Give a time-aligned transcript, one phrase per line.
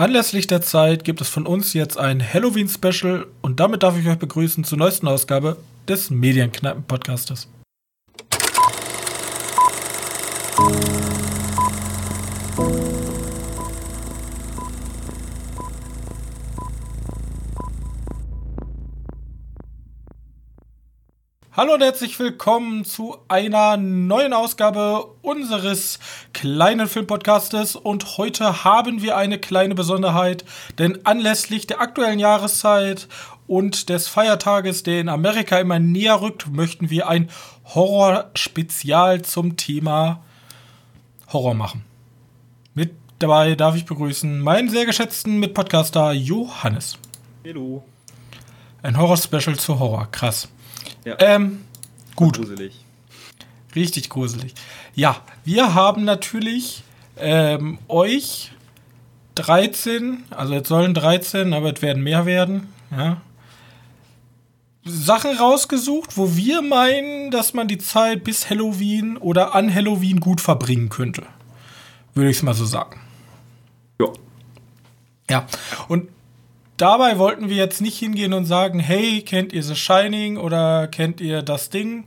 [0.00, 4.16] Anlässlich der Zeit gibt es von uns jetzt ein Halloween-Special und damit darf ich euch
[4.16, 7.48] begrüßen zur neuesten Ausgabe des Medienkneipen-Podcastes.
[21.60, 25.98] Hallo und herzlich willkommen zu einer neuen Ausgabe unseres
[26.32, 27.76] kleinen Filmpodcastes.
[27.76, 30.46] Und heute haben wir eine kleine Besonderheit,
[30.78, 33.08] denn anlässlich der aktuellen Jahreszeit
[33.46, 37.28] und des Feiertages, der in Amerika immer näher rückt, möchten wir ein
[37.74, 40.22] Horror-Spezial zum Thema
[41.30, 41.84] Horror machen.
[42.72, 46.96] Mit dabei darf ich begrüßen meinen sehr geschätzten Mitpodcaster Johannes.
[47.46, 47.84] Hallo.
[48.80, 50.48] Ein Horror-Special zu Horror, krass.
[51.04, 51.16] Ja.
[51.18, 51.64] Ähm,
[52.16, 52.36] gut.
[52.36, 52.84] Gruselig.
[53.74, 54.54] Richtig gruselig.
[54.94, 56.82] Ja, wir haben natürlich
[57.16, 58.52] ähm, euch
[59.36, 63.20] 13, also jetzt sollen 13, aber es werden mehr werden, ja.
[64.84, 70.40] Sachen rausgesucht, wo wir meinen, dass man die Zeit bis Halloween oder an Halloween gut
[70.40, 71.26] verbringen könnte.
[72.14, 72.98] Würde ich es mal so sagen.
[74.00, 74.08] Ja.
[75.28, 75.46] Ja,
[75.88, 76.08] und
[76.80, 81.20] dabei wollten wir jetzt nicht hingehen und sagen, hey, kennt ihr The Shining oder kennt
[81.20, 82.04] ihr das Ding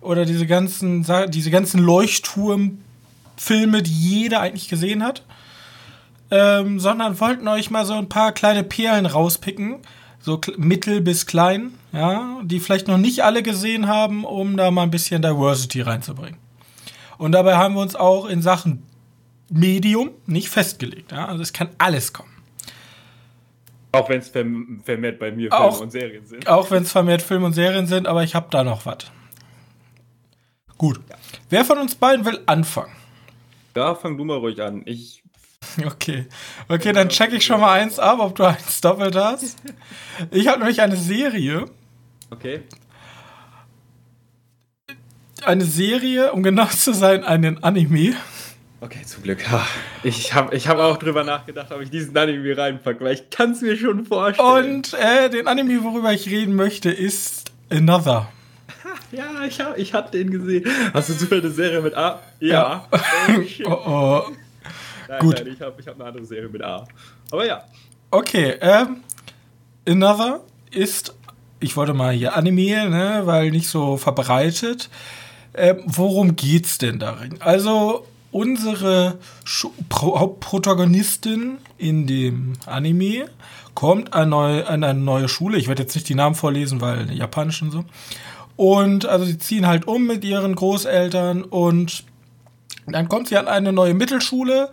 [0.00, 5.22] oder diese ganzen diese ganzen Leuchtturmfilme, die jeder eigentlich gesehen hat,
[6.30, 9.78] ähm, sondern wollten euch mal so ein paar kleine Perlen rauspicken,
[10.20, 14.84] so mittel bis klein, ja, die vielleicht noch nicht alle gesehen haben, um da mal
[14.84, 16.38] ein bisschen Diversity reinzubringen.
[17.18, 18.82] Und dabei haben wir uns auch in Sachen
[19.50, 22.29] Medium nicht festgelegt, ja, also es kann alles kommen.
[23.92, 26.46] Auch wenn es verm vermehrt bei mir Auch- Filme und Serien sind.
[26.48, 28.98] Auch wenn es vermehrt Film und Serien sind, aber ich habe da noch was.
[30.78, 31.00] Gut.
[31.50, 32.92] Wer von uns beiden will anfangen?
[33.76, 34.82] Ja, fang du mal ruhig an.
[34.86, 35.22] Ich.
[35.84, 36.26] Okay.
[36.68, 39.58] Okay, dann check ich schon mal eins ab, ob du eins doppelt hast.
[40.30, 41.66] Ich habe nämlich eine Serie.
[42.30, 42.62] Okay.
[45.44, 48.14] Eine Serie, um genau zu sein, einen Anime.
[48.82, 49.44] Okay, zum Glück.
[50.02, 53.52] Ich habe ich hab auch drüber nachgedacht, ob ich diesen Anime reinpacke, weil ich kann
[53.52, 54.76] es mir schon vorstellen.
[54.76, 58.28] Und äh, den Anime, worüber ich reden möchte, ist Another.
[59.12, 60.64] Ja, ich, hab, ich hab den gesehen.
[60.94, 62.20] Hast du zufällig eine Serie mit A?
[62.38, 62.86] Ja.
[62.90, 63.66] Oh, shit.
[63.66, 64.22] Oh oh.
[65.08, 65.34] Nein, gut.
[65.36, 66.86] Nein, ich habe ich hab eine andere Serie mit A.
[67.30, 67.64] Aber ja.
[68.10, 69.02] Okay, ähm,
[69.86, 70.40] Another
[70.70, 71.14] ist,
[71.58, 74.88] ich wollte mal hier Anime, ne, weil nicht so verbreitet.
[75.54, 77.36] Ähm, worum geht's denn darin?
[77.40, 79.18] Also, unsere
[79.92, 83.26] Hauptprotagonistin in dem Anime
[83.74, 85.58] kommt an eine neue Schule.
[85.58, 87.84] Ich werde jetzt nicht die Namen vorlesen, weil japanisch und so.
[88.56, 92.04] Und also sie ziehen halt um mit ihren Großeltern und
[92.86, 94.70] dann kommt sie an eine neue Mittelschule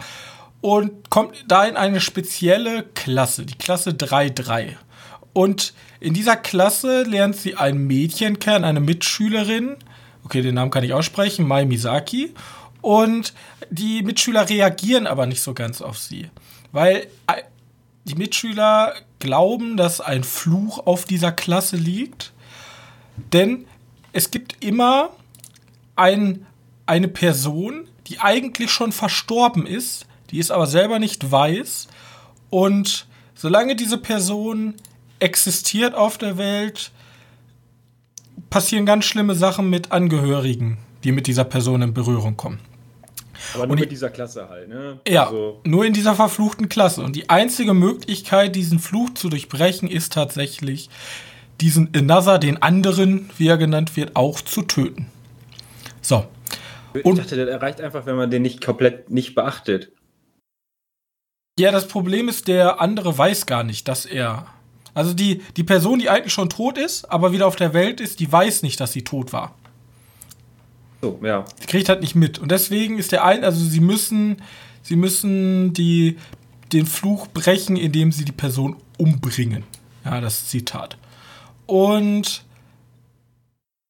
[0.62, 4.74] und kommt da in eine spezielle Klasse, die Klasse 3-3.
[5.34, 9.76] Und in dieser Klasse lernt sie ein Mädchen kennen, eine Mitschülerin.
[10.26, 12.34] Okay, den Namen kann ich aussprechen, Mai Misaki.
[12.82, 13.34] Und
[13.70, 16.30] die Mitschüler reagieren aber nicht so ganz auf sie.
[16.72, 17.42] Weil äh,
[18.06, 22.34] die Mitschüler glauben, dass ein Fluch auf dieser Klasse liegt.
[23.34, 23.66] Denn
[24.14, 25.10] es gibt immer
[25.96, 26.46] ein,
[26.86, 31.88] eine Person, die eigentlich schon verstorben ist, die es aber selber nicht weiß.
[32.50, 34.76] Und solange diese Person
[35.20, 36.92] existiert auf der Welt,
[38.50, 42.60] passieren ganz schlimme Sachen mit Angehörigen, die mit dieser Person in Berührung kommen.
[43.54, 45.00] Aber nur Und mit ich- dieser Klasse halt, ne?
[45.08, 47.02] Ja, Also, nur in dieser verfluchten Klasse.
[47.02, 50.90] Und die einzige Möglichkeit, diesen Fluch zu durchbrechen, ist tatsächlich,
[51.62, 55.08] diesen Another, den anderen, wie er genannt wird, auch zu töten.
[56.02, 56.26] So.
[56.94, 59.92] ich und- dachte, der erreicht einfach, wenn man den nicht komplett nicht beachtet.
[61.58, 64.48] Ja, das Problem ist, der andere weiß gar nicht, dass er.
[64.94, 68.20] Also die, die Person, die eigentlich schon tot ist, aber wieder auf der Welt ist,
[68.20, 69.56] die weiß nicht, dass sie tot war.
[71.02, 71.46] So, ja.
[71.60, 72.40] Sie kriegt halt nicht mit.
[72.40, 74.42] Und deswegen ist der ein, also sie müssen,
[74.82, 76.18] sie müssen die,
[76.74, 79.64] den Fluch brechen, indem sie die Person umbringen.
[80.04, 80.98] Ja, das Zitat.
[81.66, 82.44] Und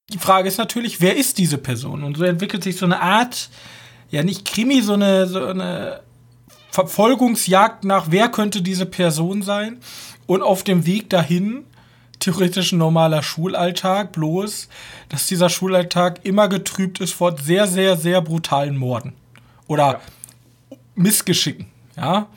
[0.10, 2.04] die Frage ist natürlich, wer ist diese Person?
[2.04, 3.50] Und so entwickelt sich so eine Art,
[4.10, 6.02] ja nicht Krimi, so eine, so eine
[6.72, 9.80] Verfolgungsjagd nach, wer könnte diese Person sein?
[10.26, 11.66] Und auf dem Weg dahin,
[12.20, 14.70] theoretisch ein normaler Schulalltag, bloß,
[15.10, 19.14] dass dieser Schulalltag immer getrübt ist von sehr, sehr, sehr brutalen Morden.
[19.68, 20.02] Oder
[20.96, 22.28] Missgeschicken, ja.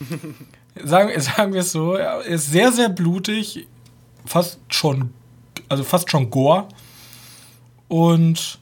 [0.82, 3.66] sagen, sagen wir es so, er ist sehr, sehr blutig,
[4.26, 5.12] fast schon,
[5.68, 6.68] also fast schon Gore.
[7.88, 8.58] Und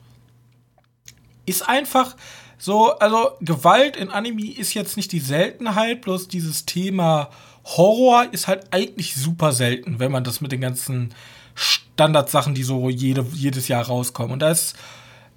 [1.46, 2.16] ist einfach
[2.58, 7.30] so, also Gewalt in Anime ist jetzt nicht die Seltenheit, bloß dieses Thema
[7.76, 11.14] Horror ist halt eigentlich super selten, wenn man das mit den ganzen
[11.54, 14.32] Standardsachen, die so jede, jedes Jahr rauskommen.
[14.32, 14.76] Und da ist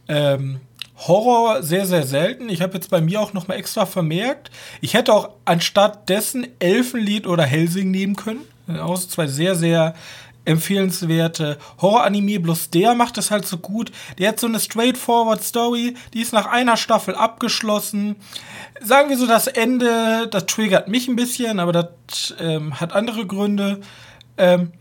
[0.08, 0.62] ähm,
[0.98, 2.50] Horror sehr, sehr selten.
[2.50, 4.52] Ich habe jetzt bei mir auch noch mal extra vermerkt,
[4.82, 8.42] ich hätte auch anstatt dessen Elfenlied oder Helsing nehmen können.
[8.68, 9.96] Aus zwei sehr, sehr
[10.46, 13.92] empfehlenswerte Horror-Anime, bloß der macht es halt so gut.
[14.18, 18.16] Der hat so eine straightforward Story, die ist nach einer Staffel abgeschlossen.
[18.82, 23.26] Sagen wir so, das Ende, das triggert mich ein bisschen, aber das ähm, hat andere
[23.26, 23.82] Gründe.
[24.38, 24.72] Ähm,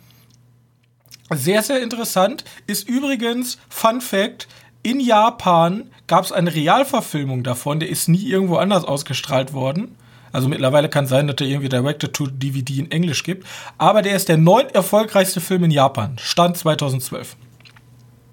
[1.33, 4.49] sehr, sehr interessant ist übrigens, Fun Fact,
[4.83, 9.97] in Japan gab es eine Realverfilmung davon, der ist nie irgendwo anders ausgestrahlt worden.
[10.33, 13.47] Also mittlerweile kann sein, dass der irgendwie Director-to-DVD in Englisch gibt.
[13.79, 16.17] Aber der ist der neunt erfolgreichste Film in Japan.
[16.21, 17.37] Stand 2012.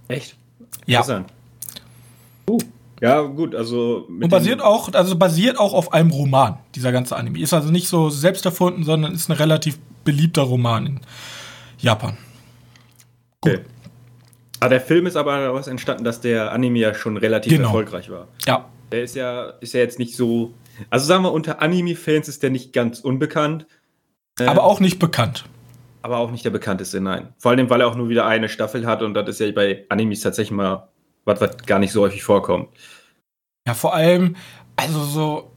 [0.07, 0.35] Echt?
[0.85, 1.03] Ja.
[2.49, 2.59] Uh,
[3.01, 4.05] ja, gut, also.
[4.09, 7.39] mit Und basiert auch, also basiert auch auf einem Roman, dieser ganze Anime.
[7.39, 10.99] Ist also nicht so selbst erfunden, sondern ist ein relativ beliebter Roman in
[11.79, 12.17] Japan.
[13.41, 13.59] Okay.
[14.59, 17.67] Ah, der Film ist aber daraus entstanden, dass der Anime ja schon relativ Genau.
[17.67, 18.27] erfolgreich war.
[18.47, 18.65] Ja.
[18.91, 20.53] Der ist ja, ist ja jetzt nicht so.
[20.89, 23.65] Also sagen wir, unter Anime-Fans ist der nicht ganz unbekannt.
[24.39, 25.45] Äh, Aber auch nicht bekannt.
[26.03, 27.33] aber auch nicht der bekannteste, nein.
[27.37, 29.85] Vor allem, weil er auch nur wieder eine Staffel hat und das ist ja bei
[29.89, 30.87] Animes tatsächlich mal
[31.25, 32.69] was, was gar nicht so häufig vorkommt.
[33.67, 34.35] Ja, vor allem,
[34.77, 35.51] also so,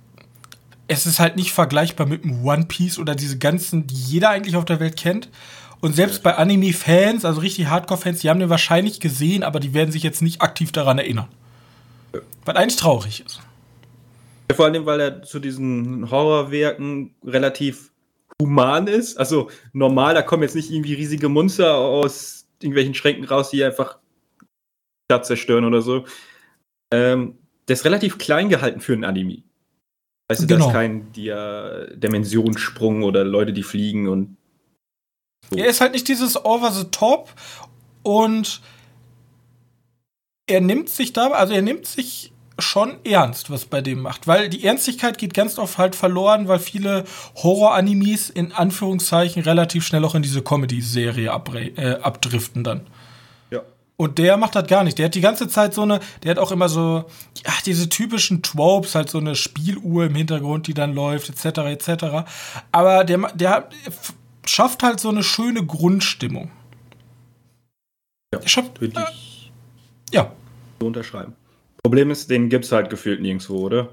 [0.88, 4.56] es ist halt nicht vergleichbar mit einem One Piece oder diese ganzen, die jeder eigentlich
[4.56, 5.28] auf der Welt kennt.
[5.80, 9.92] Und selbst bei Anime-Fans, also richtig Hardcore-Fans, die haben den wahrscheinlich gesehen, aber die werden
[9.92, 11.28] sich jetzt nicht aktiv daran erinnern.
[12.44, 13.40] Was eigentlich traurig ist.
[14.54, 17.92] Vor allem, weil er zu diesen Horrorwerken relativ
[18.40, 19.16] human ist.
[19.18, 23.98] Also normal, da kommen jetzt nicht irgendwie riesige Monster aus irgendwelchen Schränken raus, die einfach
[25.10, 26.04] Stadt zerstören oder so.
[26.92, 27.38] Ähm,
[27.68, 29.42] der ist relativ klein gehalten für ein Anime.
[30.28, 30.68] Weißt du, da Genau.
[30.68, 34.36] ist kein Dia Dimensionssprung oder Leute, die fliegen und
[35.54, 37.34] Er ist halt nicht dieses Over the Top
[38.02, 38.60] und
[40.46, 44.48] er nimmt sich da, also er nimmt sich schon ernst, was bei dem macht, weil
[44.48, 47.04] die Ernstigkeit geht ganz oft halt verloren, weil viele
[47.36, 51.30] Horror-Animes in Anführungszeichen relativ schnell auch in diese Comedy-Serie
[51.76, 52.82] äh, abdriften dann.
[53.50, 53.60] ja.
[53.96, 54.98] Und der macht das gar nicht.
[54.98, 57.04] Der hat die ganze Zeit so eine, der hat auch immer so,
[57.44, 62.04] ja, diese typischen Tropes, halt so eine Spieluhr im Hintergrund, die dann läuft, etc., etc.
[62.72, 63.68] Aber der, der
[64.46, 66.50] schafft halt so eine schöne Grundstimmung.
[68.32, 69.30] Ja, schafft, würde äh, ich
[70.12, 70.32] ja.
[70.80, 71.34] so unterschreiben.
[71.82, 73.88] Problem ist, den gibt's halt gefühlt nirgendwo, oder?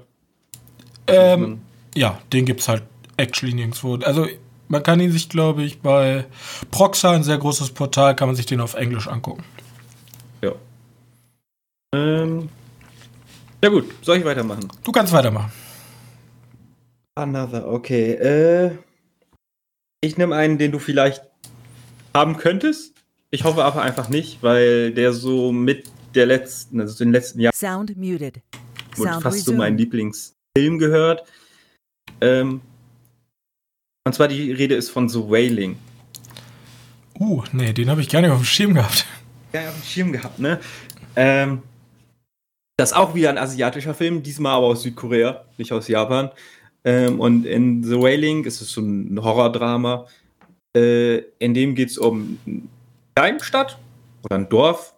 [1.06, 1.60] Ähm,
[1.94, 2.82] ja, den gibt's halt
[3.16, 3.96] actually nirgendwo.
[3.96, 4.26] Also,
[4.68, 6.26] man kann ihn sich, glaube ich, bei
[6.70, 9.42] Proxa, ein sehr großes Portal, kann man sich den auf Englisch angucken.
[10.42, 10.52] Ja.
[11.94, 12.50] Ähm,
[13.62, 14.68] ja gut, soll ich weitermachen?
[14.84, 15.50] Du kannst weitermachen.
[17.14, 18.12] Another, okay.
[18.12, 18.70] Äh,
[20.00, 21.22] ich nehme einen, den du vielleicht
[22.14, 22.94] haben könntest.
[23.30, 27.54] Ich hoffe aber einfach nicht, weil der so mit der letzten, also den letzten Jahren
[27.54, 28.42] Sound muted.
[28.96, 29.80] wurde Sound fast so mein resumed.
[29.80, 31.24] Lieblingsfilm gehört.
[32.20, 32.60] Ähm,
[34.04, 35.78] und zwar die Rede ist von The Wailing.
[37.20, 39.06] Uh, nee, den habe ich gar nicht auf dem Schirm gehabt.
[39.52, 40.60] Ja, auf dem Schirm gehabt, ne?
[41.16, 41.62] Ähm,
[42.76, 46.30] das ist auch wieder ein asiatischer Film, diesmal aber aus Südkorea, nicht aus Japan.
[46.84, 50.06] Ähm, und in The Wailing ist es so ein Horrordrama.
[50.76, 52.62] Äh, in dem geht es um eine
[53.16, 53.78] Kleinstadt
[54.22, 54.94] oder ein Dorf.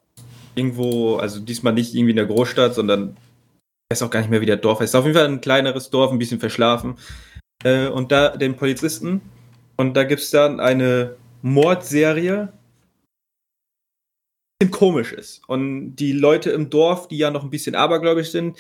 [0.55, 3.17] Irgendwo, also diesmal nicht irgendwie in der Großstadt, sondern
[3.89, 4.97] ich weiß auch gar nicht mehr, wie der Dorf heißt.
[4.97, 6.97] Auf jeden Fall ein kleineres Dorf, ein bisschen verschlafen.
[7.65, 9.21] Äh, und da den Polizisten.
[9.77, 12.53] Und da gibt es dann eine Mordserie,
[14.61, 15.43] bisschen komisch ist.
[15.49, 18.59] Und die Leute im Dorf, die ja noch ein bisschen abergläubisch sind,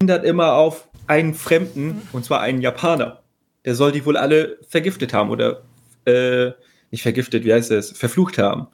[0.00, 3.22] hindert immer auf einen Fremden, und zwar einen Japaner.
[3.64, 5.62] Der soll die wohl alle vergiftet haben oder
[6.06, 6.52] äh,
[6.90, 8.68] nicht vergiftet, wie heißt es, verflucht haben.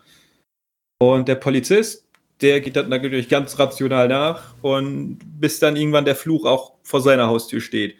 [1.01, 2.04] Und der Polizist,
[2.45, 7.01] der geht dann natürlich ganz rational nach und bis dann irgendwann der Fluch auch vor
[7.01, 7.97] seiner Haustür steht.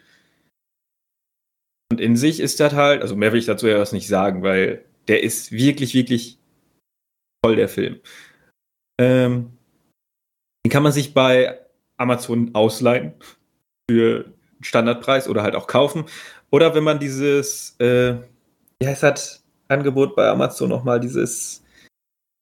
[1.91, 4.43] Und in sich ist das halt, also mehr will ich dazu ja was nicht sagen,
[4.43, 6.37] weil der ist wirklich, wirklich
[7.43, 7.99] toll, der Film.
[9.01, 9.57] Ähm,
[10.63, 11.59] den kann man sich bei
[11.97, 13.13] Amazon ausleihen
[13.89, 16.05] für Standardpreis oder halt auch kaufen.
[16.51, 18.17] Oder wenn man dieses, äh,
[18.79, 21.64] wie heißt das Angebot bei Amazon nochmal, dieses,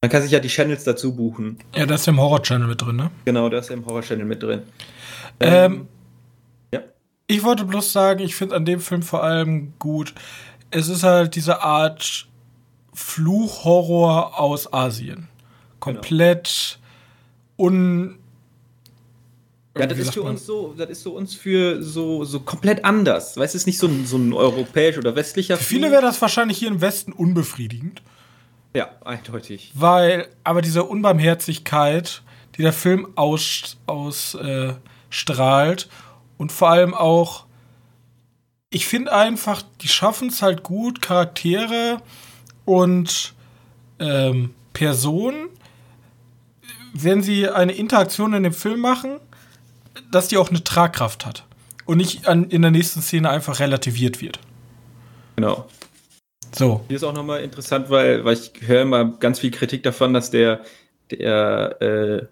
[0.03, 1.60] man kann sich ja die Channels dazu buchen.
[1.74, 3.10] Ja, da ist ja im Horror-Channel mit drin, ne?
[3.24, 4.63] Genau, da ist ja im Horror-Channel mit drin.
[5.39, 5.88] Ähm,
[6.74, 6.81] ja.
[7.27, 10.13] Ich wollte bloß sagen, ich finde an dem Film vor allem gut,
[10.72, 12.27] es ist halt diese Art
[12.93, 15.29] Fluchhorror aus Asien.
[15.79, 16.79] Komplett
[17.57, 18.19] un
[19.77, 23.38] Ja, das ist für uns so, das ist so uns für so, so komplett anders.
[23.38, 26.01] Weißt du, es ist nicht so ein, so ein europäisch oder westlicher Für viele wäre
[26.01, 28.01] das wahrscheinlich hier im Westen unbefriedigend.
[28.74, 29.72] Ja, eindeutig.
[29.75, 32.22] Weil, aber diese Unbarmherzigkeit,
[32.58, 34.74] die der Film ausstrahlt aus, äh,
[35.10, 35.89] strahlt
[36.38, 37.46] und vor allem auch,
[38.70, 42.01] ich finde einfach, die schaffen es halt gut, Charaktere
[42.65, 43.34] und
[44.00, 45.50] ähm, Personen,
[46.94, 49.20] wenn sie eine Interaktion in dem Film machen,
[50.12, 51.46] dass die auch eine Tragkraft hat
[51.86, 54.39] und nicht an, in der nächsten Szene einfach relativiert wird.
[55.36, 55.68] Genau.
[56.55, 56.83] So.
[56.88, 60.31] Hier ist auch nochmal interessant, weil, weil ich höre immer ganz viel Kritik davon, dass
[60.31, 60.62] der,
[61.12, 62.25] der, äh,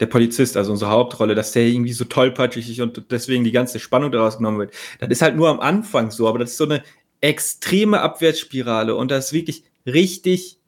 [0.00, 3.78] der Polizist, also unsere Hauptrolle, dass der irgendwie so tollpatschig ist und deswegen die ganze
[3.78, 4.74] Spannung daraus genommen wird.
[5.00, 6.82] Das ist halt nur am Anfang so, aber das ist so eine
[7.20, 10.58] extreme Abwärtsspirale und das ist wirklich richtig,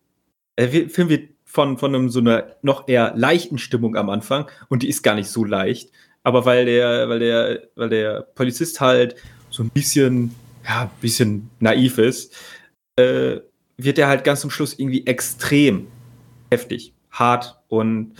[0.58, 4.82] der Film wird von, von einem, so einer noch eher leichten Stimmung am Anfang und
[4.82, 5.90] die ist gar nicht so leicht
[6.22, 9.16] aber weil der, weil der, weil der Polizist halt
[9.50, 12.34] so ein bisschen, ja, ein bisschen naiv ist,
[13.00, 13.40] äh,
[13.76, 15.88] wird er halt ganz zum Schluss irgendwie extrem
[16.50, 18.14] heftig, hart und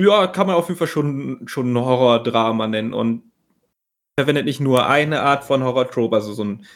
[0.00, 3.22] ja, kann man auf jeden Fall schon, schon ein Horror-Drama nennen und
[4.18, 6.66] verwendet nicht nur eine Art von Horror-Trope, also so ein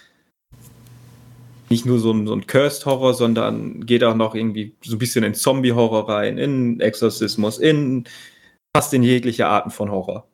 [1.70, 5.24] nicht nur so ein, so ein Cursed-Horror, sondern geht auch noch irgendwie so ein bisschen
[5.24, 8.04] in Zombie-Horror rein, in Exorzismus, in
[8.76, 10.28] fast in jegliche Arten von Horror.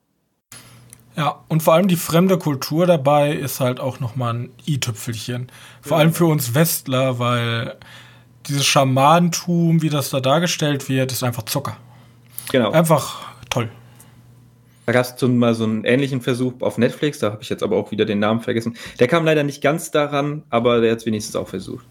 [1.18, 5.50] Ja, und vor allem die fremde Kultur dabei ist halt auch nochmal ein i-Tüpfelchen.
[5.82, 6.02] Vor ja.
[6.02, 7.74] allem für uns Westler, weil
[8.46, 11.76] dieses Schamanentum, wie das da dargestellt wird, ist einfach Zucker.
[12.52, 12.70] Genau.
[12.70, 13.20] Einfach
[13.50, 13.68] toll.
[14.86, 17.76] Da gab es mal so einen ähnlichen Versuch auf Netflix, da habe ich jetzt aber
[17.76, 18.76] auch wieder den Namen vergessen.
[19.00, 21.84] Der kam leider nicht ganz daran, aber der hat es wenigstens auch versucht.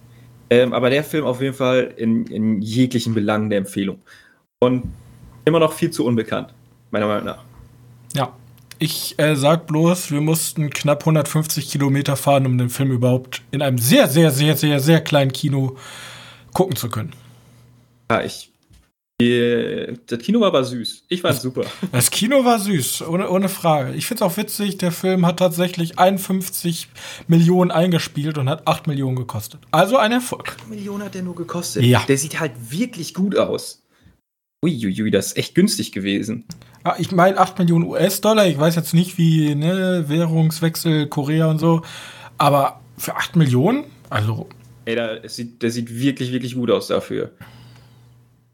[0.50, 4.00] Ähm, aber der Film auf jeden Fall in, in jeglichen Belangen der Empfehlung.
[4.60, 4.84] Und
[5.43, 6.53] immer noch viel zu unbekannt,
[6.91, 7.43] meiner Meinung nach.
[8.15, 8.31] Ja.
[8.79, 13.62] Ich äh, sag bloß, wir mussten knapp 150 Kilometer fahren, um den Film überhaupt in
[13.62, 15.77] einem sehr, sehr, sehr, sehr, sehr kleinen Kino
[16.53, 17.13] gucken zu können.
[18.12, 18.51] Ja, ich.
[19.19, 21.05] das Kino war aber süß.
[21.10, 21.65] Ich fand super.
[21.91, 23.96] Das Kino war süß, ohne, ohne Frage.
[23.96, 26.88] Ich finde es auch witzig, der Film hat tatsächlich 51
[27.27, 29.60] Millionen eingespielt und hat 8 Millionen gekostet.
[29.72, 30.55] Also ein Erfolg.
[30.60, 31.84] 8 Millionen hat der nur gekostet.
[31.84, 32.05] Ja.
[32.07, 33.81] Der sieht halt wirklich gut aus.
[34.63, 36.46] Uiuiui, das ist echt günstig gewesen.
[36.88, 38.48] Ah, ich meine 8 Millionen US-Dollar.
[38.48, 41.82] Ich weiß jetzt nicht, wie ne, Währungswechsel Korea und so.
[42.38, 43.84] Aber für 8 Millionen?
[44.10, 44.48] Also.
[44.86, 47.34] Ey, da, sieht, der sieht wirklich, wirklich gut aus dafür.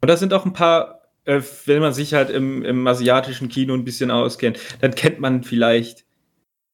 [0.02, 3.76] Und da sind auch ein paar, äh, wenn man sich halt im, im asiatischen Kino
[3.76, 6.04] ein bisschen auskennt, dann kennt man vielleicht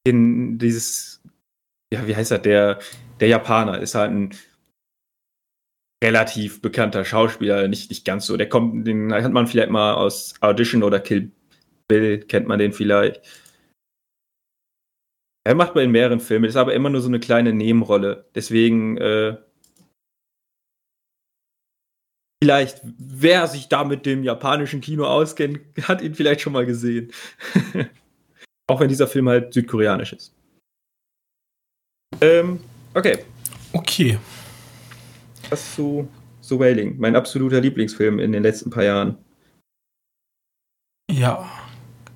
[0.04, 1.20] in dieses,
[1.92, 2.78] ja, wie heißt er, der,
[3.20, 4.30] der Japaner ist halt ein
[6.02, 8.38] relativ bekannter Schauspieler, nicht, nicht ganz so.
[8.38, 11.32] Der kommt, den hat man vielleicht mal aus Audition oder Kill
[11.90, 13.20] Bill, kennt man den vielleicht.
[15.44, 18.26] Er macht bei in mehreren Filmen, ist aber immer nur so eine kleine Nebenrolle.
[18.36, 19.36] Deswegen, äh,
[22.42, 27.12] vielleicht, wer sich da mit dem japanischen Kino auskennt, hat ihn vielleicht schon mal gesehen.
[28.70, 30.32] Auch wenn dieser Film halt südkoreanisch ist.
[32.20, 32.60] Ähm,
[32.94, 33.24] okay.
[33.72, 34.16] Okay.
[35.48, 36.08] Das zu,
[36.40, 39.18] zu Wailing, mein absoluter Lieblingsfilm in den letzten paar Jahren.
[41.10, 41.50] Ja,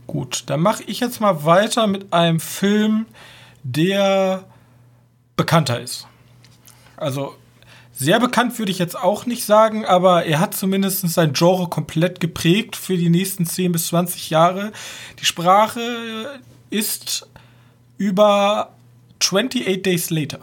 [0.06, 0.44] gut.
[0.46, 3.06] Dann mache ich jetzt mal weiter mit einem Film,
[3.62, 4.44] der
[5.36, 6.06] bekannter ist.
[6.96, 7.34] Also
[7.92, 12.20] sehr bekannt würde ich jetzt auch nicht sagen, aber er hat zumindest sein Genre komplett
[12.20, 14.72] geprägt für die nächsten 10 bis 20 Jahre.
[15.20, 17.28] Die Sprache ist
[17.96, 18.72] über
[19.20, 20.40] 28 Days Later.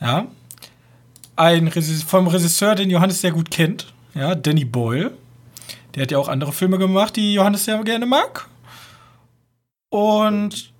[0.00, 0.26] Ja,
[1.36, 5.12] ein Regisseur, vom Regisseur, den Johannes sehr gut kennt, ja, Danny Boyle.
[5.94, 8.48] Der hat ja auch andere Filme gemacht, die Johannes sehr gerne mag.
[9.88, 10.72] Und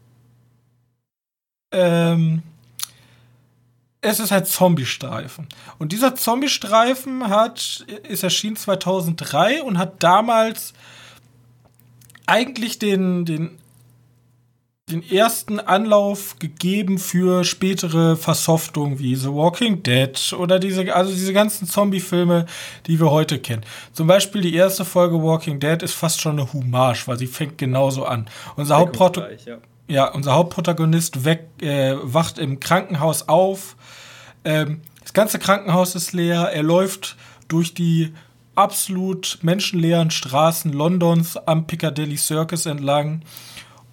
[1.72, 2.42] ähm,
[4.00, 5.48] es ist halt Zombie-Streifen.
[5.78, 10.72] Und dieser Zombie-Streifen hat, ist erschienen 2003 und hat damals
[12.26, 13.59] eigentlich den, den
[14.90, 21.32] den ersten Anlauf gegeben für spätere Versoftungen wie The Walking Dead oder diese, also diese
[21.32, 22.46] ganzen Zombie-Filme,
[22.86, 23.62] die wir heute kennen.
[23.92, 27.58] Zum Beispiel die erste Folge Walking Dead ist fast schon eine Hommage, weil sie fängt
[27.58, 28.26] genauso an.
[28.56, 29.58] Unser, Hauptproto ja.
[29.88, 30.08] ja.
[30.12, 33.76] unser Hauptprotagonist weg, äh, wacht im Krankenhaus auf.
[34.44, 36.50] Ähm, das ganze Krankenhaus ist leer.
[36.52, 37.16] Er läuft
[37.48, 38.12] durch die
[38.54, 43.22] absolut menschenleeren Straßen Londons am Piccadilly Circus entlang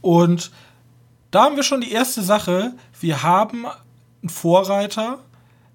[0.01, 0.51] und
[1.37, 2.73] da haben wir schon die erste Sache.
[2.99, 5.19] Wir haben einen Vorreiter,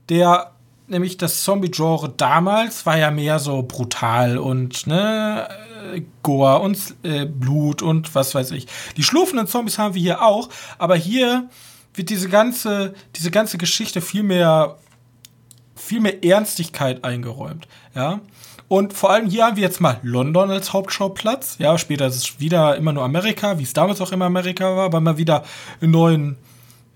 [0.09, 0.50] der
[0.88, 5.49] nämlich das Zombie-Genre damals war ja mehr so brutal und ne,
[5.95, 8.66] äh, Gore und äh, Blut und was weiß ich.
[8.97, 11.49] Die schlurfenden Zombies haben wir hier auch, aber hier
[11.95, 14.78] wird diese ganze, diese ganze Geschichte viel mehr,
[15.76, 17.69] viel mehr Ernstigkeit eingeräumt.
[17.95, 18.19] Ja.
[18.73, 21.57] Und vor allem hier haben wir jetzt mal London als Hauptschauplatz.
[21.59, 24.87] Ja, später ist es wieder immer nur Amerika, wie es damals auch immer Amerika war,
[24.87, 25.45] aber mal wieder
[25.83, 26.37] einen neuen,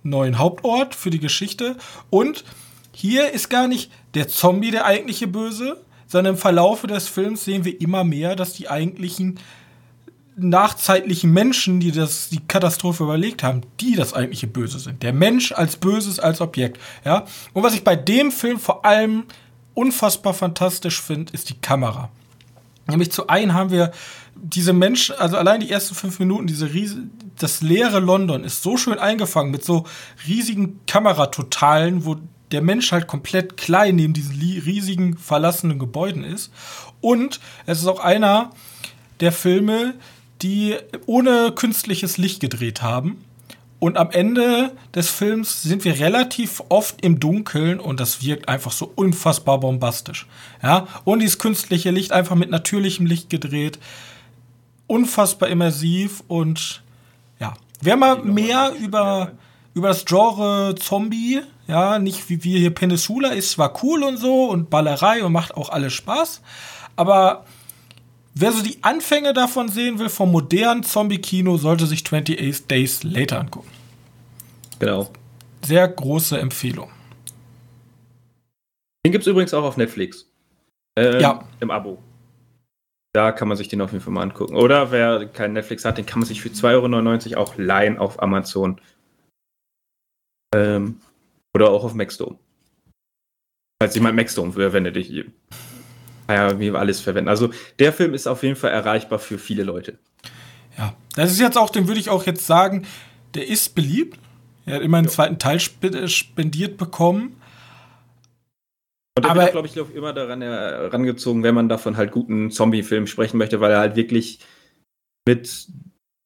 [0.03, 1.77] neuen Hauptort für die Geschichte.
[2.09, 2.45] Und
[2.93, 7.67] hier ist gar nicht der Zombie der eigentliche Böse, sondern im Verlaufe des Films sehen
[7.67, 9.39] wir immer mehr, dass die eigentlichen
[10.35, 15.03] nachzeitlichen Menschen, die das, die Katastrophe überlegt haben, die das eigentliche Böse sind.
[15.03, 16.81] Der Mensch als Böses, als Objekt.
[17.05, 17.27] Ja?
[17.53, 19.25] Und was ich bei dem Film vor allem
[19.77, 22.11] unfassbar fantastisch finde, ist die Kamera.
[22.89, 23.93] Nämlich zu einen haben wir
[24.35, 27.05] diese Menschen, also allein die ersten fünf Minuten, diese riese,
[27.39, 29.85] das leere London ist so schön eingefangen mit so
[30.27, 32.17] riesigen Kameratotalen, wo
[32.53, 36.53] der Mensch halt komplett klein neben diesen riesigen verlassenen Gebäuden ist.
[37.01, 38.51] Und es ist auch einer
[39.21, 39.95] der Filme,
[40.43, 43.25] die ohne künstliches Licht gedreht haben.
[43.79, 48.73] Und am Ende des Films sind wir relativ oft im Dunkeln und das wirkt einfach
[48.73, 50.27] so unfassbar bombastisch.
[50.63, 53.79] Ja, und dieses künstliche Licht einfach mit natürlichem Licht gedreht.
[54.87, 56.83] Unfassbar immersiv und
[57.39, 57.55] ja.
[57.83, 59.33] Wer mal mehr über,
[59.75, 64.45] über das Genre Zombie, ja, nicht wie wir hier Peninsula ist zwar cool und so
[64.47, 66.41] und Ballerei und macht auch alles Spaß,
[66.95, 67.45] aber
[68.39, 73.41] Wer so die Anfänge davon sehen will, vom modernen Zombie-Kino, sollte sich 28 Days Later
[73.41, 73.71] angucken.
[74.79, 75.11] Genau.
[75.65, 76.91] Sehr große Empfehlung.
[79.07, 80.29] Den gibt es übrigens auch auf Netflix.
[80.99, 81.49] Ähm, ja.
[81.61, 82.03] Im Abo.
[83.15, 84.55] Da kann man sich den auf jeden Fall mal angucken.
[84.55, 88.23] Oder wer kein Netflix hat, den kann man sich für 2,99 Euro auch leihen auf
[88.23, 88.79] Amazon.
[90.55, 91.01] Ähm,
[91.55, 92.39] oder auch auf Maxdome.
[93.81, 95.25] Falls jemand Maxdome verwendet, ich
[96.29, 97.29] ja, wie wir alles verwenden.
[97.29, 99.99] Also der Film ist auf jeden Fall erreichbar für viele Leute.
[100.77, 102.87] Ja, das ist jetzt auch, den würde ich auch jetzt sagen,
[103.35, 104.19] der ist beliebt.
[104.67, 105.13] Er hat immer einen jo.
[105.13, 107.41] zweiten Teil spendiert bekommen.
[109.17, 113.39] Und der wird, glaube ich, immer daran herangezogen, wenn man davon halt guten Zombie-Film sprechen
[113.39, 114.41] möchte, weil er halt wirklich
[115.27, 115.69] mit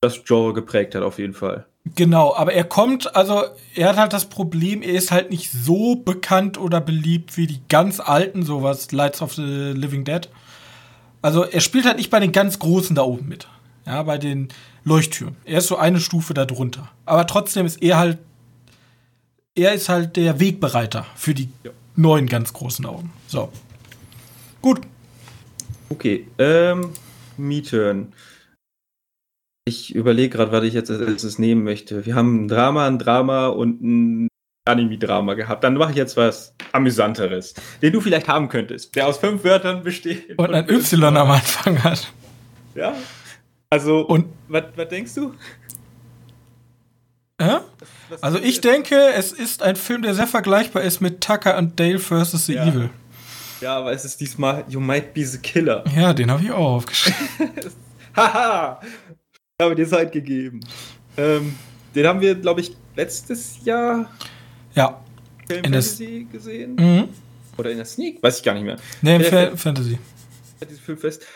[0.00, 1.66] das Genre geprägt hat, auf jeden Fall.
[1.84, 3.42] Genau, aber er kommt, also
[3.74, 7.60] er hat halt das Problem, er ist halt nicht so bekannt oder beliebt wie die
[7.68, 10.28] ganz alten, sowas, Lights of the Living Dead.
[11.22, 13.48] Also er spielt halt nicht bei den ganz Großen da oben mit.
[13.86, 14.48] Ja, bei den
[14.84, 15.36] Leuchttürmen.
[15.44, 16.90] Er ist so eine Stufe darunter.
[17.06, 18.18] Aber trotzdem ist er halt,
[19.54, 21.70] er ist halt der Wegbereiter für die ja.
[21.96, 23.12] neuen ganz großen da oben.
[23.26, 23.50] So.
[24.60, 24.80] Gut.
[25.88, 26.90] Okay, ähm,
[27.36, 28.12] Me-Turn.
[29.66, 32.06] Ich überlege gerade, was ich jetzt als erstes nehmen möchte.
[32.06, 34.28] Wir haben ein Drama, ein Drama und ein
[34.64, 35.64] Anime-Drama gehabt.
[35.64, 39.82] Dann mache ich jetzt was Amüsanteres, den du vielleicht haben könntest, der aus fünf Wörtern
[39.82, 40.38] besteht.
[40.38, 42.12] Und ein Y am Anfang hat.
[42.74, 42.94] Ja.
[43.70, 45.34] Also, und was, denkst du?
[47.38, 47.60] Äh?
[48.20, 51.98] Also ich denke, es ist ein Film, der sehr vergleichbar ist mit Tucker und Dale
[51.98, 52.46] vs.
[52.46, 52.66] The ja.
[52.66, 52.90] Evil.
[53.60, 55.84] Ja, aber es ist diesmal You Might Be the Killer.
[55.94, 57.18] Ja, den habe ich auch aufgeschrieben.
[58.16, 58.80] Haha!
[59.64, 60.60] habe dir Zeit gegeben.
[61.16, 61.54] Ähm,
[61.94, 64.10] den haben wir, glaube ich, letztes Jahr
[64.74, 65.02] ja.
[65.46, 66.76] Film in Fantasy gesehen.
[66.76, 67.08] Mhm.
[67.58, 68.76] Oder in der Sneak, weiß ich gar nicht mehr.
[69.02, 69.98] Nee, im Fa Fantasy.
[70.62, 71.26] Dieses Filmfest.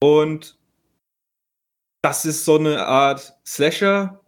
[0.00, 0.56] Und
[2.02, 4.20] das ist so eine Art Slasher.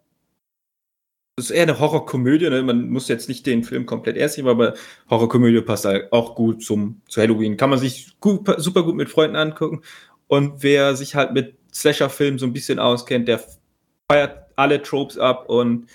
[1.37, 2.51] Das ist eher eine Horrorkomödie.
[2.51, 2.63] Ne?
[2.63, 4.75] Man muss jetzt nicht den Film komplett ernst nehmen, aber
[5.09, 7.57] Horrorkomödie passt halt auch gut zum, zu Halloween.
[7.57, 9.83] Kann man sich gut, super gut mit Freunden angucken.
[10.27, 13.43] Und wer sich halt mit Slasher-Film so ein bisschen auskennt, der
[14.11, 15.89] feiert alle Tropes ab und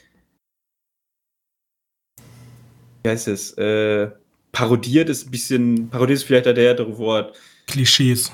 [3.04, 4.10] wie heißt es, äh,
[4.52, 7.38] parodiert ist ein bisschen, parodiert ist vielleicht der härtere Wort.
[7.68, 8.32] Klischees.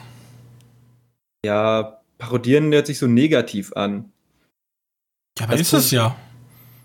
[1.46, 4.12] Ja, parodieren hört sich so negativ an.
[5.38, 6.16] Ja, aber das ist es ja.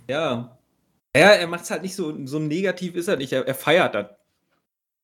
[0.08, 0.58] Ja.
[1.16, 3.94] Ja, er macht es halt nicht so, so negativ ist er nicht, er, er feiert
[3.94, 4.06] das.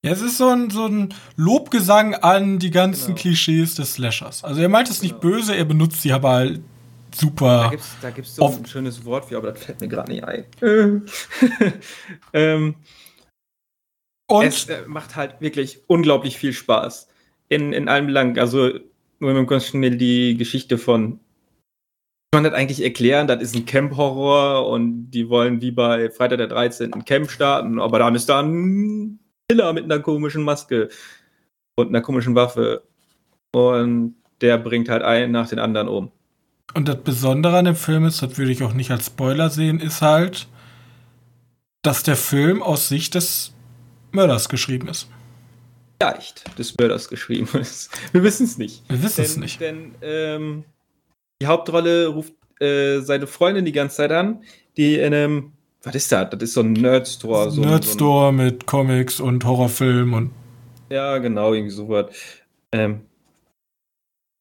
[0.05, 3.21] Ja, es ist so ein, so ein Lobgesang an die ganzen genau.
[3.21, 4.43] Klischees des Slashers.
[4.43, 5.37] Also er meint es nicht genau.
[5.37, 6.61] böse, er benutzt sie aber halt
[7.15, 7.73] super.
[8.01, 10.45] Da gibt es so ein schönes Wort für, aber das fällt mir gerade nicht ein.
[12.33, 12.75] ähm,
[14.29, 17.09] und es äh, macht halt wirklich unglaublich viel Spaß.
[17.49, 18.38] In, in allem Belangen.
[18.38, 18.71] Also,
[19.21, 21.21] mal ganz schnell die Geschichte von.
[22.35, 26.47] Man hat eigentlich erklären, das ist ein Camp-Horror und die wollen wie bei Freitag der
[26.47, 26.95] 13.
[26.95, 29.19] ein Camp starten, aber dann ist da ein
[29.53, 30.88] Killer mit einer komischen Maske
[31.77, 32.83] und einer komischen Waffe.
[33.55, 36.11] Und der bringt halt einen nach den anderen um.
[36.75, 39.79] Und das Besondere an dem Film ist, das würde ich auch nicht als Spoiler sehen,
[39.79, 40.49] ist halt,
[41.83, 43.53] dass der Film aus Sicht des
[44.11, 45.09] Mörders geschrieben ist.
[46.01, 47.91] vielleicht des Mörders geschrieben ist.
[48.12, 48.88] Wir wissen es nicht.
[48.88, 49.61] Wir wissen es nicht.
[49.61, 50.65] denn ähm,
[51.43, 54.43] die Hauptrolle ruft äh, seine Freundin die ganze Zeit an,
[54.79, 56.31] die in einem, was ist das?
[56.31, 57.51] Das ist so ein Nerd-Store.
[57.51, 60.31] So, Nerdstore mit Comics und Horrorfilmen und
[60.88, 62.07] So ja, genau, irgendwie sowas.
[62.71, 63.01] Ähm,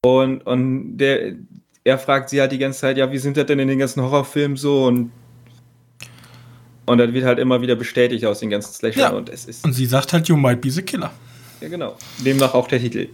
[0.03, 1.35] und und der,
[1.83, 4.01] er fragt sie halt die ganze Zeit, ja, wie sind das denn in den ganzen
[4.01, 4.85] Horrorfilmen so?
[4.85, 5.11] Und,
[6.85, 9.01] und das wird halt immer wieder bestätigt aus den ganzen Slashern.
[9.01, 9.09] Ja.
[9.09, 11.11] Und es ist Und sie sagt halt, you might be the killer.
[11.61, 11.95] Ja, genau.
[12.25, 13.09] Demnach auch der Titel.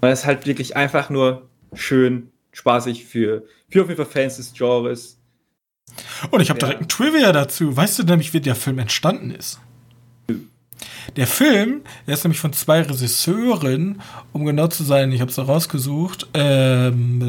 [0.00, 4.52] Weil es halt wirklich einfach nur schön, spaßig für, für auf jeden Fall Fans des
[4.52, 5.18] Genres.
[6.30, 6.66] Und ich habe Ja.
[6.66, 7.76] direkt ein Trivia dazu.
[7.76, 9.60] Weißt du nämlich, wie der Film entstanden ist?
[11.16, 14.00] Der Film, der ist nämlich von zwei Regisseuren,
[14.32, 16.26] um genau zu sein, ich habe es rausgesucht.
[16.34, 17.20] Ähm,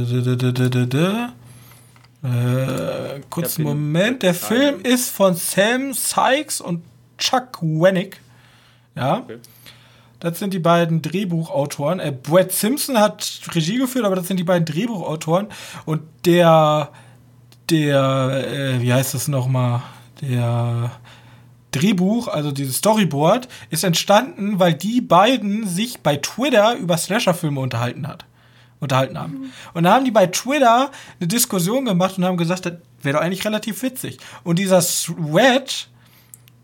[2.23, 4.23] äh, kurzen Moment.
[4.23, 6.83] Der Film ist von Sam Sykes und
[7.17, 8.19] Chuck Wennick.
[8.95, 9.19] Ja.
[9.19, 9.37] Okay.
[10.19, 11.99] Das sind die beiden Drehbuchautoren.
[11.99, 15.47] Äh, Brad Simpson hat Regie geführt, aber das sind die beiden Drehbuchautoren.
[15.85, 16.89] Und der,
[17.69, 19.81] der, äh, wie heißt das nochmal?
[20.21, 20.91] Der
[21.71, 28.07] Drehbuch, also dieses Storyboard, ist entstanden, weil die beiden sich bei Twitter über Slasher-Filme unterhalten
[28.07, 28.25] hat.
[28.79, 29.51] Unterhalten haben.
[29.73, 33.23] Und da haben die bei Twitter eine Diskussion gemacht und haben gesagt, das wäre doch
[33.23, 34.17] eigentlich relativ witzig.
[34.43, 35.87] Und dieser Thread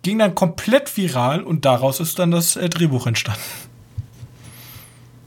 [0.01, 3.41] ging dann komplett viral und daraus ist dann das äh, Drehbuch entstanden.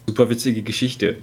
[0.07, 1.19] Super witzige Geschichte.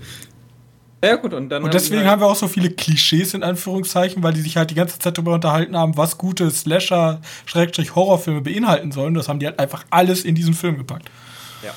[1.03, 1.63] Ja, gut, und dann.
[1.63, 4.75] Und deswegen haben wir auch so viele Klischees in Anführungszeichen, weil die sich halt die
[4.75, 9.15] ganze Zeit darüber unterhalten haben, was gute Slasher-Horrorfilme beinhalten sollen.
[9.15, 11.09] Das haben die halt einfach alles in diesen Film gepackt.
[11.63, 11.71] Ja.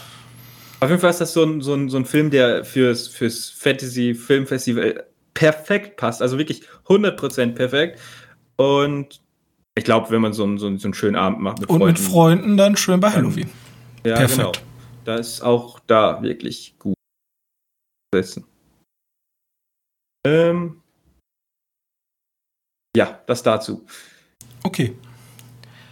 [0.80, 3.48] Auf jeden Fall ist das so ein, so ein, so ein Film, der fürs, fürs
[3.48, 6.20] Fantasy-Filmfestival perfekt passt.
[6.20, 7.98] Also wirklich 100% perfekt.
[8.56, 9.20] Und
[9.74, 11.78] ich glaube, wenn man so einen, so, einen, so einen schönen Abend macht mit Und
[11.78, 12.00] Freunden.
[12.00, 13.48] mit Freunden dann schön bei Halloween.
[14.04, 14.38] Ja, Perfekt.
[14.38, 14.52] genau.
[15.04, 16.94] Da ist auch da wirklich gut
[18.14, 18.44] setzen.
[20.26, 20.80] Ähm,
[22.96, 23.84] ja, das dazu.
[24.62, 24.96] Okay.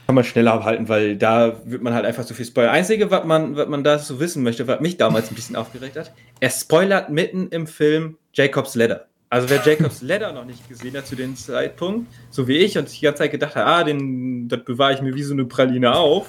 [0.06, 2.74] Kann man schneller abhalten, weil da wird man halt einfach so viel spoilern.
[2.74, 5.96] Einzige, was man, was man da so wissen möchte, was mich damals ein bisschen aufgeregt
[5.96, 9.06] hat, er spoilert mitten im Film Jacob's Ladder.
[9.30, 12.88] Also wer Jacob's Ladder noch nicht gesehen hat zu dem Zeitpunkt, so wie ich, und
[12.88, 15.46] sich die ganze Zeit gedacht hat, ah, den, das bewahre ich mir wie so eine
[15.46, 16.28] Praline auf,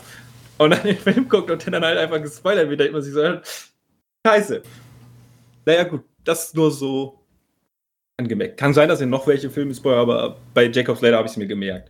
[0.57, 3.39] und dann den Film guckt und dann halt einfach gespoilert wird, denkt man sich so,
[4.25, 4.63] scheiße.
[5.65, 7.22] Naja, gut, das ist nur so
[8.19, 8.57] angemerkt.
[8.57, 11.37] Kann sein, dass ihr noch welche Filme spoilern, aber bei Jacob's Ladder habe ich es
[11.37, 11.89] mir gemerkt.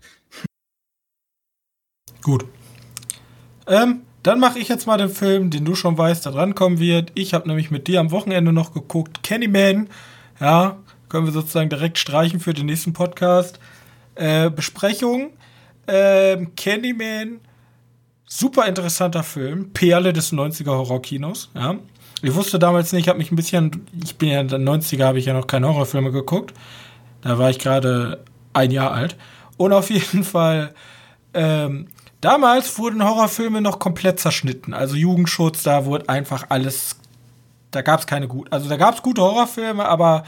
[2.22, 2.46] Gut.
[3.68, 6.80] Ähm, dann mache ich jetzt mal den Film, den du schon weißt, da dran kommen
[6.80, 7.12] wird.
[7.16, 9.22] Ich habe nämlich mit dir am Wochenende noch geguckt.
[9.24, 9.90] Candyman.
[10.40, 10.78] Ja,
[11.10, 13.60] können wir sozusagen direkt streichen für den nächsten Podcast.
[14.16, 15.32] Äh, Besprechung.
[15.88, 17.42] Ähm, Candyman.
[18.26, 19.74] Super interessanter Film.
[19.74, 21.52] Perle des 90er Horrorkinos.
[21.54, 21.78] Ja.
[22.24, 25.04] Ich wusste damals nicht, ich habe mich ein bisschen, ich bin ja in den 90er,
[25.04, 26.54] habe ich ja noch keine Horrorfilme geguckt.
[27.22, 29.18] Da war ich gerade ein Jahr alt.
[29.58, 30.74] Und auf jeden Fall,
[31.34, 31.90] ähm,
[32.22, 34.74] damals wurden Horrorfilme noch komplett zerschnitten.
[34.74, 36.96] Also Jugendschutz, da wurde einfach alles,
[37.72, 40.24] da gab es keine gut, also da gab es gute Horrorfilme, aber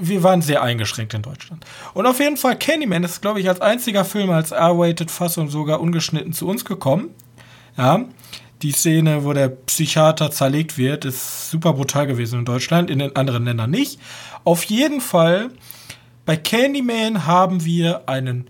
[0.00, 1.66] wir waren sehr eingeschränkt in Deutschland.
[1.92, 6.32] Und auf jeden Fall Candyman ist, glaube ich, als einziger Film als R-Rated-Fassung sogar ungeschnitten
[6.32, 7.10] zu uns gekommen.
[7.76, 8.06] Ja,
[8.62, 13.14] die Szene, wo der Psychiater zerlegt wird, ist super brutal gewesen in Deutschland, in den
[13.14, 14.00] anderen Ländern nicht.
[14.44, 15.50] Auf jeden Fall,
[16.24, 18.48] bei Candyman haben wir einen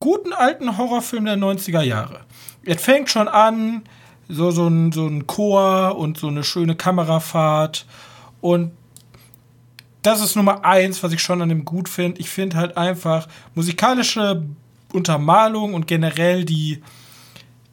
[0.00, 2.20] guten alten Horrorfilm der 90er Jahre.
[2.64, 3.82] Es fängt schon an,
[4.28, 7.86] so, so, ein, so ein Chor und so eine schöne Kamerafahrt.
[8.40, 8.72] Und
[10.02, 12.20] das ist Nummer eins, was ich schon an dem gut finde.
[12.20, 14.44] Ich finde halt einfach musikalische
[14.92, 16.82] Untermalung und generell die,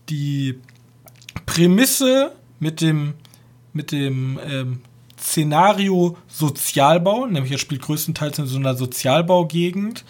[0.09, 0.59] die
[1.53, 3.13] Prämisse mit dem,
[3.73, 4.81] mit dem ähm,
[5.19, 10.03] Szenario Sozialbau, nämlich er spielt größtenteils in so einer Sozialbaugegend,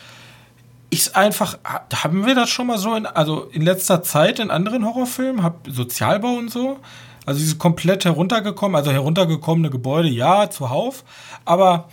[0.90, 4.52] ist einfach, ha- haben wir das schon mal so in, also in letzter Zeit in
[4.52, 6.80] anderen Horrorfilmen, hab Sozialbau und so,
[7.26, 11.04] also diese komplett heruntergekommen, also heruntergekommene Gebäude, ja, zuhauf,
[11.44, 11.90] aber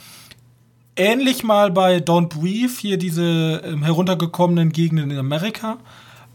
[0.94, 5.78] ähnlich mal bei Don't Breathe, hier diese ähm, heruntergekommenen Gegenden in Amerika,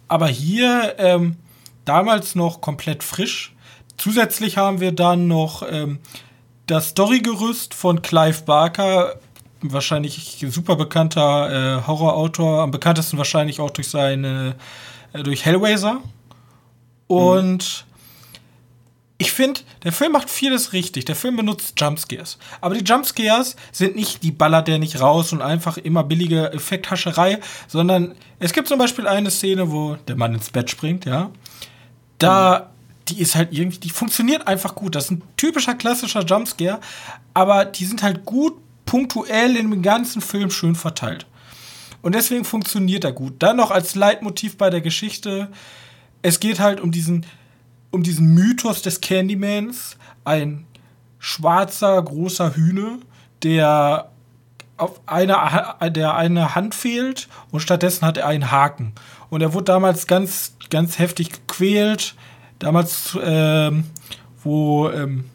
[0.09, 1.37] aber hier ähm,
[1.85, 3.53] damals noch komplett frisch.
[3.97, 5.99] Zusätzlich haben wir dann noch ähm,
[6.67, 9.19] das Storygerüst von Clive Barker,
[9.61, 14.55] wahrscheinlich super bekannter äh, Horrorautor, am bekanntesten wahrscheinlich auch durch seine
[15.13, 16.01] äh, durch Hellraiser.
[17.07, 17.85] Und
[19.17, 21.05] ich finde, der Film macht vieles richtig.
[21.05, 22.37] Der Film benutzt Jumpscares.
[22.59, 27.39] Aber die Jumpscares sind nicht, die ballert der nicht raus und einfach immer billige Effekthascherei,
[27.67, 31.31] sondern es gibt zum Beispiel eine Szene, wo der Mann ins Bett springt, ja.
[32.25, 32.69] Da,
[33.07, 34.95] die ist halt irgendwie, die funktioniert einfach gut.
[34.95, 36.79] Das ist ein typischer klassischer Jumpscare,
[37.33, 41.25] aber die sind halt gut punktuell in dem ganzen Film schön verteilt.
[42.01, 43.35] Und deswegen funktioniert er gut.
[43.39, 45.49] Dann noch als Leitmotiv bei der Geschichte,
[46.21, 47.25] es geht halt um diesen,
[47.91, 50.65] um diesen Mythos des Candymans, ein
[51.19, 52.99] schwarzer, großer Hühne,
[53.43, 54.11] der
[54.77, 58.93] auf einer, der eine Hand fehlt und stattdessen hat er einen Haken.
[59.29, 62.15] Und er wurde damals ganz, ganz heftig gequält.
[62.59, 63.85] Damals, ähm,
[64.43, 65.25] wo ähm,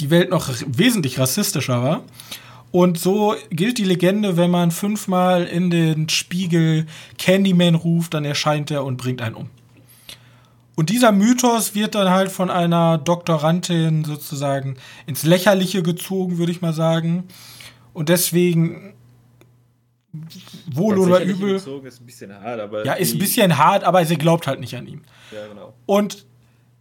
[0.00, 2.02] die Welt noch wesentlich rassistischer war.
[2.70, 8.70] Und so gilt die Legende, wenn man fünfmal in den Spiegel Candyman ruft, dann erscheint
[8.70, 9.50] er und bringt einen um.
[10.76, 16.60] Und dieser Mythos wird dann halt von einer Doktorandin sozusagen ins Lächerliche gezogen, würde ich
[16.60, 17.24] mal sagen.
[17.94, 18.94] Und deswegen
[20.72, 21.56] wohl oder übel.
[21.56, 21.66] Ist
[22.00, 24.86] ein bisschen hart, aber ja, ist ein bisschen hart, aber sie glaubt halt nicht an
[24.86, 25.02] ihn.
[25.32, 25.74] Ja, genau.
[25.86, 26.26] Und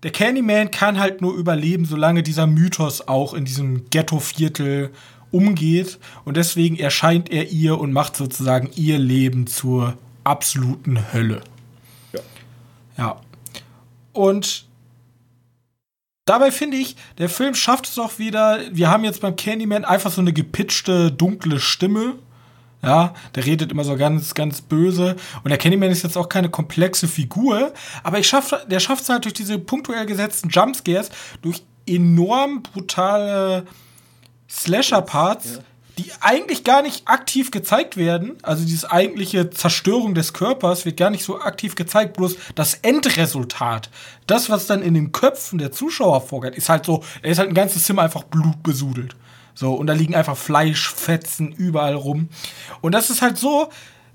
[0.03, 4.91] der Candyman kann halt nur überleben, solange dieser Mythos auch in diesem Ghetto-Viertel
[5.31, 5.99] umgeht.
[6.23, 11.41] Und deswegen erscheint er ihr und macht sozusagen ihr Leben zur absoluten Hölle.
[12.13, 12.19] Ja.
[12.97, 13.21] Ja.
[14.13, 14.67] Und
[16.25, 18.59] dabei finde ich, der Film schafft es auch wieder.
[18.71, 22.15] Wir haben jetzt beim Candyman einfach so eine gepitchte, dunkle Stimme.
[22.87, 25.17] Ja, der redet immer so ganz, ganz böse.
[25.43, 29.09] Und der Candyman ist jetzt auch keine komplexe Figur, aber ich schaff, der schafft es
[29.09, 31.09] halt durch diese punktuell gesetzten Jumpscares,
[31.41, 33.67] durch enorm brutale
[34.49, 35.63] Slasher-Parts, ja
[35.97, 38.37] die eigentlich gar nicht aktiv gezeigt werden.
[38.43, 42.17] Also diese eigentliche Zerstörung des Körpers wird gar nicht so aktiv gezeigt.
[42.17, 43.89] Bloß das Endresultat,
[44.27, 47.49] das, was dann in den Köpfen der Zuschauer vorgeht, ist halt so, er ist halt
[47.49, 49.15] ein ganzes Zimmer einfach blutbesudelt.
[49.57, 52.29] So, und da liegen einfach Fleischfetzen überall rum.
[52.81, 53.69] Und das ist halt so,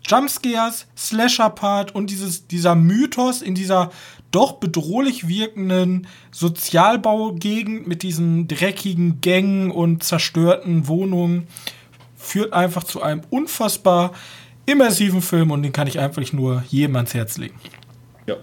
[0.06, 3.90] Jumpscares, Slasher-Part und dieses, dieser Mythos in dieser
[4.30, 11.48] doch bedrohlich wirkenden Sozialbaugegend mit diesen dreckigen Gängen und zerstörten Wohnungen
[12.16, 14.12] führt einfach zu einem unfassbar
[14.64, 17.58] immersiven Film und den kann ich einfach nur jedem ans Herz legen.
[18.28, 18.36] Ja.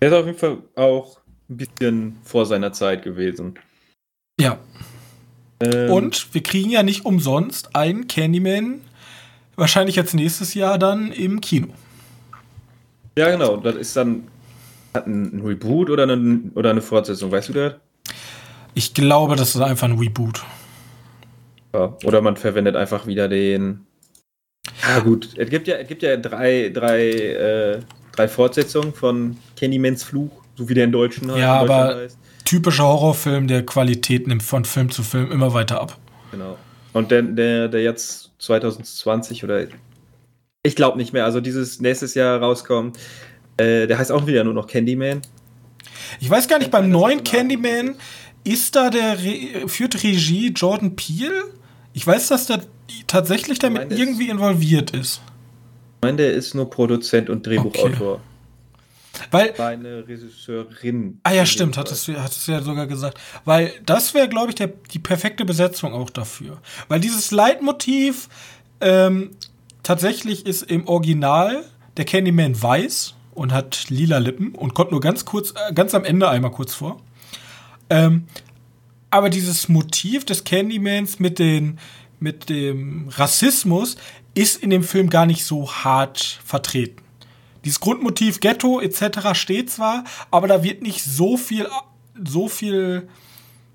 [0.00, 1.16] Er ist auf jeden Fall auch
[1.48, 3.58] ein bisschen vor seiner Zeit gewesen.
[4.38, 4.58] Ja.
[5.62, 5.90] Ähm.
[5.90, 8.80] Und wir kriegen ja nicht umsonst einen Candyman,
[9.56, 11.68] wahrscheinlich jetzt nächstes Jahr dann im Kino.
[13.16, 13.56] Ja, genau.
[13.58, 14.24] Das ist dann
[14.94, 17.74] ein, Reboot oder eine, oder eine Fortsetzung, weißt du das?
[18.74, 20.42] Ich glaube, das ist einfach ein Reboot.
[21.74, 23.86] Ja, oder man verwendet einfach wieder den.
[24.82, 25.30] Ah, gut.
[25.36, 27.80] Es gibt ja, es gibt ja drei, drei, äh,
[28.12, 31.34] drei Fortsetzungen von Candymans Fluch, so wie der in Deutschen.
[31.36, 32.18] Ja, aber heißt.
[32.44, 35.98] Typischer Horrorfilm, der Qualität nimmt von Film zu Film immer weiter ab.
[36.30, 36.58] Genau.
[36.92, 39.66] Und der, der, der jetzt 2020 oder
[40.62, 42.98] ich glaube nicht mehr, also dieses nächstes Jahr rauskommt,
[43.56, 45.22] äh, der heißt auch wieder nur noch Candyman.
[46.20, 47.96] Ich weiß gar nicht, beim neuen Candyman
[48.44, 51.44] ist da der Re führt Regie Jordan Peele?
[51.92, 52.62] Ich weiß, dass der
[53.06, 55.20] tatsächlich damit meine, irgendwie involviert ist.
[55.96, 58.14] Ich meine, der ist nur Produzent und Drehbuchautor.
[58.14, 58.22] Okay.
[59.30, 59.58] Weil.
[59.60, 61.20] Eine Regisseurin.
[61.22, 63.18] Ah ja, stimmt, hat es, hat es ja sogar gesagt.
[63.44, 66.58] Weil das wäre, glaube ich, der, die perfekte Besetzung auch dafür.
[66.88, 68.28] Weil dieses Leitmotiv
[68.80, 69.30] ähm,
[69.82, 71.64] tatsächlich ist im Original
[71.96, 76.04] der Candyman weiß und hat lila Lippen und kommt nur ganz kurz, äh, ganz am
[76.04, 77.00] Ende einmal kurz vor.
[77.90, 78.26] Ähm,
[79.10, 81.78] aber dieses Motiv des Candymans mit, den,
[82.18, 83.96] mit dem Rassismus
[84.34, 87.01] ist in dem Film gar nicht so hart vertreten.
[87.64, 89.34] Dieses Grundmotiv Ghetto etc.
[89.34, 91.68] steht zwar, aber da wird nicht so viel,
[92.24, 93.08] so viel.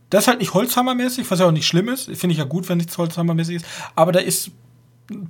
[0.10, 2.06] Das ist halt nicht Holzhammermäßig, was ja auch nicht schlimm ist.
[2.06, 3.66] Finde ich ja gut, wenn nichts Holzhammermäßig ist.
[3.96, 4.52] Aber da ist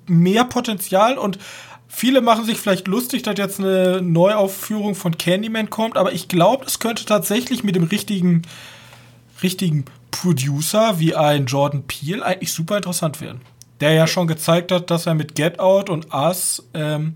[0.07, 1.39] mehr Potenzial und
[1.89, 6.65] Viele machen sich vielleicht lustig, dass jetzt eine Neuaufführung von Candyman kommt, aber ich glaube,
[6.65, 8.41] es könnte tatsächlich mit dem richtigen,
[9.41, 13.39] richtigen Producer wie ein Jordan Peele eigentlich super interessant werden.
[13.79, 17.15] Der ja schon gezeigt hat, dass er mit Get Out und Us ähm,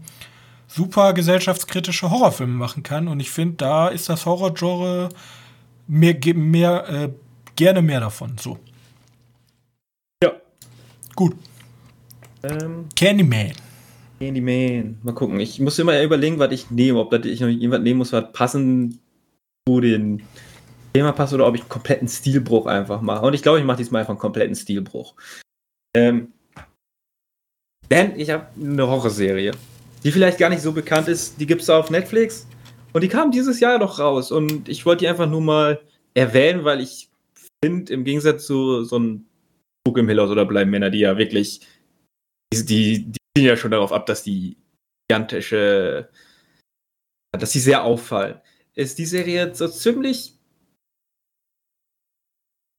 [0.74, 3.08] super gesellschaftskritische Horrorfilme machen kann.
[3.08, 5.10] Und ich finde, da ist das Horrorgenre
[5.88, 7.10] mehr, mehr äh,
[7.56, 8.38] gerne mehr davon.
[8.40, 8.58] So.
[10.24, 10.34] Ja.
[11.16, 11.36] Gut.
[12.44, 12.86] Ähm.
[12.96, 13.54] Candyman.
[14.20, 14.98] Candyman.
[15.04, 15.40] Mal gucken.
[15.40, 17.00] Ich muss immer überlegen, was ich nehme.
[17.00, 19.00] Ob ich noch jemand nehmen muss, was passend
[19.68, 20.22] zu dem
[20.94, 23.26] Thema passt oder ob ich einen kompletten Stilbruch einfach mache.
[23.26, 25.16] Und ich glaube, ich mache diesmal einfach einen kompletten Stilbruch.
[25.96, 26.34] Ähm,
[27.90, 29.52] denn ich habe eine Horrorserie,
[30.04, 31.40] die vielleicht gar nicht so bekannt ist.
[31.40, 32.48] Die gibt es auf Netflix.
[32.94, 34.32] Und die kam dieses Jahr doch raus.
[34.32, 35.82] Und ich wollte die einfach nur mal
[36.14, 37.10] erwähnen, weil ich
[37.64, 39.26] finde, im Gegensatz zu so einem
[39.84, 41.62] Bug im Hill oder bleiben Männer, die ja wirklich
[42.54, 44.58] die, die, zielen ja schon darauf ab, dass die
[45.08, 46.10] gigantische,
[47.32, 48.42] dass sie sehr auffallen.
[48.76, 50.38] ist die Serie so ziemlich.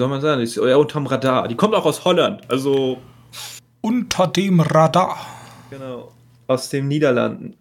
[0.00, 1.48] Soll man sagen, ist ja unterm Radar.
[1.48, 3.00] Die kommt auch aus Holland, also.
[3.80, 5.26] Unter dem Radar.
[5.70, 6.11] Genau.
[6.52, 7.56] Aus den Niederlanden.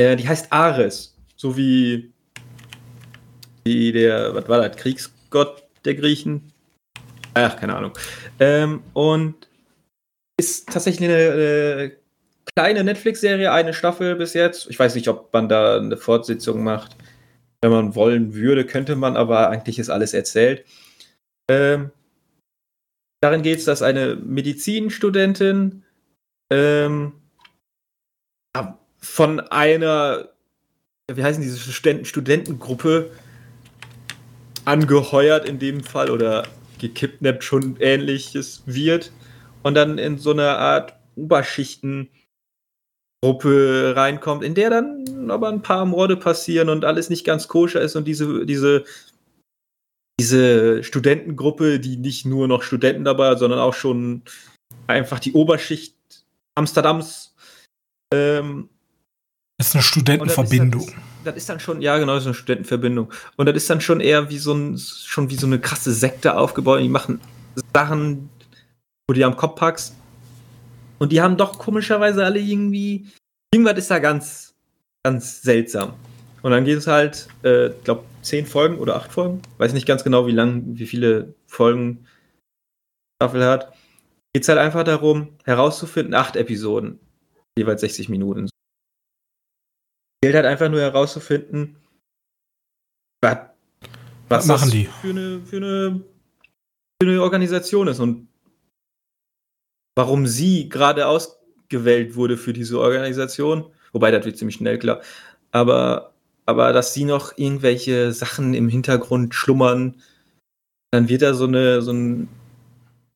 [0.00, 1.18] Äh, die heißt Ares.
[1.34, 2.12] So wie.
[3.64, 4.32] Wie der.
[4.36, 4.76] Was war das?
[4.76, 6.52] Kriegsgott der Griechen?
[7.34, 7.92] Ach, keine Ahnung.
[8.38, 9.48] Ähm, und
[10.38, 11.92] ist tatsächlich eine, eine
[12.54, 14.70] kleine Netflix-Serie, eine Staffel bis jetzt.
[14.70, 16.96] Ich weiß nicht, ob man da eine Fortsetzung macht.
[17.62, 20.64] Wenn man wollen würde, könnte man, aber eigentlich ist alles erzählt.
[21.50, 21.90] Ähm,
[23.20, 25.82] darin geht es, dass eine Medizinstudentin
[26.52, 27.14] ähm,
[29.02, 30.28] von einer,
[31.12, 33.10] wie heißen diese Studenten Studentengruppe
[34.64, 36.46] angeheuert in dem Fall oder
[36.78, 39.12] gekidnappt schon ähnliches wird
[39.62, 42.12] und dann in so eine Art Oberschichtengruppe
[43.96, 47.96] reinkommt, in der dann aber ein paar Morde passieren und alles nicht ganz koscher ist
[47.96, 48.84] und diese, diese,
[50.20, 54.22] diese Studentengruppe, die nicht nur noch Studenten dabei hat, sondern auch schon
[54.86, 55.96] einfach die Oberschicht
[56.54, 57.34] Amsterdams.
[58.12, 58.68] Ähm,
[59.62, 60.86] das ist eine Studentenverbindung.
[60.86, 63.12] Das, das ist dann schon, ja genau, das ist eine Studentenverbindung.
[63.36, 66.36] Und das ist dann schon eher wie so ein, schon wie so eine krasse Sekte
[66.36, 66.80] aufgebaut.
[66.80, 67.20] Die machen
[67.72, 68.28] Sachen,
[69.06, 69.94] wo du am Kopf packst.
[70.98, 73.06] Und die haben doch komischerweise alle irgendwie.
[73.54, 74.52] Irgendwas ist da ganz,
[75.04, 75.92] ganz seltsam.
[76.42, 79.42] Und dann geht es halt, äh, ich glaube, zehn Folgen oder acht Folgen.
[79.58, 82.04] Weiß nicht ganz genau, wie lang, wie viele Folgen
[83.22, 83.72] Staffel hat.
[84.34, 86.98] Geht es halt einfach darum, herauszufinden, acht Episoden,
[87.56, 88.48] jeweils 60 Minuten.
[90.22, 91.76] Gilt halt einfach nur herauszufinden,
[93.22, 93.38] was,
[94.28, 96.00] was machen die für eine, für eine,
[97.02, 98.28] für eine Organisation ist und
[99.96, 103.72] warum sie gerade ausgewählt wurde für diese Organisation.
[103.92, 105.02] Wobei, das wird ziemlich schnell klar.
[105.50, 106.14] Aber,
[106.46, 110.00] aber dass sie noch irgendwelche Sachen im Hintergrund schlummern,
[110.92, 112.28] dann wird da so eine, so eine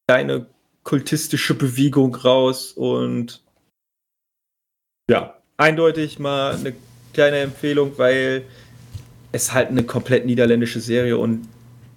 [0.09, 0.47] kleine
[0.83, 3.42] kultistische Bewegung raus und
[5.11, 6.75] ja, eindeutig mal eine
[7.17, 8.45] kleine Empfehlung, weil
[9.33, 11.49] es halt eine komplett niederländische Serie und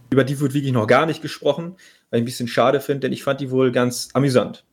[0.10, 1.76] über die wird wirklich noch gar nicht gesprochen,
[2.10, 4.64] weil ich ein bisschen schade finde, denn ich fand die wohl ganz amüsant.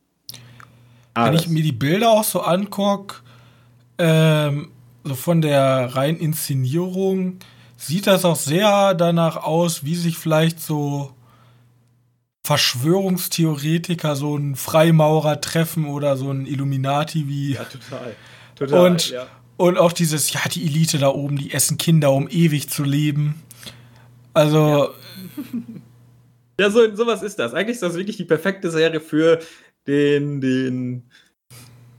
[1.15, 3.17] Wenn ich mir die Bilder auch so angucke,
[3.97, 4.71] ähm,
[5.03, 7.39] so von der reinen Inszenierung,
[7.75, 11.11] sieht das auch sehr danach aus, wie sich vielleicht so
[12.43, 17.55] Verschwörungstheoretiker so ein Freimaurer treffen oder so ein Illuminati wie.
[17.55, 18.15] Ja, total.
[18.55, 19.27] total und, ja.
[19.57, 23.41] Und auch dieses, ja, die Elite da oben, die essen Kinder, um ewig zu leben.
[24.33, 24.93] Also.
[26.59, 27.53] Ja, ja so, sowas ist das.
[27.53, 29.39] Eigentlich ist das wirklich die perfekte Serie für
[29.87, 31.09] den, den,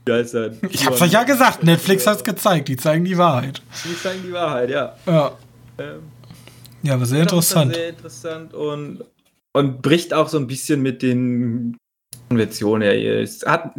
[0.05, 0.35] wie heißt?
[0.69, 3.61] Ich hab's euch ja gesagt, Netflix hat's gezeigt, die zeigen die Wahrheit.
[3.85, 4.95] Die zeigen die Wahrheit, ja.
[5.05, 5.37] Ja.
[5.77, 6.03] Ähm,
[6.81, 7.73] ja, aber sehr interessant.
[7.73, 9.03] Sehr interessant und,
[9.53, 11.77] und bricht auch so ein bisschen mit den
[12.29, 12.87] Konventionen.
[12.87, 13.73] Es hat,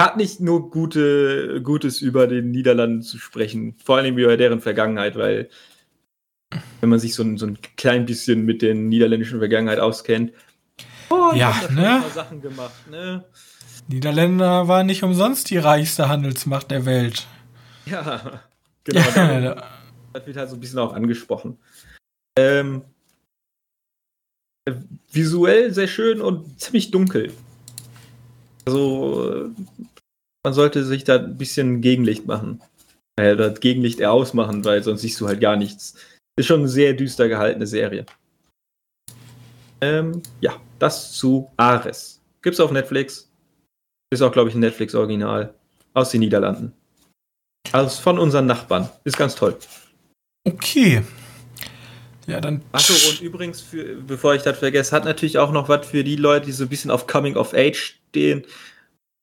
[0.00, 5.16] hat nicht nur gute, Gutes über den Niederlanden zu sprechen, vor allem über deren Vergangenheit,
[5.16, 5.48] weil
[6.80, 10.32] wenn man sich so ein, so ein klein bisschen mit der niederländischen Vergangenheit auskennt,
[11.10, 12.02] oh, ja, ne?
[12.12, 13.24] Sachen gemacht, ne?
[13.88, 17.26] Niederländer war nicht umsonst die reichste Handelsmacht der Welt.
[17.86, 18.42] Ja,
[18.84, 19.00] genau.
[19.16, 21.58] Ja, das wird halt so ein bisschen auch angesprochen.
[22.36, 22.82] Ähm,
[25.10, 27.32] visuell sehr schön und ziemlich dunkel.
[28.64, 29.50] Also,
[30.44, 32.60] man sollte sich da ein bisschen Gegenlicht machen.
[33.16, 35.94] Äh, das Gegenlicht eher ausmachen, weil sonst siehst du halt gar nichts.
[36.36, 38.06] Ist schon eine sehr düster gehaltene Serie.
[39.80, 42.20] Ähm, ja, das zu Ares.
[42.40, 43.30] Gibt's auf Netflix.
[44.10, 45.54] Ist auch, glaube ich, ein Netflix-Original.
[45.94, 46.72] Aus den Niederlanden.
[47.72, 48.88] Also von unseren Nachbarn.
[49.04, 49.58] Ist ganz toll.
[50.44, 51.02] Okay.
[52.32, 52.62] Ja, dann.
[52.72, 56.16] Achso, und übrigens, für, bevor ich das vergesse, hat natürlich auch noch was für die
[56.16, 58.46] Leute, die so ein bisschen auf Coming of Age stehen,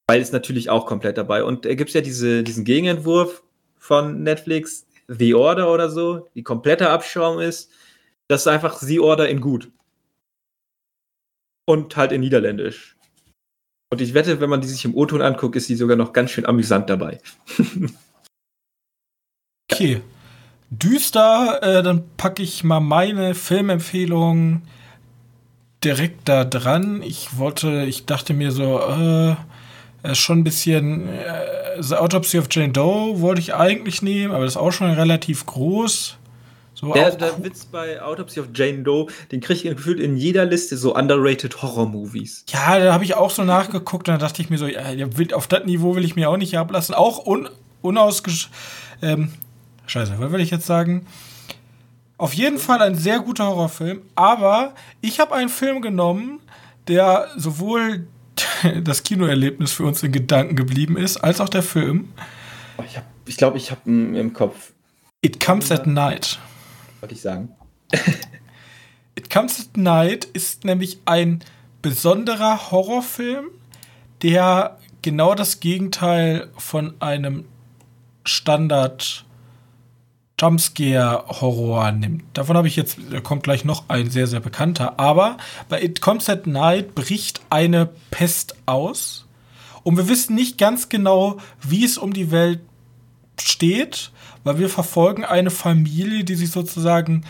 [0.07, 1.43] weil es natürlich auch komplett dabei.
[1.43, 3.41] Und da gibt es ja diese, diesen Gegenentwurf
[3.79, 7.71] von Netflix, The Order oder so, die komplette Abschaum ist.
[8.27, 9.71] Das ist einfach The Order in gut.
[11.65, 12.95] Und halt in Niederländisch.
[13.91, 16.29] Und ich wette, wenn man die sich im O-Ton anguckt, ist die sogar noch ganz
[16.29, 17.19] schön amüsant dabei.
[19.71, 20.03] okay.
[20.71, 24.61] Düster, äh, dann packe ich mal meine Filmempfehlung
[25.83, 27.01] direkt da dran.
[27.01, 29.35] Ich wollte, ich dachte mir so, äh,
[30.13, 34.53] schon ein bisschen äh, The Autopsy of Jane Doe wollte ich eigentlich nehmen, aber das
[34.53, 36.17] ist auch schon relativ groß.
[36.75, 40.45] So der, der Witz bei Autopsy of Jane Doe, den kriege ich gefühlt in jeder
[40.45, 42.45] Liste so underrated Horror-Movies.
[42.49, 44.83] Ja, da habe ich auch so nachgeguckt und da dachte ich mir so, ja,
[45.33, 46.93] auf das Niveau will ich mir auch nicht ablassen.
[46.93, 47.49] Auch un,
[47.81, 48.49] unausgesch...
[49.01, 49.31] Ähm,
[49.89, 51.05] scheiße, was will ich jetzt sagen?
[52.17, 56.39] Auf jeden Fall ein sehr guter Horrorfilm, aber ich habe einen Film genommen,
[56.87, 58.07] der sowohl
[58.83, 62.09] das Kinoerlebnis für uns in Gedanken geblieben ist, als auch der Film.
[62.85, 64.73] Ich glaube, ich, glaub, ich habe im Kopf.
[65.21, 66.39] It Comes at Night.
[66.99, 67.49] Wollte ich sagen.
[69.15, 71.41] It Comes at Night ist nämlich ein
[71.81, 73.47] besonderer Horrorfilm,
[74.21, 77.45] der genau das Gegenteil von einem
[78.25, 79.25] Standard
[80.39, 82.23] Jumpscare-Horror nimmt.
[82.33, 84.99] Davon habe ich jetzt, da kommt gleich noch ein sehr, sehr bekannter.
[84.99, 85.37] Aber
[85.67, 89.25] bei It Comes at Night bricht eine Pest aus.
[89.83, 92.61] Und wir wissen nicht ganz genau, wie es um die Welt
[93.39, 94.11] steht,
[94.43, 97.25] weil wir verfolgen eine Familie, die sich sozusagen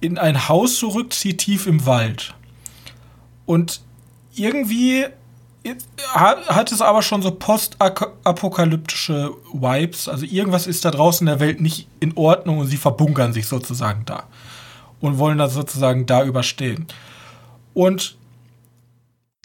[0.00, 2.34] in ein Haus zurückzieht, tief im Wald.
[3.46, 3.80] Und
[4.34, 5.06] irgendwie
[6.14, 10.08] hat es aber schon so postapokalyptische Vibes.
[10.08, 13.46] Also irgendwas ist da draußen in der Welt nicht in Ordnung und sie verbunkern sich
[13.46, 14.24] sozusagen da.
[15.00, 16.86] Und wollen das sozusagen da überstehen.
[17.74, 18.16] Und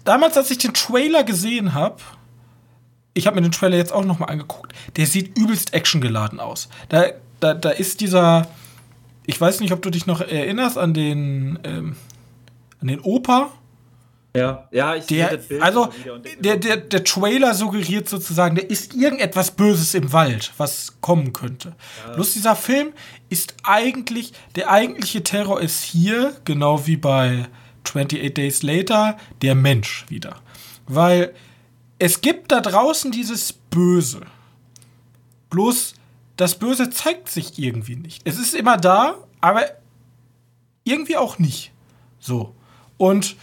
[0.04, 1.98] damals, als ich den Trailer gesehen habe,
[3.14, 6.70] ich habe mir den Trailer jetzt auch noch mal angeguckt, der sieht übelst actiongeladen aus.
[6.90, 7.06] Da,
[7.40, 8.48] da, da ist dieser,
[9.26, 11.96] ich weiß nicht, ob du dich noch erinnerst an den, ähm,
[12.80, 13.52] an den Opa,
[14.36, 15.90] ja, ja, ich der, das Bild Also,
[16.40, 21.76] der, der, der Trailer suggeriert sozusagen, da ist irgendetwas Böses im Wald, was kommen könnte.
[22.08, 22.14] Ja.
[22.14, 22.94] Bloß dieser Film
[23.30, 27.48] ist eigentlich, der eigentliche Terror ist hier, genau wie bei
[27.84, 30.38] 28 Days Later, der Mensch wieder.
[30.88, 31.34] Weil
[32.00, 34.22] es gibt da draußen dieses Böse.
[35.50, 35.96] Bloß
[36.38, 38.22] das Böse zeigt sich irgendwie nicht.
[38.26, 39.64] Es ist immer da, aber
[40.84, 41.72] irgendwie auch nicht.
[42.20, 42.56] So.
[42.98, 43.36] Und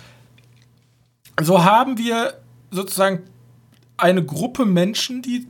[1.40, 3.22] so haben wir sozusagen
[3.96, 5.46] eine Gruppe Menschen, die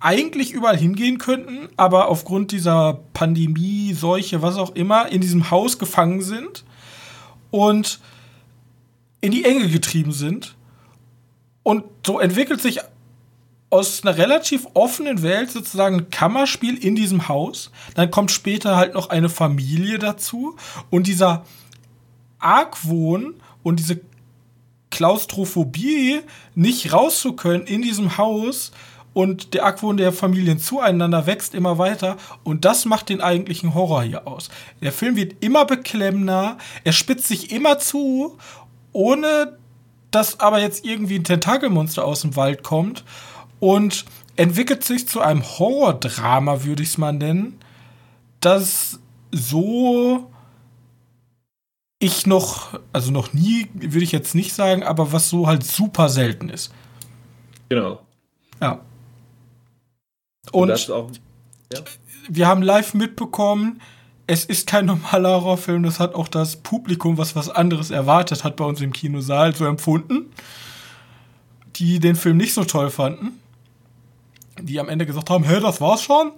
[0.00, 5.78] eigentlich überall hingehen könnten, aber aufgrund dieser Pandemie, Seuche, was auch immer, in diesem Haus
[5.78, 6.64] gefangen sind
[7.50, 7.98] und
[9.20, 10.54] in die Enge getrieben sind.
[11.64, 12.80] Und so entwickelt sich
[13.70, 17.70] aus einer relativ offenen Welt sozusagen ein Kammerspiel in diesem Haus.
[17.94, 20.56] Dann kommt später halt noch eine Familie dazu.
[20.90, 21.44] Und dieser
[22.38, 24.00] Argwohn und diese
[24.90, 26.20] Klaustrophobie,
[26.54, 28.72] nicht rauszukönnen in diesem Haus
[29.14, 34.02] und der Argwohn der Familien zueinander wächst immer weiter und das macht den eigentlichen Horror
[34.02, 34.48] hier aus.
[34.80, 38.38] Der Film wird immer beklemmender, er spitzt sich immer zu,
[38.92, 39.58] ohne
[40.10, 43.04] dass aber jetzt irgendwie ein Tentakelmonster aus dem Wald kommt
[43.60, 44.04] und
[44.36, 47.58] entwickelt sich zu einem Horrordrama, würde ich es mal nennen,
[48.40, 49.00] das
[49.32, 50.30] so
[51.98, 56.08] ich noch, also noch nie, würde ich jetzt nicht sagen, aber was so halt super
[56.08, 56.72] selten ist.
[57.68, 58.00] Genau.
[58.60, 58.80] Ja.
[60.52, 61.10] Und, Und auch,
[61.72, 61.80] ja.
[62.28, 63.80] wir haben live mitbekommen,
[64.26, 68.56] es ist kein normaler Horrorfilm, das hat auch das Publikum, was was anderes erwartet hat,
[68.56, 70.32] bei uns im Kinosaal so empfunden.
[71.76, 73.40] Die den Film nicht so toll fanden.
[74.60, 76.32] Die am Ende gesagt haben, hä, das war's schon.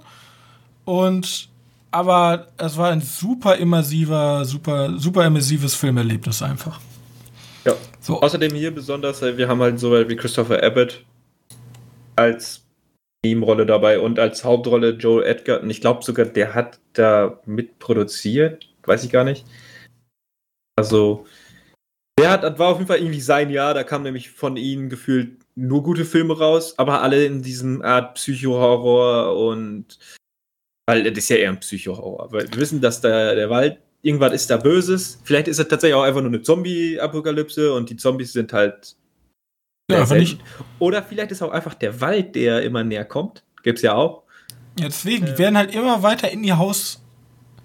[0.85, 1.50] Und
[1.91, 6.81] aber es war ein super immersiver, super, super immersives Filmerlebnis einfach.
[7.65, 7.75] Ja.
[8.01, 8.21] So.
[8.21, 11.05] Außerdem hier besonders, äh, wir haben halt so wie Christopher Abbott
[12.17, 12.65] als
[13.25, 15.61] Nebenrolle dabei und als Hauptrolle Joel Edgar.
[15.61, 18.69] Und ich glaube sogar, der hat da mitproduziert.
[18.85, 19.45] Weiß ich gar nicht.
[20.77, 21.27] Also,
[22.19, 23.75] der hat, das war auf jeden Fall irgendwie sein Jahr.
[23.75, 28.15] Da kam nämlich von ihm gefühlt nur gute Filme raus, aber alle in diesem Art
[28.15, 29.99] Psycho-Horror und
[30.91, 32.33] weil das ist ja eher ein Psycho-Horror.
[32.33, 35.21] Weil wir wissen, dass da der Wald, irgendwas ist da Böses.
[35.23, 38.97] Vielleicht ist es tatsächlich auch einfach nur eine Zombie-Apokalypse und die Zombies sind halt.
[39.89, 40.41] Ja, nicht.
[40.81, 43.45] Oder vielleicht ist auch einfach der Wald, der immer näher kommt.
[43.63, 44.25] Gibt's ja auch.
[44.79, 47.03] Ja, deswegen, die werden halt immer weiter in ihr Haus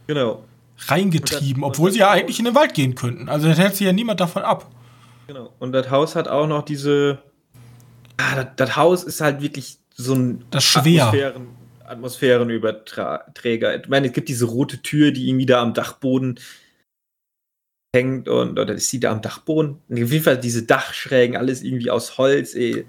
[0.05, 0.43] genau.
[0.87, 3.29] reingetrieben, das, obwohl sie ja eigentlich in den Wald gehen könnten.
[3.29, 4.69] Also das hält sich ja niemand davon ab.
[5.27, 5.51] Genau.
[5.57, 7.19] Und das Haus hat auch noch diese.
[8.17, 11.07] Ah, das, das Haus ist halt wirklich so ein das schwer.
[11.07, 11.47] Atmosphären,
[11.87, 13.81] Atmosphärenüberträger.
[13.81, 16.39] Ich meine, es gibt diese rote Tür, die irgendwie da am Dachboden
[17.95, 19.81] hängt und oder ist die da am Dachboden?
[19.89, 22.85] Auf jeden Fall diese Dachschrägen, alles irgendwie aus Holz, ey.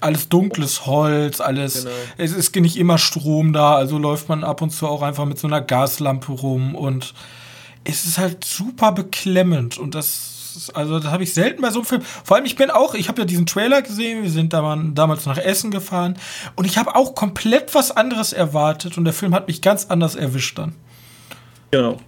[0.00, 1.84] Alles dunkles Holz, alles.
[1.84, 1.96] Genau.
[2.18, 5.38] Es ist nicht immer Strom da, also läuft man ab und zu auch einfach mit
[5.38, 7.14] so einer Gaslampe rum und
[7.84, 10.35] es ist halt super beklemmend und das
[10.74, 12.02] also das habe ich selten bei so einem Film.
[12.02, 15.26] Vor allem, ich bin auch, ich habe ja diesen Trailer gesehen, wir sind da damals
[15.26, 16.18] nach Essen gefahren
[16.54, 20.14] und ich habe auch komplett was anderes erwartet und der Film hat mich ganz anders
[20.14, 20.74] erwischt dann.
[21.70, 21.98] Genau.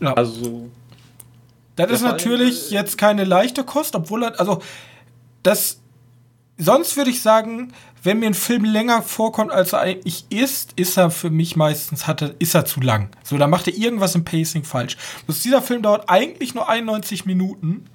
[0.00, 0.14] Ja.
[0.14, 0.70] Also.
[1.76, 4.62] Das ist natürlich jetzt keine leichte Kost, obwohl er, also
[5.42, 5.80] das,
[6.56, 7.72] sonst würde ich sagen,
[8.04, 12.06] wenn mir ein Film länger vorkommt, als er eigentlich ist, ist er für mich meistens,
[12.06, 13.08] hat er, ist er zu lang.
[13.22, 14.98] So, da macht er irgendwas im Pacing falsch.
[15.26, 17.86] Das, dieser Film dauert eigentlich nur 91 Minuten,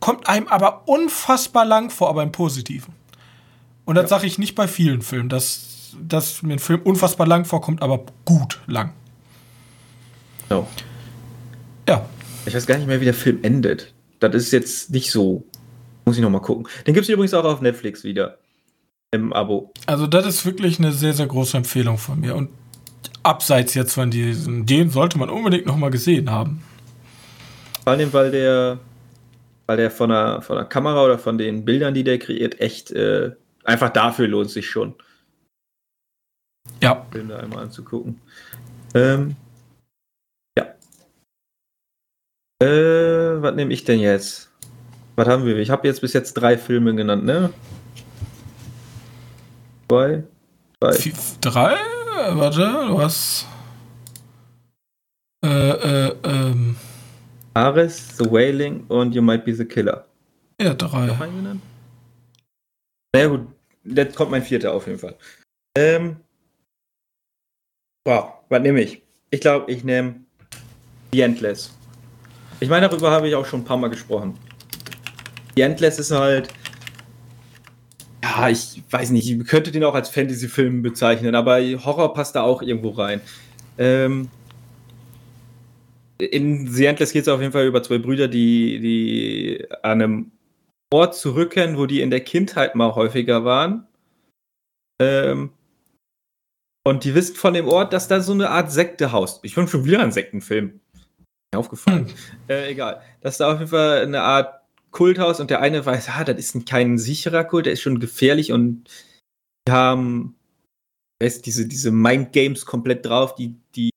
[0.00, 2.92] kommt einem aber unfassbar lang vor, aber im Positiven.
[3.84, 4.08] Und das ja.
[4.08, 8.04] sage ich nicht bei vielen Filmen, dass, dass mir ein Film unfassbar lang vorkommt, aber
[8.24, 8.92] gut lang.
[10.48, 10.66] So.
[11.88, 12.04] Ja.
[12.46, 13.94] Ich weiß gar nicht mehr, wie der Film endet.
[14.18, 15.44] Das ist jetzt nicht so.
[16.04, 16.66] Muss ich noch mal gucken.
[16.84, 18.38] Den gibt es übrigens auch auf Netflix wieder.
[19.12, 19.72] Im Abo.
[19.86, 22.34] Also, das ist wirklich eine sehr, sehr große Empfehlung von mir.
[22.34, 22.48] Und
[23.22, 26.62] abseits jetzt von diesem, den sollte man unbedingt noch mal gesehen haben.
[27.84, 28.78] Vor allem, weil der,
[29.66, 32.90] weil der von der, von der Kamera oder von den Bildern, die der kreiert, echt
[32.92, 33.32] äh,
[33.64, 34.94] einfach dafür lohnt sich schon.
[36.80, 37.06] Ja.
[37.12, 38.20] Da einmal anzugucken.
[38.94, 39.36] Ähm,
[40.56, 40.74] ja.
[42.62, 44.50] Äh, was nehme ich denn jetzt?
[45.16, 45.56] Was haben wir?
[45.58, 47.52] Ich habe jetzt bis jetzt drei Filme genannt, ne?
[49.92, 50.24] Zwei?
[50.80, 50.92] Drei?
[50.94, 51.12] Vier,
[51.42, 51.76] drei?
[52.30, 53.46] Warte, du hast.
[55.44, 56.76] Äh, äh, ähm.
[57.52, 60.06] Ares, The Wailing und You Might Be the Killer.
[60.58, 61.08] Ja, drei.
[61.08, 61.62] Noch einen genannt?
[63.14, 63.48] Naja, gut,
[63.84, 65.14] jetzt kommt mein vierter auf jeden Fall.
[65.76, 66.16] Ähm.
[68.06, 69.02] Wow, was nehme ich?
[69.28, 70.14] Ich glaube, ich nehme
[71.12, 71.70] The Endless.
[72.60, 74.38] Ich meine, darüber habe ich auch schon ein paar Mal gesprochen.
[75.54, 76.48] The Endless ist halt.
[78.34, 82.42] Ja, ich weiß nicht, ich könnte den auch als Fantasy-Film bezeichnen, aber Horror passt da
[82.42, 83.20] auch irgendwo rein.
[83.76, 84.30] Ähm,
[86.18, 90.32] in The Endless geht es auf jeden Fall über zwei Brüder, die, die an einem
[90.90, 93.86] Ort zurückkehren, wo die in der Kindheit mal häufiger waren.
[95.00, 95.50] Ähm,
[96.84, 99.44] und die wissen von dem Ort, dass da so eine Art Sekte haust.
[99.44, 100.80] Ich finde schon wieder einen Sektenfilm.
[101.52, 102.06] Mir aufgefallen.
[102.06, 102.14] Hm.
[102.48, 103.02] Äh, egal.
[103.20, 104.61] Dass da auf jeden Fall eine Art
[104.92, 108.52] Kulthaus und der eine weiß, ah, das ist kein sicherer Kult, der ist schon gefährlich
[108.52, 108.84] und
[109.66, 110.36] die haben
[111.22, 113.90] weißt, diese, diese Mind Games komplett drauf, die, die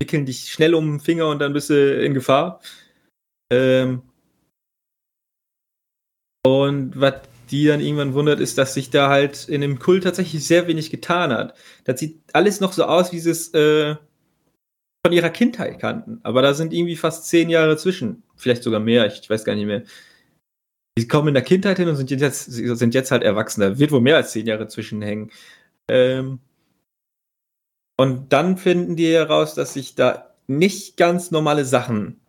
[0.00, 2.60] wickeln dich schnell um den Finger und dann bist du in Gefahr.
[3.52, 4.02] Ähm
[6.44, 7.14] und was
[7.50, 10.90] die dann irgendwann wundert, ist, dass sich da halt in dem Kult tatsächlich sehr wenig
[10.90, 11.54] getan hat.
[11.84, 13.94] Das sieht alles noch so aus, wie sie es äh,
[15.04, 16.20] von ihrer Kindheit kannten.
[16.22, 18.22] Aber da sind irgendwie fast zehn Jahre zwischen.
[18.36, 19.82] Vielleicht sogar mehr, ich, ich weiß gar nicht mehr.
[20.98, 23.70] Die kommen in der Kindheit hin und sind jetzt, sind jetzt halt Erwachsene.
[23.70, 25.30] Da wird wohl mehr als zehn Jahre zwischenhängen.
[25.88, 26.40] Ähm
[27.98, 32.20] und dann finden die heraus, dass sich da nicht ganz normale Sachen,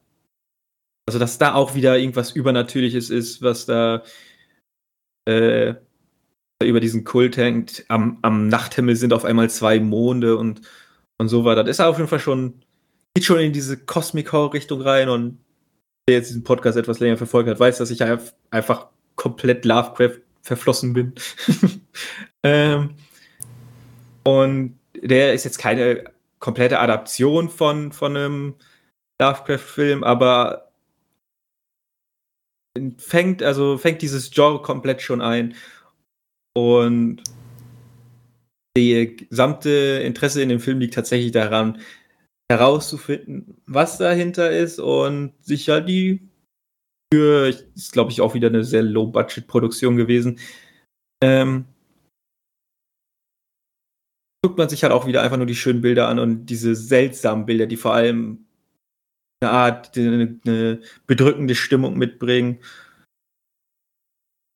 [1.07, 4.03] also dass da auch wieder irgendwas Übernatürliches ist, was da
[5.25, 5.75] äh,
[6.63, 7.85] über diesen Kult hängt.
[7.89, 10.61] Am, am Nachthimmel sind auf einmal zwei Monde und,
[11.17, 11.63] und so weiter.
[11.63, 12.63] Das ist auf jeden Fall schon,
[13.15, 15.39] geht schon in diese Cosmic Horror Richtung rein und
[16.07, 18.01] der jetzt diesen Podcast etwas länger verfolgt hat, weiß, dass ich
[18.51, 21.13] einfach komplett Lovecraft verflossen bin.
[22.43, 22.95] ähm,
[24.23, 26.03] und der ist jetzt keine
[26.39, 28.55] komplette Adaption von, von einem
[29.21, 30.71] Lovecraft-Film, aber
[32.97, 35.55] fängt, also fängt dieses Genre komplett schon ein.
[36.55, 37.23] Und
[38.75, 41.79] die gesamte Interesse in dem Film liegt tatsächlich daran,
[42.51, 46.29] herauszufinden, was dahinter ist und sich halt die
[47.13, 50.39] für, ist glaube ich auch wieder eine sehr Low-Budget-Produktion gewesen,
[51.23, 51.65] ähm,
[54.43, 57.45] guckt man sich halt auch wieder einfach nur die schönen Bilder an und diese seltsamen
[57.45, 58.45] Bilder, die vor allem
[59.41, 62.59] eine Art, eine, eine bedrückende Stimmung mitbringen.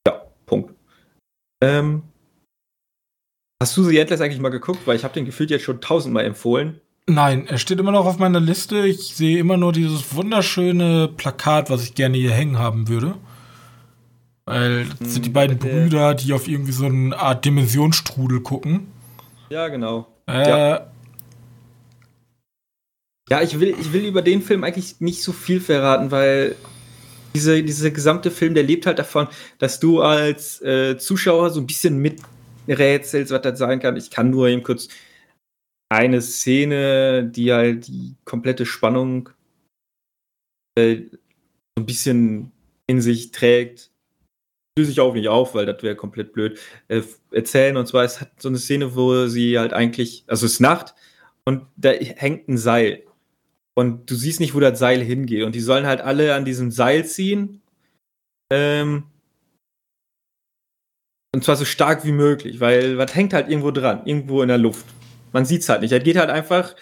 [0.06, 0.74] Ja, Punkt.
[1.64, 2.04] Ähm,
[3.62, 4.86] hast du The Endless eigentlich mal geguckt?
[4.86, 6.82] Weil ich habe den gefühlt jetzt schon tausendmal empfohlen.
[7.10, 8.86] Nein, er steht immer noch auf meiner Liste.
[8.86, 13.16] Ich sehe immer nur dieses wunderschöne Plakat, was ich gerne hier hängen haben würde.
[14.44, 18.88] Weil das sind die hm, beiden Brüder, die auf irgendwie so eine Art Dimensionsstrudel gucken.
[19.50, 20.08] Ja, genau.
[20.28, 20.88] Äh, ja.
[23.30, 26.56] ja, ich will, ich will über den Film eigentlich nicht so viel verraten, weil
[27.36, 29.28] diese, dieser gesamte Film, der lebt halt davon,
[29.60, 33.96] dass du als äh, Zuschauer so ein bisschen miträtselst, was das sein kann.
[33.96, 34.90] Ich kann nur eben kurz
[35.90, 39.30] eine Szene, die halt die komplette Spannung
[40.78, 42.52] äh, so ein bisschen
[42.88, 43.92] in sich trägt.
[44.78, 46.60] Löse ich auch nicht auf, weil das wäre komplett blöd.
[46.88, 50.54] Äh, erzählen und zwar, es hat so eine Szene, wo sie halt eigentlich, also es
[50.54, 50.94] ist Nacht
[51.46, 53.04] und da hängt ein Seil.
[53.76, 55.44] Und du siehst nicht, wo das Seil hingeht.
[55.44, 57.62] Und die sollen halt alle an diesem Seil ziehen.
[58.52, 59.04] Ähm,
[61.34, 64.58] und zwar so stark wie möglich, weil was hängt halt irgendwo dran, irgendwo in der
[64.58, 64.86] Luft.
[65.32, 65.92] Man sieht es halt nicht.
[65.92, 66.76] Er geht halt einfach.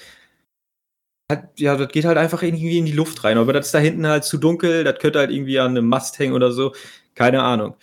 [1.58, 3.38] ja, das geht halt einfach irgendwie in die Luft rein.
[3.38, 6.20] Aber das ist da hinten halt zu dunkel, das könnte halt irgendwie an einem Mast
[6.20, 6.74] hängen oder so.
[7.16, 7.76] Keine Ahnung.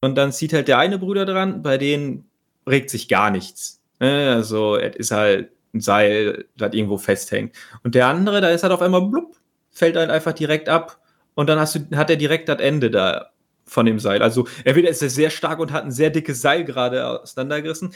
[0.00, 2.28] Und dann zieht halt der eine Bruder dran, bei denen
[2.66, 3.80] regt sich gar nichts.
[4.00, 4.32] Ne?
[4.34, 7.54] Also, es ist halt ein Seil, das irgendwo festhängt.
[7.84, 9.36] Und der andere, da ist halt auf einmal blub,
[9.70, 11.00] fällt halt einfach direkt ab
[11.34, 13.30] und dann hast du, hat er direkt das Ende da
[13.66, 14.20] von dem Seil.
[14.22, 17.94] Also entweder ist er sehr stark und hat ein sehr dickes Seil gerade auseinandergerissen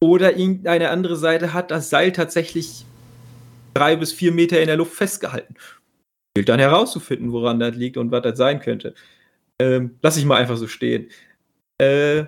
[0.00, 2.84] oder irgendeine andere Seite hat das Seil tatsächlich
[3.74, 5.56] drei bis vier Meter in der Luft festgehalten.
[6.34, 8.94] Gilt dann herauszufinden, woran das liegt und was das sein könnte.
[9.58, 11.08] Ähm, lass ich mal einfach so stehen.
[11.80, 12.24] Äh,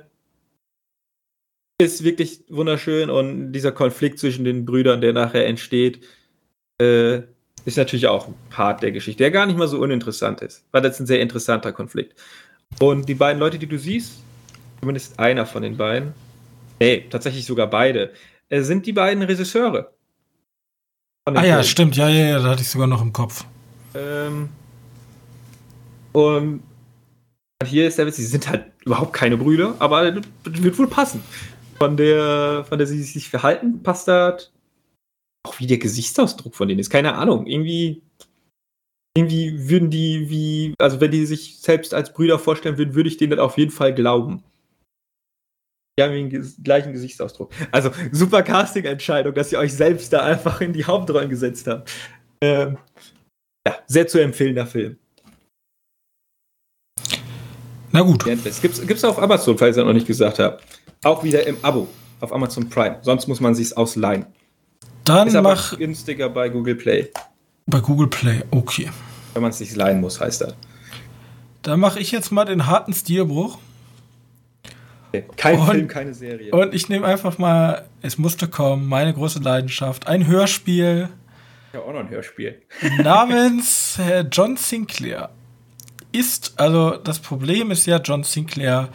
[1.80, 6.04] ist wirklich wunderschön und dieser Konflikt zwischen den Brüdern, der nachher entsteht,
[6.80, 7.22] äh,
[7.64, 10.64] ist natürlich auch ein Part der Geschichte, der gar nicht mal so uninteressant ist.
[10.72, 12.18] War das ein sehr interessanter Konflikt.
[12.80, 14.22] Und die beiden Leute, die du siehst,
[14.80, 16.14] zumindest einer von den beiden,
[16.80, 18.12] nee, tatsächlich sogar beide,
[18.48, 19.92] äh, sind die beiden Regisseure.
[21.24, 21.64] Ah ja, Film.
[21.64, 23.44] stimmt, ja, ja, ja, da hatte ich sogar noch im Kopf.
[23.94, 24.48] Ähm,
[26.12, 26.62] und
[27.66, 31.22] hier ist der Witz, sie sind halt überhaupt keine Brüder, aber das wird wohl passen.
[31.76, 34.50] Von der, von der sie sich verhalten, passt das
[35.44, 36.90] auch wie der Gesichtsausdruck von denen ist.
[36.90, 37.46] Keine Ahnung.
[37.46, 38.02] Irgendwie,
[39.16, 43.16] irgendwie würden die wie, also wenn die sich selbst als Brüder vorstellen würden, würde ich
[43.16, 44.42] denen das auf jeden Fall glauben.
[45.98, 47.50] Die haben den gleichen Gesichtsausdruck.
[47.72, 51.90] Also super Casting-Entscheidung, dass ihr euch selbst da einfach in die Hauptrollen gesetzt habt.
[52.40, 52.78] Ähm,
[53.66, 54.96] ja, sehr zu empfehlender Film.
[57.90, 58.24] Na gut.
[58.24, 60.62] Gibt's, gibt's auf Amazon, falls ihr noch nicht gesagt habt.
[61.02, 61.88] Auch wieder im Abo
[62.20, 62.98] auf Amazon Prime.
[63.02, 64.26] Sonst muss man sich ausleihen.
[65.04, 65.76] Dann ist mach.
[65.76, 67.10] günstiger bei Google Play.
[67.66, 68.88] Bei Google Play, okay.
[69.34, 70.54] Wenn man es sich leihen muss, heißt das.
[71.62, 73.58] Dann mache ich jetzt mal den harten Stilbruch.
[75.36, 76.52] Kein und, Film, keine Serie.
[76.52, 81.08] Und ich nehme einfach mal, es musste kommen, meine große Leidenschaft, ein Hörspiel.
[81.72, 82.60] Ja, auch noch ein Hörspiel.
[83.02, 85.30] namens äh, John Sinclair.
[86.12, 88.88] Ist, also das Problem ist ja, John Sinclair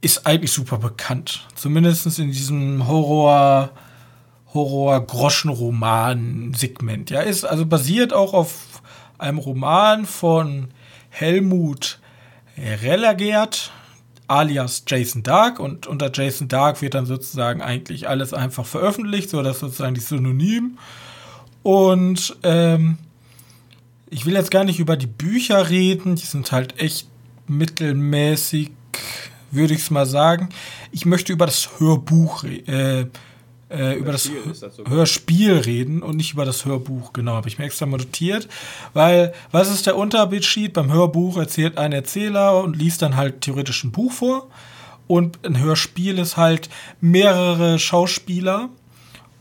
[0.00, 1.46] ist eigentlich super bekannt.
[1.54, 3.70] Zumindest in diesem Horror-
[4.54, 7.10] Horror-Groschenroman-Segment.
[7.10, 8.82] Ja, ist also basiert auch auf
[9.18, 10.68] einem Roman von
[11.10, 12.00] Helmut
[12.56, 13.70] Relagert,
[14.30, 15.58] alias Jason Dark.
[15.58, 20.00] Und unter Jason Dark wird dann sozusagen eigentlich alles einfach veröffentlicht, so dass sozusagen die
[20.00, 20.78] Synonym.
[21.62, 22.98] Und ähm,
[24.08, 27.08] ich will jetzt gar nicht über die Bücher reden, die sind halt echt
[27.46, 28.70] mittelmäßig,
[29.50, 30.48] würde ich es mal sagen.
[30.92, 33.06] Ich möchte über das Hörbuch äh,
[33.70, 37.12] äh, über das, das Hörspiel reden und nicht über das Hörbuch.
[37.12, 38.48] Genau, habe ich mir extra mal notiert.
[38.92, 40.72] Weil, was ist der Unterschied?
[40.72, 44.48] Beim Hörbuch erzählt ein Erzähler und liest dann halt theoretisch ein Buch vor.
[45.06, 46.68] Und ein Hörspiel ist halt
[47.00, 48.68] mehrere Schauspieler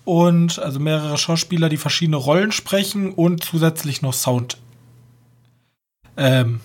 [0.06, 4.58] und also mehrere Schauspieler, die verschiedene Rollen sprechen und zusätzlich noch Sound.
[6.18, 6.60] Ähm,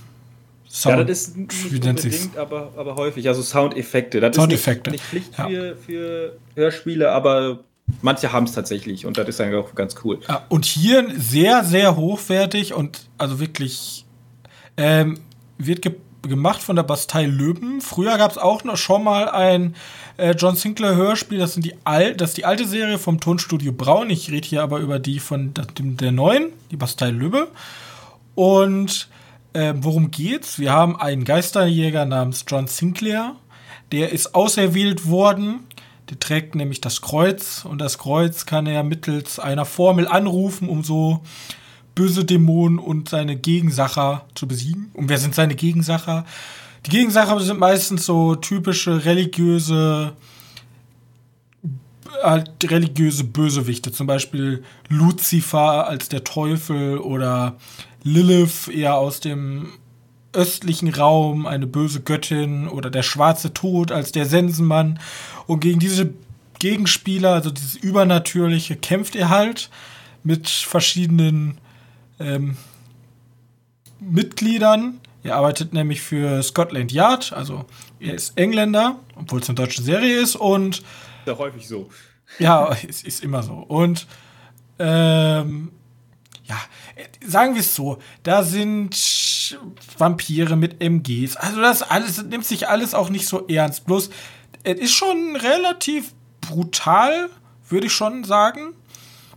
[0.75, 3.29] Sound, ja, das ist nicht unbedingt, aber, aber häufig.
[3.29, 4.19] Also Soundeffekte.
[4.19, 4.91] Das Soundeffekte.
[4.91, 5.47] ist nicht, nicht Pflicht ja.
[5.47, 7.61] für, für Hörspiele, aber
[8.03, 10.19] manche haben es tatsächlich und das ist dann auch ganz cool.
[10.29, 14.05] Ja, und hier sehr, sehr hochwertig und also wirklich
[14.77, 15.21] ähm,
[15.59, 17.83] wird ge gemacht von der Bastei Löwen.
[17.83, 19.77] Früher gab es auch noch schon mal ein
[20.17, 21.39] äh, John Sinclair Hörspiel.
[21.39, 24.09] Das, sind die Al das ist die alte Serie vom Tonstudio Braun.
[24.09, 27.49] Ich rede hier aber über die von der, der neuen, die Bastei Löwe.
[28.35, 29.09] Und
[29.55, 30.59] äh, worum geht's?
[30.59, 33.37] Wir haben einen Geisterjäger namens John Sinclair.
[33.93, 35.61] Der ist auserwählt worden.
[36.11, 40.85] Der trägt nämlich das Kreuz und das Kreuz kann er mittels einer Formel anrufen, um
[40.85, 41.23] so
[41.95, 44.91] böse Dämonen und seine Gegensacher zu besiegen.
[44.93, 46.27] Und wer sind seine Gegensacher?
[46.85, 50.15] Die Gegensacher sind meistens so typische religiöse
[52.23, 57.57] halt religiöse Bösewichte, zum Beispiel Lucifer als der Teufel oder
[58.05, 59.73] Lilith eher aus dem
[60.33, 65.01] östlichen Raum, eine böse Göttin oder der schwarze Tod als der Sensenmann.
[65.47, 66.13] Und gegen diese
[66.59, 69.71] Gegenspieler, also dieses Übernatürliche, kämpft er halt
[70.23, 71.59] mit verschiedenen
[72.19, 72.57] ähm,
[74.01, 75.01] Mitgliedern.
[75.23, 77.65] Er arbeitet nämlich für Scotland Yard, also
[77.99, 80.79] er ist Engländer, obwohl es eine deutsche Serie ist und.
[80.79, 80.85] Ist
[81.27, 81.89] ja häufig so.
[82.39, 83.55] Ja, es ist immer so.
[83.55, 84.07] Und
[84.79, 85.71] ähm,
[86.45, 86.57] ja,
[87.27, 89.59] sagen wir es so, da sind
[89.99, 91.37] Vampire mit MGs.
[91.37, 93.87] Also das alles nimmt sich alles auch nicht so ernst.
[93.87, 94.11] Bloß,
[94.63, 97.31] es ist schon relativ brutal,
[97.69, 98.75] würde ich schon sagen.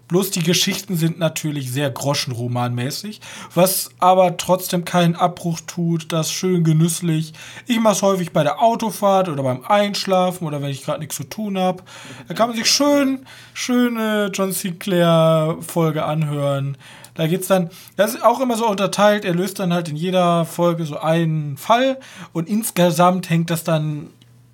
[0.08, 3.20] Bloß die Geschichten sind natürlich sehr groschenromanmäßig,
[3.54, 7.34] was aber trotzdem keinen Abbruch tut, das schön genüsslich.
[7.66, 11.18] Ich mache es häufig bei der Autofahrt oder beim Einschlafen oder wenn ich gerade nichts
[11.18, 11.84] zu tun habe.
[12.28, 16.78] Da kann man sich schön, schöne John Sinclair Folge anhören.
[17.16, 20.46] Da geht's dann, das ist auch immer so unterteilt, er löst dann halt in jeder
[20.46, 22.00] Folge so einen Fall
[22.32, 24.12] und insgesamt hängt das dann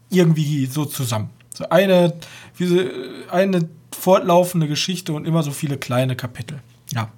[0.09, 1.29] irgendwie so zusammen.
[1.53, 2.13] So eine,
[2.57, 2.79] wie so,
[3.31, 6.59] eine fortlaufende Geschichte und immer so viele kleine Kapitel.
[6.91, 7.09] Ja.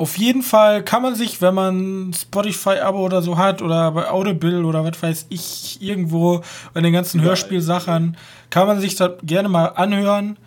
[0.00, 4.64] Auf jeden Fall kann man sich, wenn man Spotify-Abo oder so hat oder bei Audible
[4.64, 6.40] oder was weiß ich, irgendwo
[6.72, 7.20] bei den ganzen.
[7.20, 8.16] Hörspielsachen,
[8.48, 10.38] kann man sich das gerne mal anhören.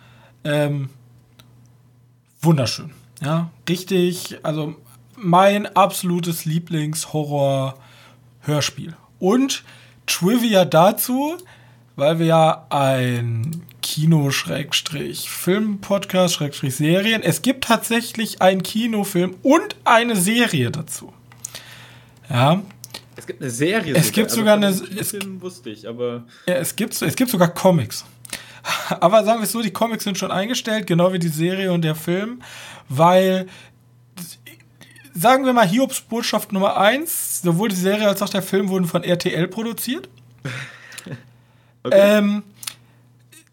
[0.42, 0.88] Ähm,
[2.40, 2.90] wunderschön.
[3.22, 4.40] Ja, richtig.
[4.42, 4.74] Also
[5.16, 8.96] mein absolutes Lieblings-Horror-Hörspiel.
[9.20, 9.62] Und
[10.06, 11.36] Trivia dazu,
[11.96, 16.38] weil wir ja ein Kino-Film-Podcast,
[16.68, 17.22] Serien.
[17.22, 21.12] Es gibt tatsächlich einen Kinofilm und eine Serie dazu.
[22.28, 22.62] Ja.
[23.16, 23.94] Es gibt eine Serie.
[23.94, 24.68] Es gibt also sogar eine.
[24.68, 26.24] Es, Film wusste ich, aber.
[26.46, 28.04] Ja, es gibt, es gibt sogar Comics.
[29.00, 31.82] Aber sagen wir es so, die Comics sind schon eingestellt, genau wie die Serie und
[31.82, 32.42] der Film,
[32.88, 33.46] weil
[35.14, 38.86] sagen wir mal Hiobs Botschaft Nummer 1, sowohl die Serie als auch der Film wurden
[38.86, 40.08] von RTL produziert.
[41.84, 42.18] okay.
[42.18, 42.42] ähm,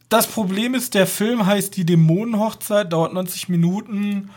[0.10, 4.30] das Problem ist, der Film heißt Die Dämonenhochzeit, dauert 90 Minuten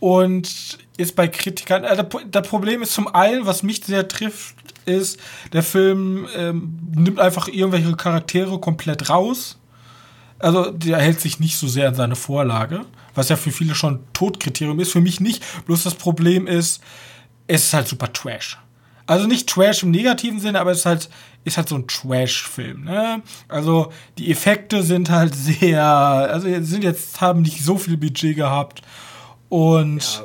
[0.00, 1.84] und ist bei Kritikern.
[1.84, 4.54] Also das Problem ist zum einen, was mich sehr trifft,
[4.86, 5.18] ist,
[5.52, 9.58] der Film ähm, nimmt einfach irgendwelche Charaktere komplett raus.
[10.38, 14.00] Also der hält sich nicht so sehr an seine Vorlage, was ja für viele schon
[14.12, 14.92] Todkriterium ist.
[14.92, 15.44] Für mich nicht.
[15.66, 16.80] Bloß das Problem ist,
[17.46, 18.58] es ist halt super Trash.
[19.06, 21.10] Also nicht Trash im negativen Sinne, aber es ist halt,
[21.48, 22.84] ist halt so ein Trash-Film.
[22.84, 23.22] Ne?
[23.48, 28.82] Also die Effekte sind halt sehr, also sind jetzt, haben nicht so viel Budget gehabt.
[29.48, 30.22] Und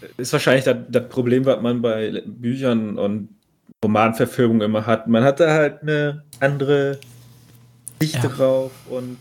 [0.00, 3.28] ja, ist wahrscheinlich das, das, Problem, was man bei Büchern und
[3.84, 5.06] Romanverfilmungen immer hat.
[5.08, 6.98] Man hat da halt eine andere
[8.00, 8.28] Sicht ja.
[8.28, 9.18] drauf und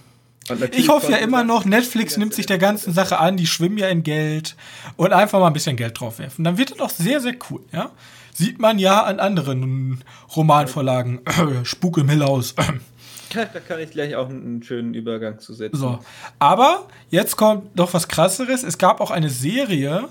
[0.72, 3.88] ich hoffe ja immer noch, Netflix nimmt sich der ganzen Sache an, die schwimmen ja
[3.88, 4.56] in Geld
[4.98, 6.44] und einfach mal ein bisschen Geld drauf werfen.
[6.44, 7.92] Dann wird das auch sehr, sehr cool, ja.
[8.34, 10.04] Sieht man ja an anderen
[10.36, 11.20] Romanvorlagen.
[11.64, 12.56] Spuk im Hillhaus.
[13.34, 15.78] da kann ich gleich auch einen schönen Übergang zu setzen.
[15.78, 16.00] So.
[16.40, 18.64] Aber jetzt kommt noch was krasseres.
[18.64, 20.08] Es gab auch eine Serie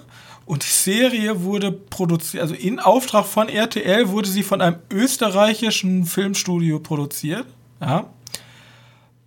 [0.46, 6.04] und die Serie wurde produziert, also in Auftrag von RTL wurde sie von einem österreichischen
[6.06, 7.46] Filmstudio produziert.
[7.80, 8.06] Ja.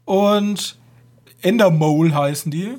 [0.06, 0.78] Und
[1.44, 2.74] Endermole heißen die.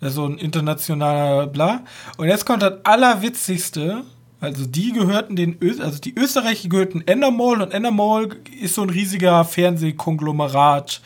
[0.00, 1.82] Das ist so ein internationaler Bla.
[2.16, 4.02] Und jetzt kommt das Allerwitzigste.
[4.40, 8.90] Also die gehörten den, Ö also die Österreicher gehörten Endermall und Endermall ist so ein
[8.90, 11.02] riesiger Fernsehkonglomerat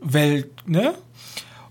[0.00, 0.94] Welt, ne?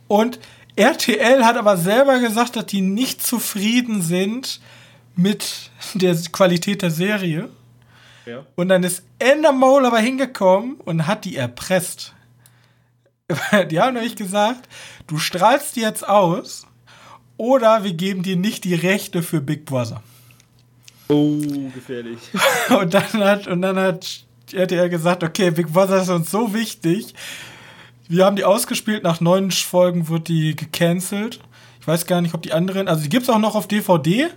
[0.08, 0.40] Und
[0.76, 4.60] RTL hat aber selber gesagt, dass die nicht zufrieden sind
[5.16, 7.50] mit der Qualität der Serie.
[8.26, 8.46] Ja.
[8.56, 12.14] Und dann ist Endermall aber hingekommen und hat die erpresst.
[13.72, 14.68] die haben nämlich gesagt,
[15.08, 16.66] du strahlst die jetzt aus
[17.38, 20.02] oder wir geben dir nicht die Rechte für Big Brother.
[21.08, 21.38] Oh,
[21.74, 22.20] gefährlich.
[22.70, 27.14] und dann hat, und dann hat RTL gesagt, okay, Big Brother ist uns so wichtig.
[28.08, 31.40] Wir haben die ausgespielt, nach neun Folgen wird die gecancelt.
[31.80, 34.28] Ich weiß gar nicht, ob die anderen, also die gibt es auch noch auf DVD.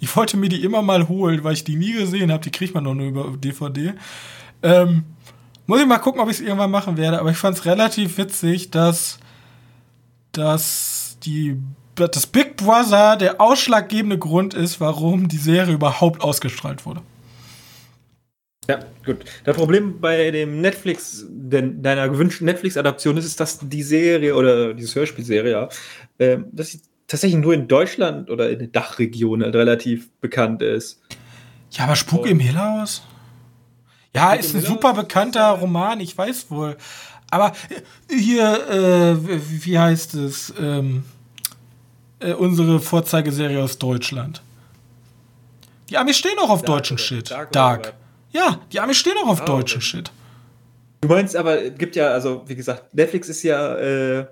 [0.00, 2.42] Ich wollte mir die immer mal holen, weil ich die nie gesehen habe.
[2.42, 3.94] Die kriegt man noch nur über DVD.
[4.62, 5.04] Ähm,
[5.72, 7.18] muss ich mal gucken, ob ich es irgendwann machen werde.
[7.18, 9.18] Aber ich fand es relativ witzig, dass,
[10.32, 11.56] dass die
[11.94, 17.00] das Big Brother der ausschlaggebende Grund ist, warum die Serie überhaupt ausgestrahlt wurde.
[18.68, 19.24] Ja, gut.
[19.44, 24.74] Das Problem bei dem Netflix, denn deiner gewünschten Netflix-Adaption ist, ist, dass die Serie oder
[24.74, 25.68] diese Hörspielserie, ja,
[26.18, 31.00] äh, dass sie tatsächlich nur in Deutschland oder in der Dachregion halt relativ bekannt ist.
[31.70, 33.00] Ja, aber Spuk im Hillhaus?
[34.14, 36.76] Ja, ist ein super bekannter Roman, ich weiß wohl.
[37.30, 37.52] Aber
[38.10, 39.16] hier, äh,
[39.64, 40.52] wie heißt es?
[40.58, 41.04] Ähm,
[42.20, 44.42] äh, unsere Vorzeigeserie aus Deutschland.
[45.88, 47.04] Die Amis stehen auch auf Dark deutschen oder?
[47.04, 47.30] Shit.
[47.30, 47.52] Dark.
[47.52, 47.94] Dark.
[48.32, 49.86] Ja, die Amis stehen auch auf ah, deutschen okay.
[49.86, 50.12] Shit.
[51.00, 54.26] Du meinst aber, es gibt ja, also wie gesagt, Netflix ist ja äh,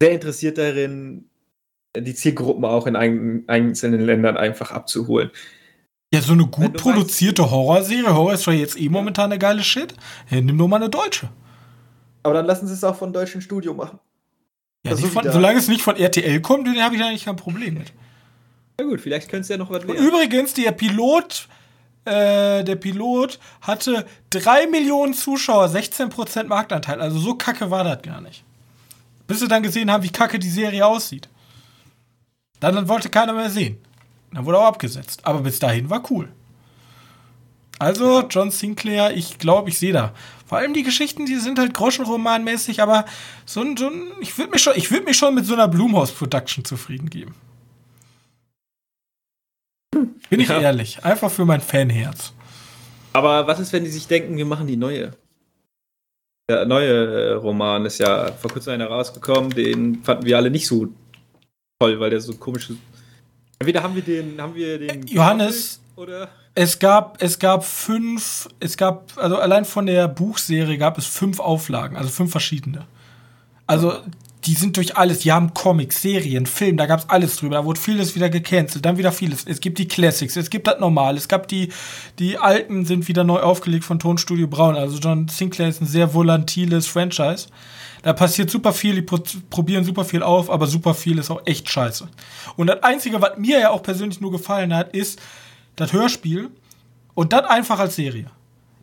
[0.00, 1.24] sehr interessiert darin,
[1.96, 5.30] die Zielgruppen auch in ein, einzelnen Ländern einfach abzuholen.
[6.12, 9.62] Ja, so eine gut produzierte meinst, Horrorserie, Horror ist doch jetzt eh momentan eine geile
[9.62, 9.94] Shit.
[10.30, 11.28] Ja, nimm nur mal eine deutsche.
[12.22, 13.98] Aber dann lassen sie es auch von deutschen Studio machen.
[14.84, 17.74] Ja, also von, solange es nicht von RTL kommt, dann habe ich eigentlich kein Problem
[17.74, 17.92] mit.
[18.78, 19.96] Na gut, vielleicht könnte es ja noch was werden.
[19.96, 21.48] Übrigens, der Pilot,
[22.04, 27.00] äh, der Pilot hatte 3 Millionen Zuschauer, 16% Marktanteil.
[27.00, 28.44] Also so kacke war das gar nicht.
[29.26, 31.28] Bis sie dann gesehen haben, wie kacke die Serie aussieht.
[32.60, 33.78] Dann, dann wollte keiner mehr sehen.
[34.36, 35.22] Dann wurde auch abgesetzt.
[35.24, 36.28] Aber bis dahin war cool.
[37.78, 40.12] Also, John Sinclair, ich glaube, ich sehe da.
[40.44, 43.06] Vor allem die Geschichten, die sind halt Groschenromanmäßig, aber
[43.46, 46.66] so ein, so ein ich würde mich, schon, würd mich schon mit so einer Blumhaus-Production
[46.66, 47.34] zufrieden geben.
[50.28, 50.60] Bin ich ja.
[50.60, 51.02] ehrlich.
[51.02, 52.34] Einfach für mein Fanherz.
[53.14, 55.14] Aber was ist, wenn die sich denken, wir machen die neue?
[56.48, 60.88] der neue Roman ist ja vor kurzem einer rausgekommen, den fanden wir alle nicht so
[61.80, 62.78] toll, weil der so komisch ist.
[63.58, 65.06] Entweder haben wir den, haben wir den.
[65.06, 66.28] Äh, Johannes, oder?
[66.54, 71.38] Es gab, es gab fünf, es gab, also allein von der Buchserie gab es fünf
[71.38, 72.86] Auflagen, also fünf verschiedene.
[73.66, 73.92] Also
[74.46, 77.64] die sind durch alles, die haben Comics, Serien, Film, da gab es alles drüber, da
[77.64, 79.44] wurde vieles wieder gecancelt, dann wieder vieles.
[79.44, 81.72] Es gibt die Classics, es gibt das Normal, es gab die,
[82.18, 84.76] die alten sind wieder neu aufgelegt von Tonstudio Braun.
[84.76, 87.48] Also John Sinclair ist ein sehr volatiles Franchise.
[88.06, 89.18] Da passiert super viel, die pro
[89.50, 92.08] probieren super viel auf, aber super viel ist auch echt scheiße.
[92.54, 95.20] Und das Einzige, was mir ja auch persönlich nur gefallen hat, ist
[95.74, 96.50] das Hörspiel
[97.14, 98.30] und dann einfach als Serie.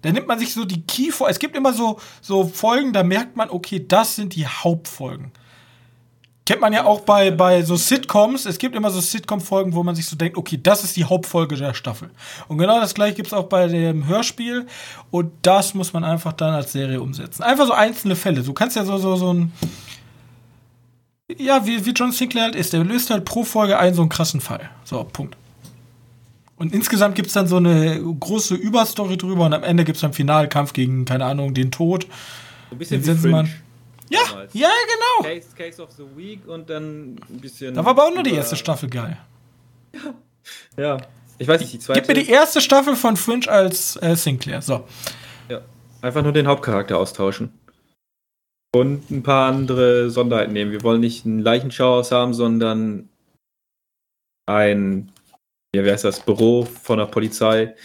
[0.01, 1.29] Da nimmt man sich so die Key vor.
[1.29, 5.31] Es gibt immer so, so Folgen, da merkt man, okay, das sind die Hauptfolgen.
[6.45, 8.45] Kennt man ja auch bei, bei so Sitcoms.
[8.45, 11.55] Es gibt immer so Sitcom-Folgen, wo man sich so denkt, okay, das ist die Hauptfolge
[11.55, 12.09] der Staffel.
[12.49, 14.67] Und genau das gleiche gibt es auch bei dem Hörspiel.
[15.09, 17.43] Und das muss man einfach dann als Serie umsetzen.
[17.43, 18.43] Einfach so einzelne Fälle.
[18.43, 19.53] Du kannst ja so, so, so ein.
[21.37, 22.73] Ja, wie, wie John Sinclair halt ist.
[22.73, 24.69] Der löst halt pro Folge einen so einen krassen Fall.
[24.83, 25.37] So, Punkt.
[26.57, 30.01] Und insgesamt gibt es dann so eine große Überstory drüber und am Ende gibt es
[30.01, 32.05] dann Finalkampf gegen, keine Ahnung, den Tod.
[32.69, 33.49] Ein bisschen Den wie Fringe.
[34.13, 34.53] Ja, damals.
[34.53, 35.33] ja, genau.
[35.33, 37.73] Case, Case of the Week und dann ein bisschen.
[37.73, 39.17] Da war aber auch nur die erste Staffel geil.
[40.75, 40.97] Ja.
[41.37, 42.01] Ich weiß nicht, die zweite.
[42.01, 44.61] Gib mir die erste Staffel von Fringe als äh, Sinclair.
[44.61, 44.85] So.
[45.47, 45.61] Ja.
[46.01, 47.57] Einfach nur den Hauptcharakter austauschen.
[48.75, 50.71] Und ein paar andere Sonderheiten nehmen.
[50.71, 53.09] Wir wollen nicht ein Leichenschauhaus haben, sondern
[54.47, 55.11] ein,
[55.75, 57.75] ja, wie heißt das, Büro von der Polizei.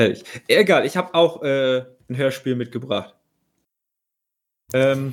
[0.00, 0.24] Fertig.
[0.46, 3.14] Egal, ich habe auch äh, ein Hörspiel mitgebracht.
[4.72, 5.12] Ähm,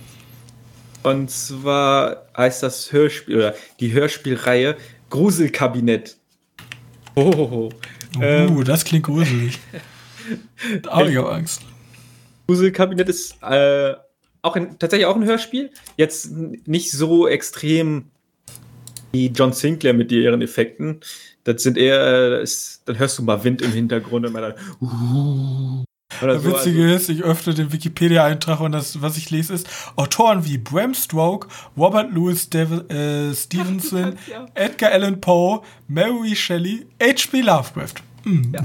[1.05, 4.75] und zwar heißt das Hörspiel, oder die Hörspielreihe
[5.09, 6.17] Gruselkabinett.
[7.15, 7.69] Oh,
[8.17, 8.63] Uh, Ähm.
[8.63, 9.59] das klingt gruselig.
[10.81, 11.61] Da habe ich auch Angst.
[12.47, 13.93] Gruselkabinett ist äh,
[14.41, 15.69] auch ein, tatsächlich auch ein Hörspiel.
[15.97, 18.05] Jetzt nicht so extrem
[19.11, 21.01] wie John Sinclair mit ihren Effekten.
[21.43, 25.84] Das sind eher, äh, ist, dann hörst du mal Wind im Hintergrund und mal dann.
[26.21, 29.53] Oder Das so, Witzige also, ist, ich öffne den Wikipedia-Eintrag und das, was ich lese,
[29.53, 31.47] ist Autoren wie Bram Stoke,
[31.77, 34.45] Robert Louis Dev äh, Stevenson, Ja.
[34.53, 37.41] Edgar Allan Poe, Mary Shelley, H.P.
[37.41, 37.95] Lovecraft.
[38.25, 38.63] Ja.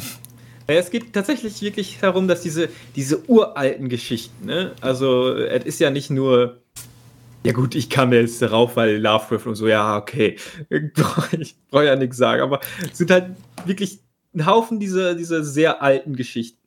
[0.68, 4.72] Ja, es geht tatsächlich wirklich darum, dass diese, diese uralten Geschichten, ne?
[4.80, 6.60] Also, es ist ja nicht nur,
[7.42, 10.36] ja gut, ich kam jetzt darauf, weil Lovecraft und so, ja, okay,
[11.38, 13.30] ich brauche ja nichts sagen, aber es sind halt
[13.64, 13.98] wirklich
[14.32, 16.59] ein Haufen dieser, dieser sehr alten Geschichten.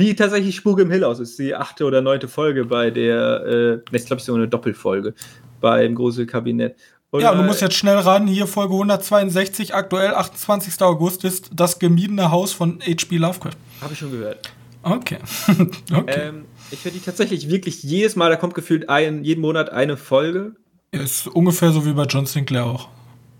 [0.00, 3.96] Wie tatsächlich Spuk im Hill aus ist die achte oder neunte Folge bei der, äh,
[3.96, 5.14] ich glaube, so eine Doppelfolge
[5.60, 6.76] beim Gruselkabinett.
[7.10, 8.26] Und Ja, du musst jetzt schnell ran.
[8.26, 10.82] Hier Folge 162, aktuell 28.
[10.82, 13.18] August ist das gemiedene Haus von H.P.
[13.18, 13.52] Lovecraft.
[13.80, 14.50] Habe ich schon gehört.
[14.82, 15.18] Okay.
[15.94, 16.20] okay.
[16.28, 19.96] Ähm, ich höre die tatsächlich wirklich jedes Mal, da kommt gefühlt ein, jeden Monat eine
[19.96, 20.56] Folge.
[20.90, 22.88] ist ungefähr so wie bei John Sinclair auch.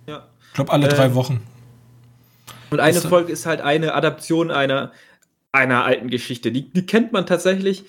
[0.06, 0.28] Ja.
[0.50, 1.42] Ich glaube, alle drei Ähm, Wochen.
[2.70, 4.92] Und eine Ist- Folge ist halt eine Adaption einer,
[5.54, 6.52] einer alten Geschichte.
[6.52, 7.84] Die, die kennt man tatsächlich.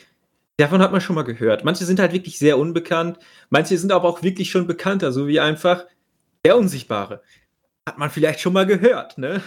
[0.57, 1.65] Davon hat man schon mal gehört.
[1.65, 3.17] Manche sind halt wirklich sehr unbekannt.
[3.49, 5.85] Manche sind aber auch wirklich schon bekannter, so wie einfach
[6.45, 7.21] der Unsichtbare.
[7.87, 9.41] Hat man vielleicht schon mal gehört, ne?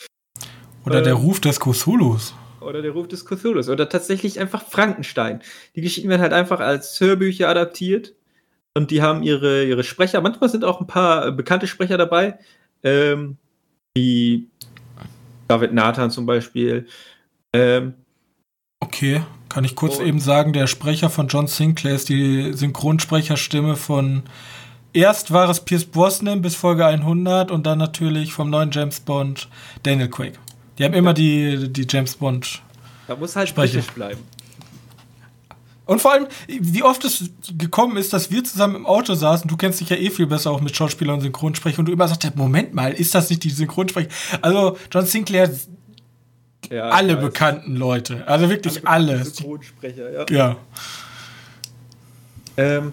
[0.84, 2.34] Oder der Ruf des Cthulhus.
[2.60, 3.68] Oder der Ruf des Cthulhus.
[3.68, 5.42] Oder tatsächlich einfach Frankenstein.
[5.74, 8.14] Die Geschichten werden halt einfach als Hörbücher adaptiert.
[8.74, 10.20] Und die haben ihre, ihre Sprecher.
[10.20, 12.38] Manchmal sind auch ein paar bekannte Sprecher dabei.
[12.82, 13.36] Ähm,
[13.94, 14.48] wie
[15.48, 16.86] David Nathan zum Beispiel.
[17.52, 17.94] Ähm,
[18.80, 23.74] Okay, kann ich kurz Und- eben sagen, der Sprecher von John Sinclair ist die Synchronsprecherstimme
[23.74, 24.22] von
[24.92, 29.48] erst war es Pierce Brosnan bis Folge 100 und dann natürlich vom neuen James Bond
[29.82, 30.38] Daniel Craig.
[30.78, 32.62] Die haben immer die, die James Bond.
[33.08, 33.82] da muss halt Sprecher.
[33.96, 34.20] bleiben.
[35.86, 39.56] Und vor allem, wie oft es gekommen ist, dass wir zusammen im Auto saßen, du
[39.56, 42.36] kennst dich ja eh viel besser auch mit Schauspieler und Synchronsprecher und du immer sagst,
[42.36, 44.08] Moment mal, ist das nicht die Synchronsprecher?
[44.42, 45.50] Also John Sinclair,
[46.70, 49.24] Ja, alle bekannten Leute, also wirklich alle.
[49.24, 50.26] Synchronsprecher, ja.
[50.30, 50.56] Ja.
[52.56, 52.92] Ähm,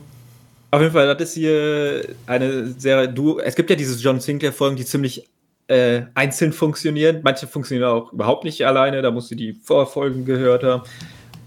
[0.71, 3.07] auf jeden Fall, das ist hier eine sehr.
[3.07, 5.28] Du, es gibt ja diese John Sinclair-Folgen, die ziemlich
[5.67, 7.21] äh, einzeln funktionieren.
[7.23, 10.84] Manche funktionieren auch überhaupt nicht alleine, da musst du die Vorfolgen gehört haben.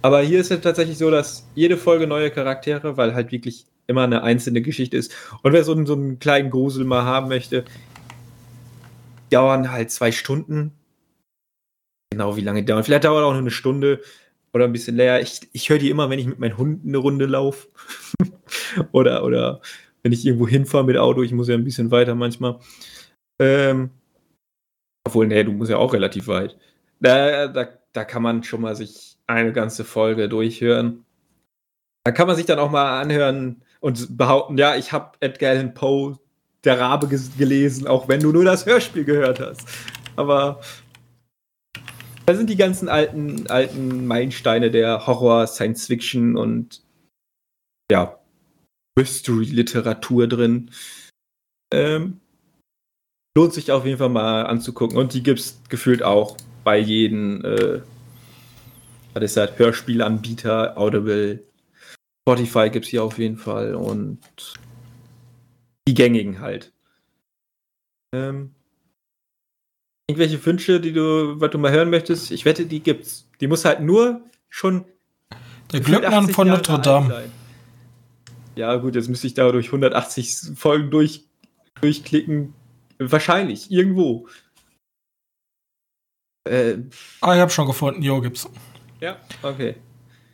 [0.03, 4.05] Aber hier ist es tatsächlich so, dass jede Folge neue Charaktere, weil halt wirklich immer
[4.05, 5.12] eine einzelne Geschichte ist.
[5.43, 7.64] Und wer so einen, so einen kleinen Grusel mal haben möchte,
[9.31, 10.72] dauern halt zwei Stunden.
[12.11, 12.84] Genau, wie lange die dauern.
[12.84, 14.00] Vielleicht dauert auch nur eine Stunde
[14.52, 15.20] oder ein bisschen länger.
[15.20, 17.68] Ich, ich höre die immer, wenn ich mit meinen Hunden eine Runde laufe.
[18.92, 19.61] oder, oder
[20.02, 21.22] wenn ich irgendwo hinfahre mit Auto.
[21.22, 22.59] Ich muss ja ein bisschen weiter manchmal.
[23.40, 23.90] Ähm,
[25.04, 26.56] obwohl, nee, du musst ja auch relativ weit.
[27.00, 31.04] Da, da, da kann man schon mal sich eine ganze Folge durchhören.
[32.04, 35.74] Da kann man sich dann auch mal anhören und behaupten, ja, ich habe Edgar Allan
[35.74, 36.18] Poe,
[36.64, 39.66] der Rabe, gelesen, auch wenn du nur das Hörspiel gehört hast.
[40.16, 40.61] Aber
[42.29, 46.83] da sind die ganzen alten, alten Meilensteine der Horror, Science Fiction und
[47.91, 48.18] ja,
[48.99, 50.70] Mystery-Literatur drin.
[51.72, 52.20] Ähm,
[53.35, 54.99] lohnt sich auf jeden Fall mal anzugucken.
[54.99, 57.81] Und die gibt es gefühlt auch bei jedem, äh,
[59.14, 61.43] was ist das, Hörspielanbieter, Audible,
[62.29, 64.20] Spotify gibt es hier auf jeden Fall und
[65.89, 66.74] die gängigen halt.
[68.14, 68.55] Ähm,
[70.09, 73.28] irgendwelche Wünsche, die du, was du mal hören möchtest, ich wette, die gibt's.
[73.40, 74.84] Die muss halt nur schon.
[75.72, 77.24] Der Glöckner von Notre Dame.
[78.56, 81.26] Ja, gut, jetzt müsste ich da durch 180 Folgen durch,
[81.80, 82.54] durchklicken.
[82.98, 84.28] Wahrscheinlich, irgendwo.
[86.44, 86.78] Äh,
[87.20, 88.02] ah, ich habe schon gefunden.
[88.02, 88.48] Jo, gibt's.
[89.00, 89.76] Ja, okay.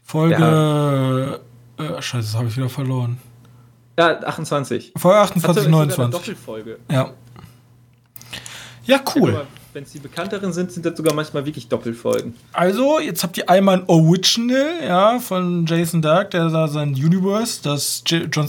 [0.05, 0.35] Folge.
[0.35, 1.35] Ja.
[1.77, 3.19] Äh, scheiße, das habe ich wieder verloren.
[3.99, 4.93] Ja, 28.
[4.97, 6.13] Folge 28, 29.
[6.13, 6.79] Doppelfolge.
[6.91, 7.13] Ja.
[8.85, 9.33] Ja, cool.
[9.33, 12.35] Ja, wenn es die bekannteren sind, sind das sogar manchmal wirklich Doppelfolgen.
[12.53, 17.61] Also, jetzt habt ihr einmal ein Original, ja, von Jason Dark, der da sein Universe,
[17.63, 18.49] das John,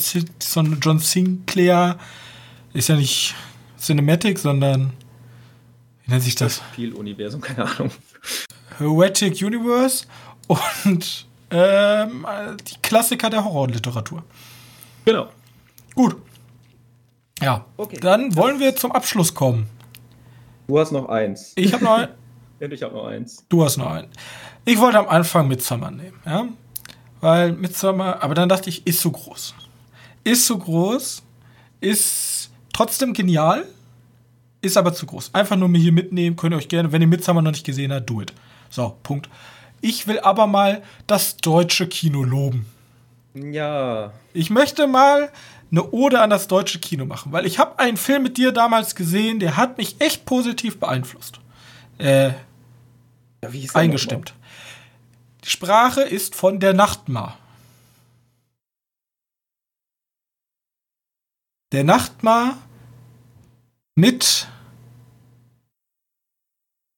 [0.82, 1.98] John Sinclair
[2.74, 3.34] ist ja nicht
[3.80, 4.94] Cinematic, sondern
[6.04, 6.62] wie nennt sich das?
[6.74, 7.92] Spieluniversum, keine Ahnung.
[8.78, 10.06] Heretic Universe
[10.48, 12.26] und ähm,
[12.68, 14.24] die Klassiker der Horrorliteratur.
[15.06, 15.30] Genau.
[15.96, 16.18] Gut.
[17.42, 17.66] Ja.
[17.78, 17.98] Okay.
[18.00, 19.70] Dann wollen wir zum Abschluss kommen.
[20.68, 21.54] Du hast noch eins.
[21.56, 22.10] Ich habe noch ein.
[22.72, 23.46] ich habe noch eins.
[23.50, 24.08] Du hast noch ein.
[24.66, 26.48] Ich wollte am Anfang Midsummer nehmen, ja.
[27.22, 29.54] Weil Midsummer, aber dann dachte ich, ist so groß.
[30.24, 31.24] Ist so groß,
[31.82, 33.66] ist trotzdem genial,
[34.62, 35.34] ist aber zu groß.
[35.34, 37.94] Einfach nur mir hier mitnehmen, könnt ihr euch gerne, wenn ihr Midsummer noch nicht gesehen
[37.94, 38.34] habt, do it.
[38.70, 39.30] So, Punkt.
[39.82, 42.66] Ich will aber mal das deutsche Kino loben.
[43.36, 44.14] Ja.
[44.34, 45.30] Ich möchte mal
[45.76, 48.96] eine Ode an das deutsche Kino machen, weil ich habe einen Film mit dir damals
[48.96, 51.40] gesehen, der hat mich echt positiv beeinflusst.
[51.98, 54.34] Äh, ja, wie ist eingestimmt.
[55.44, 57.38] Die Sprache ist von der Nachtmar.
[61.72, 62.58] Der Nachtmar
[63.96, 64.48] mit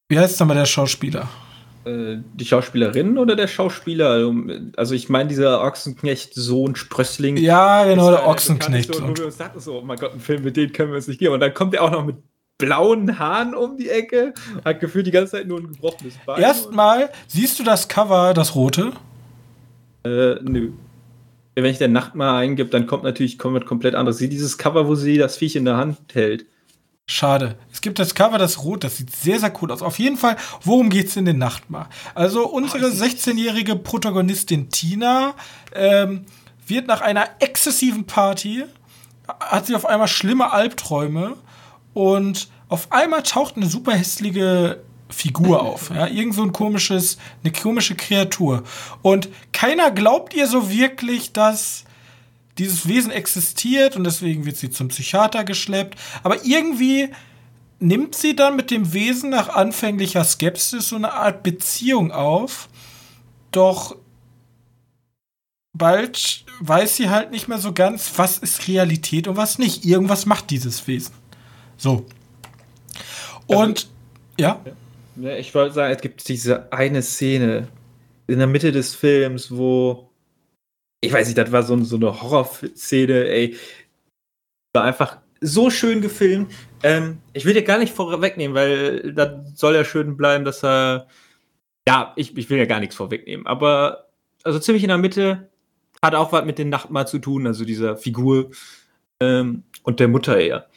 [0.10, 1.28] wie heißt nochmal der Schauspieler?
[1.88, 4.34] Äh, die Schauspielerin oder der Schauspieler?
[4.76, 7.38] Also, ich meine, dieser Ochsenknecht-Sohn Sprössling.
[7.38, 8.94] Ja, genau, der Ochsenknecht.
[8.94, 10.98] So, und wir uns dachten so, oh mein Gott, ein Film mit dem können wir
[10.98, 11.34] uns nicht geben.
[11.34, 12.18] Und dann kommt er auch noch mit
[12.58, 14.34] blauen Haaren um die Ecke,
[14.66, 16.42] hat gefühlt die ganze Zeit nur ein gebrochenes Bein.
[16.42, 18.92] Erstmal, siehst du das Cover, das rote?
[20.04, 20.72] Äh, nö.
[21.56, 24.18] Wenn ich der Nacht mal eingib, dann kommt natürlich kommt komplett anderes.
[24.18, 26.46] Sieh dieses Cover, wo sie das Viech in der Hand hält.
[27.10, 27.58] Schade.
[27.72, 29.82] Es gibt das Cover, das rot, das sieht sehr, sehr cool aus.
[29.82, 31.90] Auf jeden Fall, worum geht's in den Nachtmar?
[32.16, 35.34] Also, unsere 16-jährige Protagonistin Tina
[35.74, 36.26] ähm,
[36.68, 38.66] wird nach einer exzessiven Party,
[39.40, 41.38] hat sie auf einmal schlimme Albträume
[41.94, 45.90] und auf einmal taucht eine super hässliche Figur auf.
[45.90, 46.08] Ja?
[46.08, 48.64] Irgend so ein komisches, eine komische Kreatur.
[49.02, 51.86] Und keiner glaubt ihr so wirklich, dass
[52.58, 55.98] dieses Wesen existiert und deswegen wird sie zum Psychiater geschleppt.
[56.24, 57.10] Aber irgendwie
[57.80, 62.70] nimmt sie dann mit dem Wesen nach anfänglicher Skepsis so eine Art Beziehung auf.
[63.52, 63.96] Doch
[65.74, 69.86] bald weiß sie halt nicht mehr so ganz, was ist Realität und was nicht.
[69.86, 71.14] Irgendwas macht dieses Wesen.
[71.78, 72.06] So.
[73.46, 73.88] Und
[74.40, 74.60] ja.
[75.16, 75.36] ja.
[75.38, 77.68] Ich wollte sagen, es gibt diese eine Szene
[78.28, 80.10] in der Mitte des Films, wo
[81.02, 83.58] ich weiß nicht, das war so, so eine Horrorszene, ey.
[84.76, 86.54] War einfach so schön gefilmt.
[86.84, 91.08] Ähm, ich will dir gar nicht vorwegnehmen, weil das soll ja schön bleiben, dass er.
[91.88, 94.10] Ja, ich, ich will ja gar nichts vorwegnehmen, aber
[94.44, 95.50] also ziemlich in der Mitte
[96.04, 98.52] hat auch was mit den Nachtmahl zu tun, also dieser Figur
[99.22, 100.68] ähm, und der Mutter eher.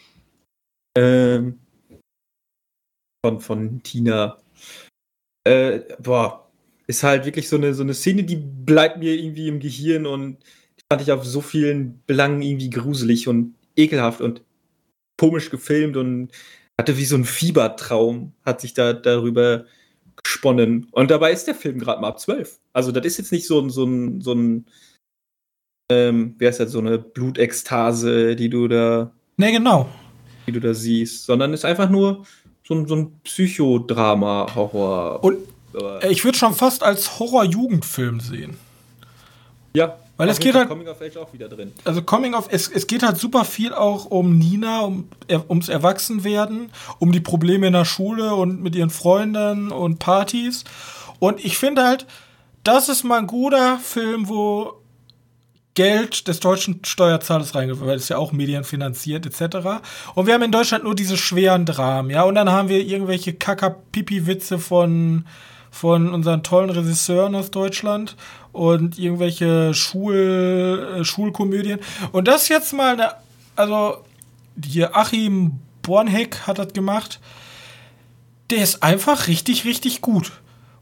[0.97, 1.59] Ähm,
[3.25, 4.39] von, von Tina.
[5.45, 6.50] Äh, boah,
[6.91, 10.39] ist halt wirklich so eine, so eine Szene, die bleibt mir irgendwie im Gehirn und
[10.79, 14.43] die fand ich auf so vielen Belangen irgendwie gruselig und ekelhaft und
[15.17, 16.33] komisch gefilmt und
[16.79, 19.67] hatte wie so ein Fiebertraum, hat sich da darüber
[20.23, 20.89] gesponnen.
[20.91, 22.59] Und dabei ist der Film gerade mal ab 12.
[22.73, 24.67] Also, das ist jetzt nicht so, so ein, so ein,
[25.93, 29.13] ähm, wie heißt das, so eine Blutekstase, die du da.
[29.37, 29.89] Ne, genau.
[30.47, 32.27] Die du da siehst, sondern ist einfach nur
[32.67, 35.23] so ein, so ein Psychodrama-Horror.
[35.23, 35.39] Und
[36.09, 38.57] ich würde schon fast als Horror-Jugendfilm sehen.
[39.73, 39.97] Ja.
[40.17, 40.69] Weil es geht halt.
[40.69, 41.73] Coming of Age auch wieder drin.
[41.85, 45.09] Also Coming of es, es geht halt super viel auch um Nina, um,
[45.49, 50.65] ums Erwachsenwerden, um die Probleme in der Schule und mit ihren Freunden und Partys.
[51.21, 52.07] Und ich finde halt,
[52.65, 54.75] das ist mal ein guter Film, wo
[55.75, 59.81] Geld des deutschen Steuerzahlers reingeworfen, weil das ist ja auch medienfinanziert etc.
[60.15, 63.33] Und wir haben in Deutschland nur diese schweren Dramen, ja, und dann haben wir irgendwelche
[63.33, 65.25] Kaka-Pipi-Witze von,
[65.71, 68.17] von unseren tollen Regisseuren aus Deutschland
[68.53, 71.81] und irgendwelche Schul, äh, Schulkomödien.
[72.13, 73.15] Und das hier mal eine,
[73.57, 73.99] also
[74.65, 77.21] hier Achim Bornheck hat das gemacht.
[78.51, 80.33] Der ist einfach richtig, richtig gut.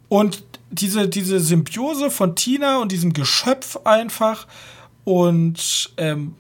[0.09, 4.47] Und diese, diese Symbiose von Tina und diesem Geschöpf einfach
[5.05, 6.34] und ähm,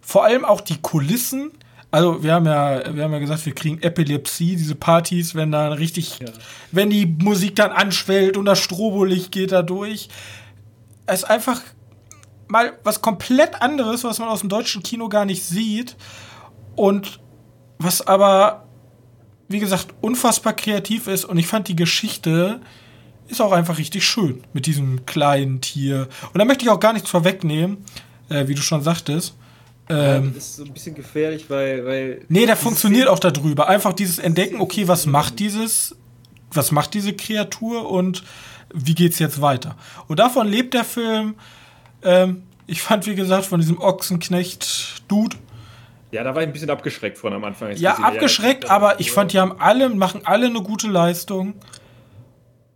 [0.00, 1.50] vor allem auch die Kulissen.
[1.94, 5.68] Also wir haben ja, wir haben ja gesagt, wir kriegen Epilepsie, diese Partys, wenn da
[5.68, 6.26] richtig, ja.
[6.72, 10.08] wenn die Musik dann anschwellt und das Strobolicht geht da durch.
[11.06, 11.60] Es ist einfach
[12.48, 15.94] mal was komplett anderes, was man aus dem deutschen Kino gar nicht sieht.
[16.74, 17.20] Und
[17.78, 18.66] was aber,
[19.46, 21.24] wie gesagt, unfassbar kreativ ist.
[21.24, 22.60] Und ich fand die Geschichte
[23.28, 26.08] ist auch einfach richtig schön mit diesem kleinen Tier.
[26.32, 27.84] Und da möchte ich auch gar nichts vorwegnehmen,
[28.30, 29.36] äh, wie du schon sagtest.
[29.88, 31.84] Ähm, ja, das ist so ein bisschen gefährlich, weil.
[31.84, 33.68] weil nee, der funktioniert auch darüber.
[33.68, 35.96] Einfach dieses Entdecken, okay, was macht dieses,
[36.52, 38.24] was macht diese Kreatur und
[38.72, 39.76] wie geht's jetzt weiter?
[40.08, 41.34] Und davon lebt der Film.
[42.02, 45.36] Ähm, ich fand, wie gesagt, von diesem Ochsenknecht-Dude.
[46.12, 47.76] Ja, da war ich ein bisschen abgeschreckt von am Anfang.
[47.76, 51.54] Ja, abgeschreckt, aber ich fand, die haben alle, machen alle eine gute Leistung.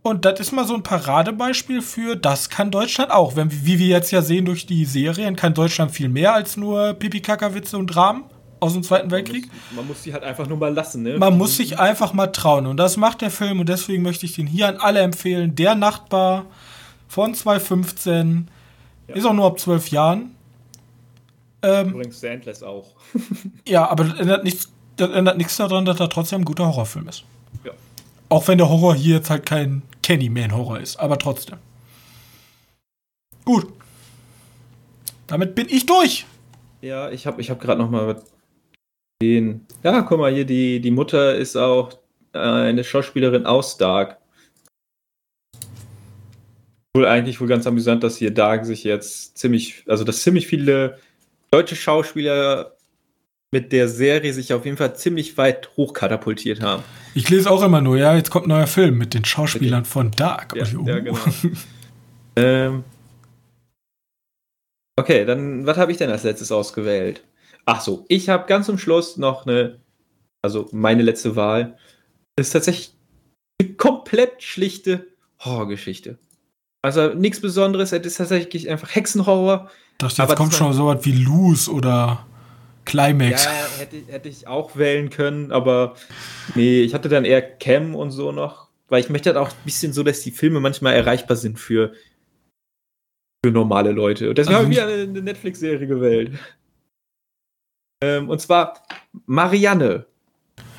[0.01, 3.35] Und das ist mal so ein Paradebeispiel für, das kann Deutschland auch.
[3.35, 6.93] Wenn, wie wir jetzt ja sehen durch die Serien, kann Deutschland viel mehr als nur
[6.93, 8.23] Pipi-Kaka-Witze und Dramen
[8.61, 9.47] aus dem Zweiten Weltkrieg.
[9.47, 11.17] Man muss, man muss die halt einfach nur mal lassen, ne?
[11.17, 12.65] Man muss sich einfach mal trauen.
[12.65, 15.55] Und das macht der Film und deswegen möchte ich den hier an alle empfehlen.
[15.55, 16.45] Der Nachtbar
[17.07, 18.47] von 2015.
[19.07, 19.15] Ja.
[19.15, 20.35] Ist auch nur ab zwölf Jahren.
[21.61, 22.93] Ähm, Übrigens Sandless auch.
[23.67, 27.07] ja, aber das ändert, nichts, das ändert nichts daran, dass er trotzdem ein guter Horrorfilm
[27.09, 27.25] ist.
[28.29, 31.57] Auch wenn der Horror hier jetzt halt kein Candyman-Horror ist, aber trotzdem.
[33.43, 33.67] Gut.
[35.25, 36.25] Damit bin ich durch.
[36.81, 38.21] Ja, ich habe ich hab gerade noch mal
[39.21, 39.65] den.
[39.83, 41.93] Ja, guck mal hier, die, die Mutter ist auch
[42.33, 44.17] äh, eine Schauspielerin aus Dark.
[46.95, 50.99] Wohl eigentlich wohl ganz amüsant, dass hier Dark sich jetzt ziemlich, also dass ziemlich viele
[51.51, 52.75] deutsche Schauspieler
[53.51, 56.83] mit der Serie sich auf jeden Fall ziemlich weit hochkatapultiert haben.
[57.13, 59.89] Ich lese auch immer nur, ja, jetzt kommt ein neuer Film mit den Schauspielern okay.
[59.89, 60.55] von Dark.
[60.55, 60.85] Ja, oh.
[60.85, 61.17] ja genau.
[62.35, 62.83] ähm,
[64.95, 67.23] okay, dann, was habe ich denn als letztes ausgewählt?
[67.65, 69.79] Ach so, ich habe ganz zum Schluss noch eine,
[70.41, 71.77] also meine letzte Wahl,
[72.35, 72.93] das ist tatsächlich
[73.61, 75.07] eine komplett schlichte
[75.39, 76.17] Horrorgeschichte.
[76.81, 79.69] Also nichts Besonderes, es ist tatsächlich einfach Hexenhorror.
[79.91, 82.25] Ich dachte, jetzt kommt schon so was wie Loose oder
[82.89, 83.45] Climax.
[83.45, 85.95] Ja, hätte, hätte ich auch wählen können, aber
[86.55, 89.63] nee, ich hatte dann eher Cam und so noch, weil ich möchte halt auch ein
[89.65, 91.93] bisschen so, dass die Filme manchmal erreichbar sind für,
[93.45, 94.29] für normale Leute.
[94.29, 96.31] Und deswegen also habe ich wieder eine, eine Netflix-Serie gewählt.
[98.03, 98.81] Ähm, und zwar
[99.25, 100.05] Marianne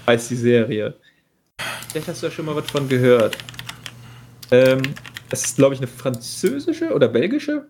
[0.07, 0.99] heißt die Serie.
[1.91, 3.37] Vielleicht hast du ja schon mal was von gehört.
[4.51, 4.83] Ähm,
[5.29, 7.69] das ist, glaube ich, eine französische oder belgische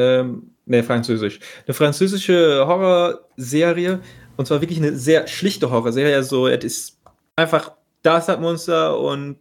[0.00, 1.40] ähm, ne, französisch.
[1.66, 4.00] Eine französische Horrorserie.
[4.36, 6.14] Und zwar wirklich eine sehr schlichte Horrorserie.
[6.14, 7.00] Also, es ist
[7.36, 9.38] einfach, da ist das Monster und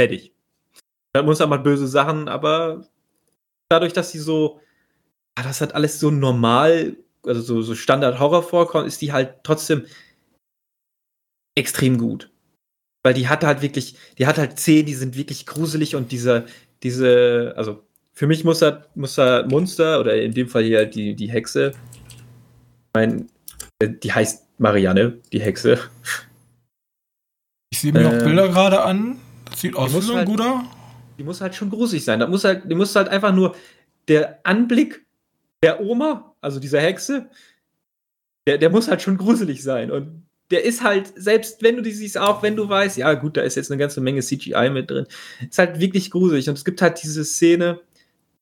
[0.00, 0.32] fertig.
[1.12, 2.86] Das Monster macht böse Sachen, aber
[3.68, 4.60] dadurch, dass sie so,
[5.36, 9.84] ja, das hat alles so normal, also so, so Standard-Horror vorkommt, ist die halt trotzdem
[11.56, 12.30] extrem gut.
[13.02, 16.46] Weil die hat halt wirklich, die hat halt Zähne, die sind wirklich gruselig und diese,
[16.82, 17.82] diese, also
[18.12, 21.30] für mich muss er, muss er Monster, oder in dem Fall hier halt die, die
[21.30, 21.72] Hexe,
[22.92, 23.28] mein,
[23.78, 25.78] äh, die heißt Marianne, die Hexe.
[27.70, 29.18] Ich sehe mir äh, noch Bilder gerade an.
[29.48, 30.64] Das sieht aus wie so ein halt, guter.
[31.18, 32.20] Die muss halt schon gruselig sein.
[32.20, 33.54] Da muss halt, die muss halt einfach nur
[34.08, 35.06] der Anblick
[35.62, 37.28] der Oma, also dieser Hexe,
[38.46, 39.90] der, der muss halt schon gruselig sein.
[39.90, 43.36] Und der ist halt, selbst wenn du die siehst, auch wenn du weißt, ja gut,
[43.36, 45.06] da ist jetzt eine ganze Menge CGI mit drin,
[45.48, 46.48] ist halt wirklich gruselig.
[46.48, 47.80] Und es gibt halt diese Szene,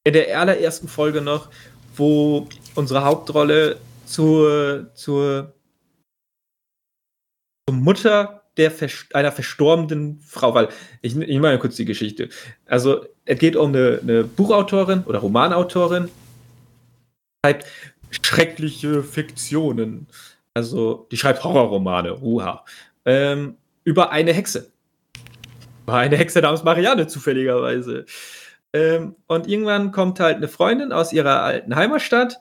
[0.04, 1.50] in der allerersten Folge noch,
[1.96, 5.52] wo unsere Hauptrolle zur, zur,
[7.66, 8.72] zur Mutter der
[9.14, 10.68] einer verstorbenen Frau, weil
[11.00, 12.28] ich, ich meine kurz die Geschichte.
[12.66, 16.10] Also, es geht um eine, eine Buchautorin oder Romanautorin,
[17.44, 17.66] schreibt
[18.10, 20.08] schreckliche Fiktionen.
[20.54, 22.64] Also, die schreibt Horrorromane, uha,
[23.04, 24.72] ähm, über eine Hexe.
[25.84, 28.06] Über eine Hexe namens Marianne, zufälligerweise.
[28.74, 32.38] Ähm, und irgendwann kommt halt eine Freundin aus ihrer alten Heimatstadt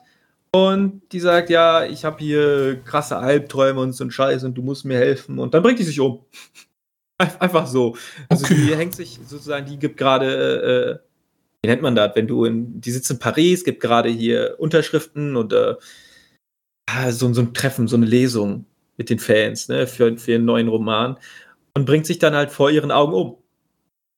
[0.52, 4.62] und die sagt, ja, ich habe hier krasse Albträume und so ein Scheiß und du
[4.62, 5.38] musst mir helfen.
[5.38, 6.24] Und dann bringt die sich um.
[7.18, 7.96] Einfach so.
[8.28, 8.54] Also okay.
[8.54, 11.00] die hängt sich sozusagen, die gibt gerade,
[11.62, 15.36] wie nennt man das, wenn du in, die sitzt in Paris, gibt gerade hier Unterschriften
[15.36, 15.74] und äh,
[17.10, 18.64] so, so ein Treffen, so eine Lesung
[18.96, 21.18] mit den Fans, ne, für, für einen neuen Roman
[21.74, 23.36] und bringt sich dann halt vor ihren Augen um.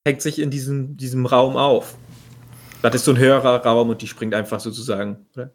[0.07, 1.97] Hängt sich in diesem, diesem Raum auf.
[2.83, 5.53] Das ist so ein höherer Raum und die springt einfach sozusagen, oder?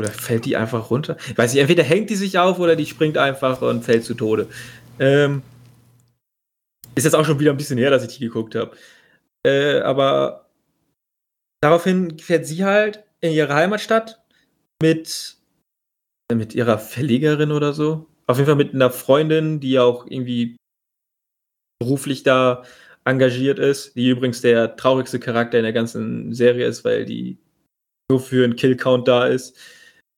[0.00, 1.16] Oder fällt die einfach runter?
[1.28, 4.14] Ich weiß nicht, entweder hängt die sich auf oder die springt einfach und fällt zu
[4.14, 4.48] Tode.
[4.98, 5.42] Ähm,
[6.94, 8.76] ist jetzt auch schon wieder ein bisschen her, dass ich die geguckt habe.
[9.46, 10.48] Äh, aber
[11.60, 14.22] daraufhin fährt sie halt in ihre Heimatstadt
[14.82, 15.36] mit,
[16.32, 18.06] mit ihrer Verlegerin oder so.
[18.26, 20.56] Auf jeden Fall mit einer Freundin, die auch irgendwie
[21.78, 22.64] beruflich da
[23.04, 27.38] engagiert ist, die übrigens der traurigste Charakter in der ganzen Serie ist, weil die
[28.10, 29.56] nur für einen Killcount da ist.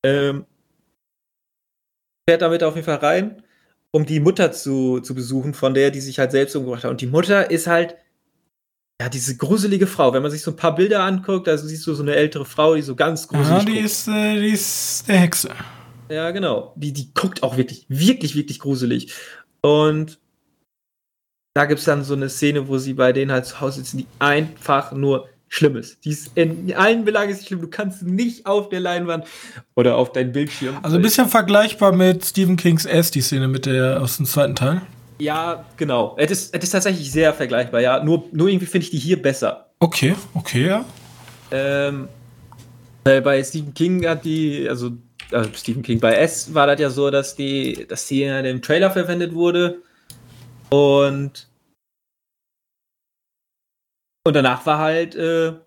[0.05, 0.47] Ähm,
[2.29, 3.43] fährt damit auf jeden Fall rein,
[3.93, 6.91] um die Mutter zu, zu besuchen, von der, die sich halt selbst umgebracht hat.
[6.91, 7.97] Und die Mutter ist halt,
[9.01, 10.13] ja, diese gruselige Frau.
[10.13, 12.75] Wenn man sich so ein paar Bilder anguckt, also siehst du so eine ältere Frau,
[12.75, 15.51] die so ganz gruselig Ja, die ist, äh, die ist der Hexe.
[16.09, 16.73] Ja, genau.
[16.77, 19.13] Die, die guckt auch wirklich, wirklich, wirklich gruselig.
[19.61, 20.19] Und
[21.57, 23.97] da gibt es dann so eine Szene, wo sie bei denen halt zu Hause sitzen,
[23.97, 26.05] die einfach nur schlimm ist.
[26.05, 27.63] Die ist in allen Belangen ist schlimm.
[27.63, 29.25] Du kannst nicht auf der Leinwand
[29.75, 30.77] oder auf deinem Bildschirm.
[30.83, 34.55] Also ein bisschen vergleichbar mit Stephen Kings S, die Szene mit der aus dem zweiten
[34.55, 34.83] Teil.
[35.19, 36.15] Ja, genau.
[36.19, 38.05] Es ist, es ist tatsächlich sehr vergleichbar, ja.
[38.05, 39.71] Nur, nur irgendwie finde ich die hier besser.
[39.79, 40.85] Okay, okay, ja.
[41.53, 42.09] Ähm,
[43.03, 44.91] bei Stephen King hat die, also,
[45.33, 48.61] also Stephen King, bei S war das ja so, dass die, dass die in dem
[48.61, 49.79] Trailer verwendet wurde.
[50.71, 51.49] Und
[54.27, 55.61] und danach war halt, äh, ja,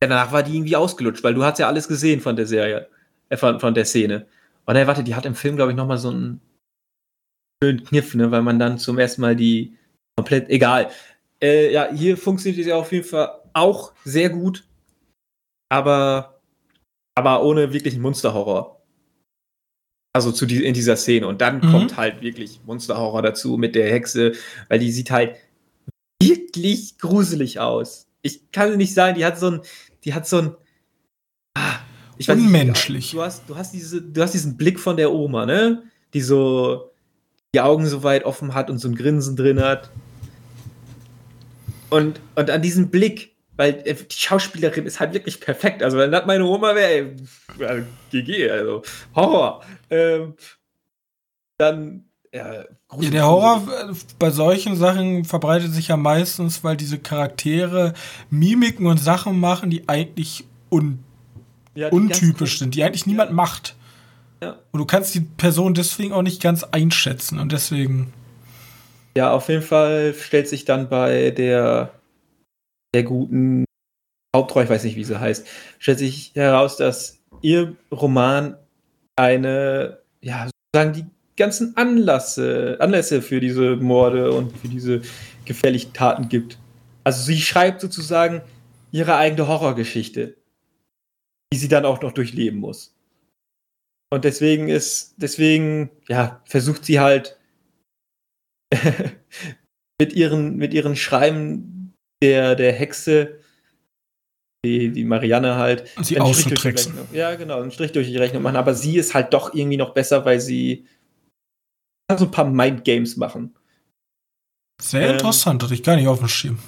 [0.00, 2.88] danach war die irgendwie ausgelutscht, weil du hast ja alles gesehen von der Serie,
[3.28, 4.26] äh, von, von der Szene.
[4.64, 6.40] Und dann, warte, die hat im Film, glaube ich, nochmal so einen
[7.62, 9.78] schönen Kniff, ne, weil man dann zum ersten Mal die
[10.16, 10.90] komplett, egal.
[11.40, 14.64] Äh, ja, hier funktioniert sie auf jeden Fall auch sehr gut,
[15.70, 16.40] aber,
[17.14, 18.75] aber ohne wirklichen Monsterhorror.
[20.16, 21.26] Also zu die, in dieser Szene.
[21.26, 21.70] Und dann mhm.
[21.70, 24.32] kommt halt wirklich Monsterhorror dazu mit der Hexe,
[24.70, 25.36] weil die sieht halt
[26.22, 28.06] wirklich gruselig aus.
[28.22, 29.60] Ich kann nicht sagen, die hat so ein,
[30.04, 30.54] die hat so ein,
[31.52, 31.80] ah,
[32.16, 32.96] ich weiß Unmenschlich.
[32.96, 35.82] Nicht, du hast, du hast diese, du hast diesen Blick von der Oma, ne?
[36.14, 36.92] Die so
[37.54, 39.90] die Augen so weit offen hat und so ein Grinsen drin hat.
[41.90, 45.82] Und, und an diesem Blick, weil äh, die Schauspielerin ist halt wirklich perfekt.
[45.82, 47.14] Also, wenn das meine Oma wäre,
[48.10, 48.82] GG, also
[49.14, 49.62] Horror.
[49.90, 50.34] Ähm,
[51.58, 52.64] dann ja,
[53.00, 57.94] ja, der Horror äh, bei solchen Sachen verbreitet sich ja meistens, weil diese Charaktere
[58.30, 61.02] Mimiken und Sachen machen, die eigentlich un
[61.74, 63.74] ja, die untypisch sind, die eigentlich niemand macht.
[64.42, 64.56] Ja.
[64.72, 68.12] Und du kannst die Person deswegen auch nicht ganz einschätzen und deswegen.
[69.16, 71.90] Ja, auf jeden Fall stellt sich dann bei der,
[72.96, 73.66] der guten
[74.34, 75.46] Hauptrolle, ich weiß nicht, wie sie heißt,
[75.78, 78.56] stellt sich heraus, dass ihr Roman
[79.16, 81.06] eine, ja, sozusagen die
[81.36, 85.02] ganzen Anlässe, Anlässe für diese Morde und für diese
[85.44, 86.58] gefährlichen Taten gibt.
[87.04, 88.40] Also sie schreibt sozusagen
[88.92, 90.38] ihre eigene Horrorgeschichte,
[91.52, 92.96] die sie dann auch noch durchleben muss.
[94.10, 97.38] Und deswegen ist, deswegen, ja, versucht sie halt
[100.00, 101.75] mit ihren, mit ihren Schreiben
[102.26, 103.38] der, der Hexe,
[104.64, 106.94] die, die Marianne halt, sie auszutricksen.
[107.12, 108.56] Ja, genau, einen Strich durch die Rechnung machen.
[108.56, 110.86] Aber sie ist halt doch irgendwie noch besser, weil sie
[112.16, 113.54] so ein paar Mind-Games machen.
[114.80, 116.58] Sehr ähm, interessant, hatte ich gar nicht auf dem Schirm.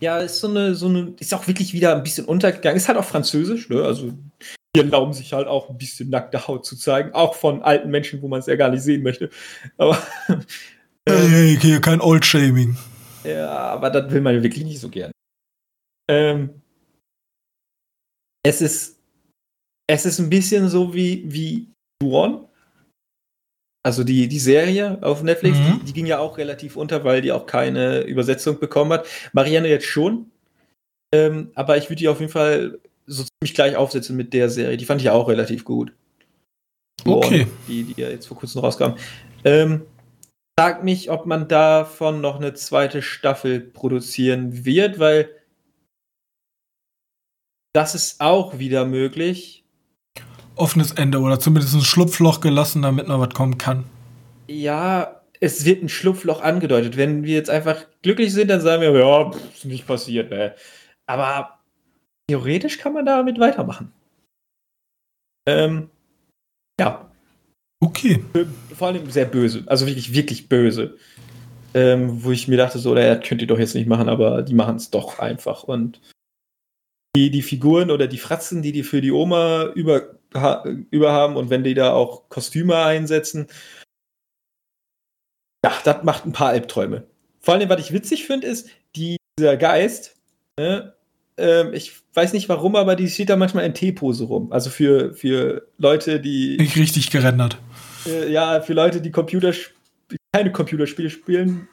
[0.00, 2.76] Ja, ist so eine, so eine, ist auch wirklich wieder ein bisschen untergegangen.
[2.76, 3.82] Ist halt auch französisch, ne?
[3.82, 4.12] Also,
[4.76, 7.12] die erlauben sich halt auch ein bisschen nackte Haut zu zeigen.
[7.14, 9.30] Auch von alten Menschen, wo man es ja gar nicht sehen möchte.
[9.76, 9.98] Aber.
[11.08, 12.76] hey, hey, hey, kein Old-Shaming.
[13.24, 15.12] Ja, aber das will man wirklich nicht so gern.
[16.10, 16.62] Ähm,
[18.44, 18.98] es ist,
[19.86, 21.68] es ist ein bisschen so wie, wie
[22.00, 22.48] Duon,
[23.84, 25.80] also die, die Serie auf Netflix, mhm.
[25.80, 29.06] die, die, ging ja auch relativ unter, weil die auch keine Übersetzung bekommen hat.
[29.32, 30.30] Marianne jetzt schon.
[31.14, 34.76] Ähm, aber ich würde die auf jeden Fall so ziemlich gleich aufsetzen mit der Serie.
[34.76, 35.92] Die fand ich auch relativ gut.
[37.04, 37.46] Okay.
[37.66, 38.94] Die, die ja jetzt vor kurzem rauskam.
[39.44, 39.82] Ähm,
[40.58, 45.30] sag mich, ob man davon noch eine zweite Staffel produzieren wird, weil
[47.72, 49.64] das ist auch wieder möglich
[50.56, 53.84] offenes Ende oder zumindest ein Schlupfloch gelassen, damit noch was kommen kann.
[54.48, 56.96] Ja, es wird ein Schlupfloch angedeutet.
[56.96, 60.56] Wenn wir jetzt einfach glücklich sind, dann sagen wir, ja, pff, ist nicht passiert, ne?
[61.06, 61.60] Aber
[62.28, 63.92] theoretisch kann man damit weitermachen.
[65.46, 65.90] Ähm,
[66.80, 67.07] ja.
[67.80, 68.22] Okay.
[68.74, 69.64] Vor allem sehr böse.
[69.66, 70.96] Also wirklich, wirklich böse.
[71.74, 74.54] Ähm, wo ich mir dachte, so, das könnt ihr doch jetzt nicht machen, aber die
[74.54, 75.64] machen es doch einfach.
[75.64, 76.00] Und
[77.14, 81.36] die, die Figuren oder die Fratzen, die die für die Oma über, ha, über haben
[81.36, 83.48] und wenn die da auch Kostüme einsetzen.
[85.64, 87.06] Ja, das macht ein paar Albträume.
[87.40, 90.16] Vor allem, was ich witzig finde, ist, die, dieser Geist,
[90.58, 90.94] ne,
[91.36, 94.52] ähm, ich weiß nicht warum, aber die steht da manchmal in T-Pose rum.
[94.52, 96.56] Also für, für Leute, die.
[96.58, 97.58] Nicht richtig gerendert.
[98.06, 99.52] Äh, ja, für Leute, die Computer
[100.32, 101.68] keine Computerspiele spielen.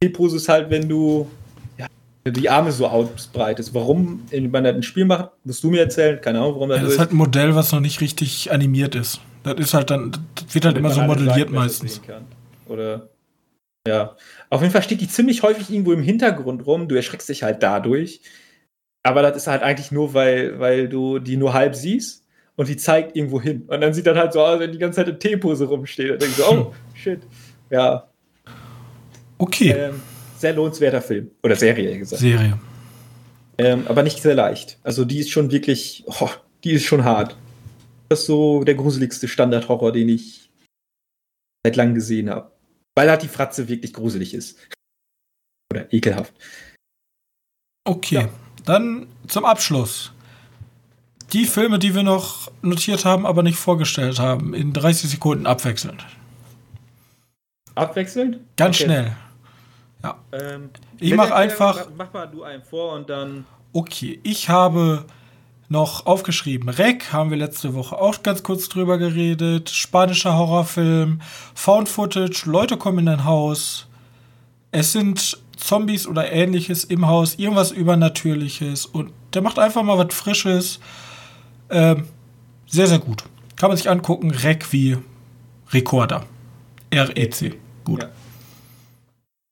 [0.00, 1.30] T-Pose ist halt, wenn du
[1.78, 1.86] ja,
[2.26, 3.74] die Arme so ausbreitest.
[3.74, 6.20] Warum man das ein Spiel macht, musst du mir erzählen.
[6.20, 6.98] Keine Ahnung, warum das, ja, das ist.
[6.98, 9.20] halt ein Modell, was noch nicht richtig animiert ist.
[9.42, 12.00] Das ist halt dann, das wird halt immer so halt modelliert sagen, meistens.
[12.66, 13.08] Oder
[13.86, 14.16] ja.
[14.48, 16.88] Auf jeden Fall steht die ziemlich häufig irgendwo im Hintergrund rum.
[16.88, 18.20] Du erschreckst dich halt dadurch.
[19.02, 22.23] Aber das ist halt eigentlich nur, weil, weil du die nur halb siehst
[22.56, 23.62] und die zeigt irgendwo hin.
[23.66, 26.12] Und dann sieht dann halt so aus, wenn die ganze Zeit in T-Pose rumsteht.
[26.12, 27.20] Und denkst so, oh, shit.
[27.70, 28.08] Ja.
[29.38, 29.70] Okay.
[29.70, 30.02] Ähm,
[30.38, 31.30] sehr lohnenswerter Film.
[31.42, 32.20] Oder Serie, gesagt.
[32.20, 32.58] Serie.
[33.58, 34.78] Ähm, aber nicht sehr leicht.
[34.82, 36.30] Also die ist schon wirklich, oh,
[36.62, 37.36] die ist schon hart.
[38.08, 40.50] Das ist so der gruseligste Standard-Horror, den ich
[41.64, 42.52] seit langem gesehen habe.
[42.96, 44.58] Weil halt die Fratze wirklich gruselig ist.
[45.72, 46.32] Oder ekelhaft.
[47.84, 48.14] Okay.
[48.14, 48.28] Ja.
[48.64, 50.13] Dann zum Abschluss.
[51.34, 56.06] Die Filme, die wir noch notiert haben, aber nicht vorgestellt haben, in 30 Sekunden abwechselnd.
[57.74, 58.38] Abwechselnd?
[58.56, 58.84] Ganz okay.
[58.84, 59.16] schnell.
[60.04, 60.18] Ja.
[60.30, 60.70] Ähm,
[61.00, 61.88] ich mache einfach.
[61.98, 63.46] Mach mal du einen vor und dann.
[63.72, 65.06] Okay, ich habe
[65.68, 66.68] noch aufgeschrieben.
[66.68, 69.70] Rec haben wir letzte Woche auch ganz kurz drüber geredet.
[69.70, 71.20] Spanischer Horrorfilm,
[71.54, 73.88] Found Footage, Leute kommen in ein Haus.
[74.70, 80.14] Es sind Zombies oder ähnliches im Haus, irgendwas Übernatürliches und der macht einfach mal was
[80.14, 80.78] Frisches.
[81.70, 82.08] Ähm,
[82.66, 83.24] sehr, sehr gut.
[83.56, 84.30] Kann man sich angucken.
[84.30, 84.96] Rec wie
[85.70, 86.26] Recorder.
[86.92, 87.54] REC.
[87.84, 88.02] Gut.
[88.02, 88.10] Ja.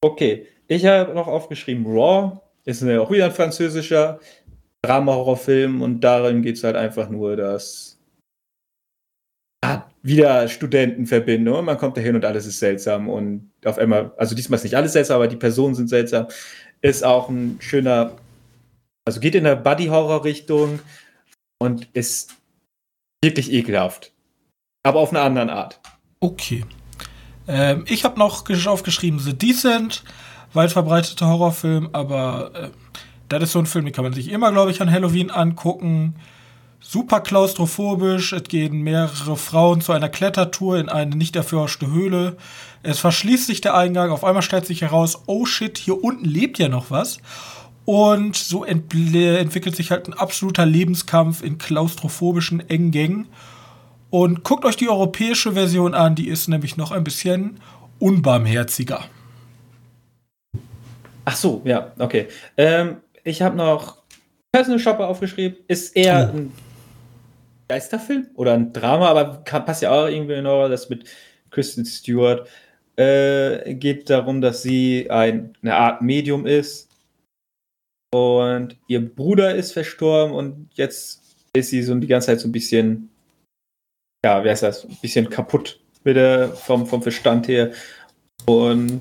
[0.05, 2.40] Okay, ich habe noch aufgeschrieben Raw.
[2.64, 4.20] Ist auch wieder ein französischer
[4.82, 7.98] Drama-Horrorfilm und darin geht es halt einfach nur, dass
[10.02, 11.64] wieder Studentenverbindung.
[11.64, 14.93] Man kommt dahin und alles ist seltsam und auf einmal, also diesmal ist nicht alles
[14.93, 16.26] seltsam, aber die Personen sind seltsam.
[16.80, 18.16] Ist auch ein schöner,
[19.05, 20.80] also geht in der Buddy-Horror-Richtung
[21.62, 22.34] und ist
[23.22, 24.12] wirklich ekelhaft.
[24.82, 25.80] Aber auf eine andere Art.
[26.20, 26.64] Okay.
[27.47, 30.02] Ähm, ich habe noch aufgeschrieben The Decent,
[30.52, 32.70] weit verbreiteter Horrorfilm, aber äh,
[33.28, 36.16] das ist so ein Film, den kann man sich immer, glaube ich, an Halloween angucken
[36.82, 38.32] super klaustrophobisch.
[38.32, 42.36] Es gehen mehrere Frauen zu einer Klettertour in eine nicht erforschte Höhle.
[42.82, 44.10] Es verschließt sich der Eingang.
[44.10, 47.18] Auf einmal stellt sich heraus, oh shit, hier unten lebt ja noch was.
[47.84, 53.28] Und so ent entwickelt sich halt ein absoluter Lebenskampf in klaustrophobischen engen Gängen.
[54.10, 57.60] Und guckt euch die europäische Version an, die ist nämlich noch ein bisschen
[57.98, 59.04] unbarmherziger.
[61.24, 62.28] Ach so, ja, okay.
[62.56, 63.98] Ähm, ich habe noch
[64.52, 65.59] Personal Shopper aufgeschrieben.
[65.66, 66.36] Ist eher oh.
[66.36, 66.52] ein
[67.68, 71.04] Geisterfilm oder ein Drama, aber kann, passt ja auch irgendwie in Horror, das mit
[71.50, 72.46] Kristen Stewart.
[72.96, 76.91] Äh, geht darum, dass sie ein, eine Art Medium ist
[78.14, 81.22] und ihr Bruder ist verstorben und jetzt
[81.55, 83.10] ist sie so die ganze Zeit so ein bisschen,
[84.24, 87.72] ja, wie heißt das, ein bisschen kaputt mit der, vom, vom Verstand her
[88.47, 89.01] und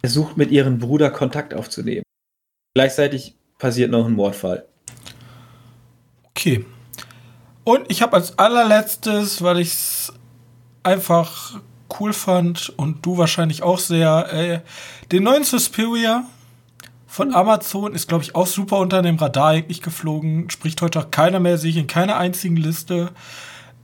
[0.00, 2.02] versucht mit ihrem Bruder Kontakt aufzunehmen.
[2.74, 4.66] Gleichzeitig passiert noch ein Mordfall.
[6.30, 6.64] Okay.
[7.64, 10.12] Und ich habe als allerletztes, weil ich es
[10.82, 11.60] einfach
[11.98, 14.60] cool fand und du wahrscheinlich auch sehr, äh,
[15.10, 16.24] den neuen Suspiria
[17.14, 17.32] von.
[17.32, 20.50] Amazon ist, glaube ich, auch super unter dem Radar eigentlich geflogen.
[20.50, 23.12] Spricht heute auch keiner mehr, sich in keiner einzigen Liste.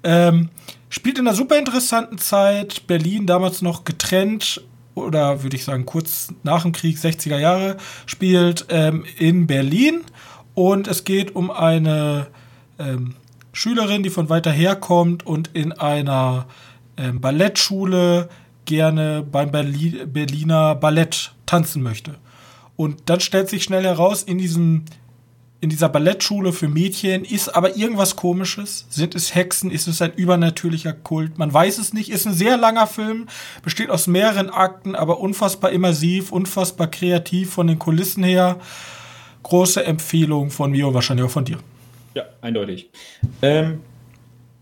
[0.03, 0.51] Ähm,
[0.89, 2.87] spielt in einer super interessanten Zeit.
[2.87, 4.63] Berlin damals noch getrennt
[4.95, 7.77] oder würde ich sagen kurz nach dem Krieg, 60er Jahre,
[8.07, 10.01] spielt ähm, in Berlin.
[10.55, 12.27] Und es geht um eine
[12.79, 13.15] ähm,
[13.53, 16.47] Schülerin, die von weiter her kommt und in einer
[16.97, 18.29] ähm, Ballettschule
[18.65, 22.17] gerne beim Berli Berliner Ballett tanzen möchte.
[22.81, 24.87] Und dann stellt sich schnell heraus, in diesem
[25.61, 28.87] in dieser Ballettschule für Mädchen ist aber irgendwas komisches.
[28.89, 29.71] Sind es Hexen?
[29.71, 31.37] Ist es ein übernatürlicher Kult?
[31.37, 32.09] Man weiß es nicht.
[32.09, 33.27] Ist ein sehr langer Film,
[33.63, 38.59] besteht aus mehreren Akten, aber unfassbar immersiv, unfassbar kreativ von den Kulissen her.
[39.43, 41.59] Große Empfehlung von mir und wahrscheinlich auch von dir.
[42.15, 42.89] Ja, eindeutig.
[43.43, 43.81] Ähm,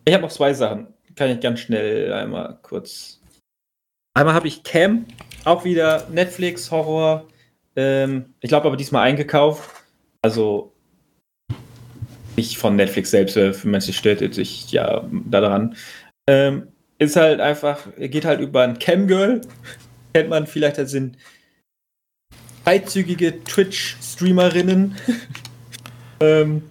[0.05, 0.89] ich habe noch zwei Sachen.
[1.15, 3.21] Kann ich ganz schnell einmal kurz.
[4.15, 5.07] Einmal habe ich Cam,
[5.45, 7.25] auch wieder Netflix Horror.
[7.79, 9.71] Ähm, ich glaube aber diesmal eingekauft.
[10.21, 10.73] Also
[12.37, 15.77] nicht von Netflix selbst, äh, für manche stört sich ja daran.
[16.29, 16.69] Ähm,
[16.99, 19.43] ist halt einfach, geht halt über ein Camgirl.
[20.13, 21.17] Kennt man vielleicht, das sind
[22.65, 24.97] freizügige Twitch-Streamerinnen.
[26.21, 26.69] ähm,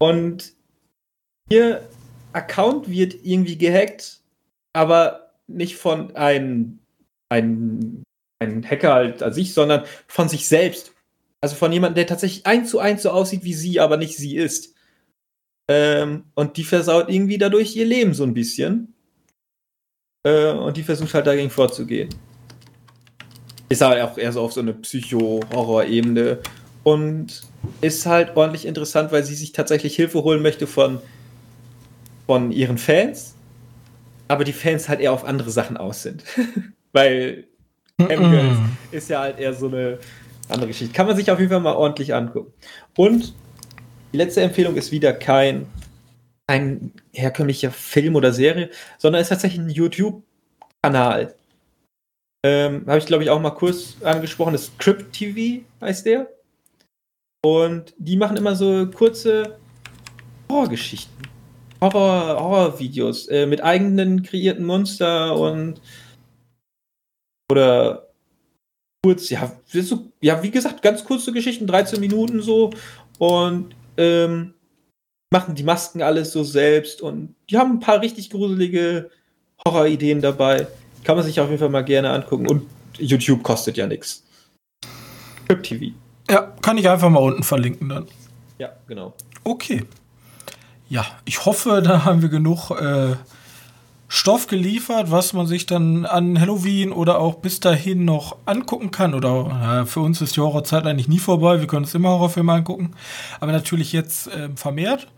[0.00, 0.54] Und
[1.50, 1.88] ihr
[2.32, 4.20] Account wird irgendwie gehackt,
[4.74, 6.78] aber nicht von einem,
[7.30, 8.04] einem,
[8.38, 10.92] einem Hacker halt an sich, sondern von sich selbst.
[11.40, 14.36] Also von jemandem, der tatsächlich eins zu eins so aussieht wie sie, aber nicht sie
[14.36, 14.74] ist.
[15.68, 18.94] Ähm, und die versaut irgendwie dadurch ihr Leben so ein bisschen.
[20.24, 22.08] Äh, und die versucht halt dagegen vorzugehen.
[23.68, 26.38] Ist halt auch eher so auf so eine Psycho-Horror-Ebene.
[26.84, 27.42] Und
[27.80, 31.00] ist halt ordentlich interessant, weil sie sich tatsächlich Hilfe holen möchte von,
[32.26, 33.34] von ihren Fans.
[34.28, 36.22] Aber die Fans halt eher auf andere Sachen aus sind.
[36.92, 37.48] weil
[37.98, 38.58] M-Girls
[38.90, 39.98] ist ja halt eher so eine
[40.48, 40.92] andere Geschichte.
[40.92, 42.52] Kann man sich auf jeden Fall mal ordentlich angucken.
[42.96, 43.34] Und
[44.12, 45.66] die letzte Empfehlung ist wieder kein,
[46.46, 51.34] kein herkömmlicher Film oder Serie, sondern ist tatsächlich ein YouTube-Kanal.
[52.44, 54.52] Ähm, Habe ich, glaube ich, auch mal kurz angesprochen.
[54.52, 56.28] Das ist Crypt TV heißt der.
[57.44, 59.58] Und die machen immer so kurze
[60.50, 61.16] Horrorgeschichten.
[61.80, 65.80] Horror, Horrorvideos äh, mit eigenen kreierten Monster und
[67.50, 68.06] oder
[69.02, 72.70] kurz, ja, so, ja, wie gesagt, ganz kurze Geschichten, 13 Minuten so
[73.18, 74.54] und ähm,
[75.32, 79.10] machen die Masken alles so selbst und die haben ein paar richtig gruselige
[79.64, 80.66] Horrorideen dabei.
[81.04, 82.48] Kann man sich auf jeden Fall mal gerne angucken.
[82.48, 82.66] Und
[82.98, 84.24] YouTube kostet ja nichts.
[85.46, 85.94] Crypt TV.
[86.28, 88.06] Ja, kann ich einfach mal unten verlinken dann.
[88.58, 89.14] Ja, genau.
[89.44, 89.84] Okay.
[90.88, 93.14] Ja, ich hoffe, da haben wir genug äh,
[94.08, 99.14] Stoff geliefert, was man sich dann an Halloween oder auch bis dahin noch angucken kann.
[99.14, 101.60] Oder äh, für uns ist die Horrorzeit eigentlich nie vorbei.
[101.60, 102.92] Wir können uns immer Horrorfilme angucken.
[103.40, 105.08] Aber natürlich jetzt äh, vermehrt.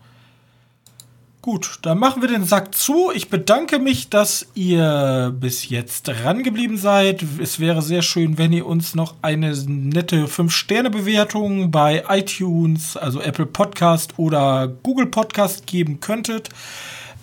[1.41, 3.11] Gut, dann machen wir den Sack zu.
[3.13, 7.23] Ich bedanke mich, dass ihr bis jetzt dran geblieben seid.
[7.41, 13.45] Es wäre sehr schön, wenn ihr uns noch eine nette 5-Sterne-Bewertung bei iTunes, also Apple
[13.45, 16.49] Podcast oder Google Podcast geben könntet.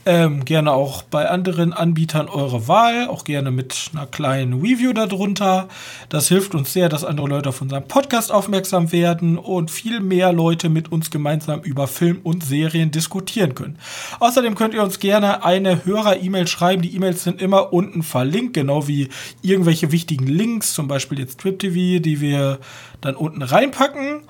[0.09, 5.67] Ähm, gerne auch bei anderen Anbietern eure Wahl, auch gerne mit einer kleinen Review darunter.
[6.11, 10.33] Das hilft uns sehr, dass andere Leute auf unseren Podcast aufmerksam werden und viel mehr
[10.33, 13.81] Leute mit uns gemeinsam über Film und Serien diskutieren können.
[14.21, 16.83] Außerdem könnt ihr uns gerne eine Hörer-E-Mail schreiben.
[16.83, 19.09] Die E-Mails sind immer unten verlinkt, genau wie
[19.43, 22.61] irgendwelche wichtigen Links, zum Beispiel jetzt TripTV, die wir
[23.01, 24.21] dann unten reinpacken.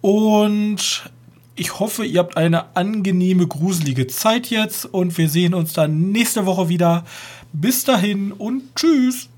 [0.00, 1.10] Und
[1.60, 6.46] ich hoffe, ihr habt eine angenehme, gruselige Zeit jetzt und wir sehen uns dann nächste
[6.46, 7.04] Woche wieder.
[7.52, 9.28] Bis dahin und tschüss.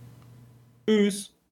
[0.86, 1.31] Tschüss.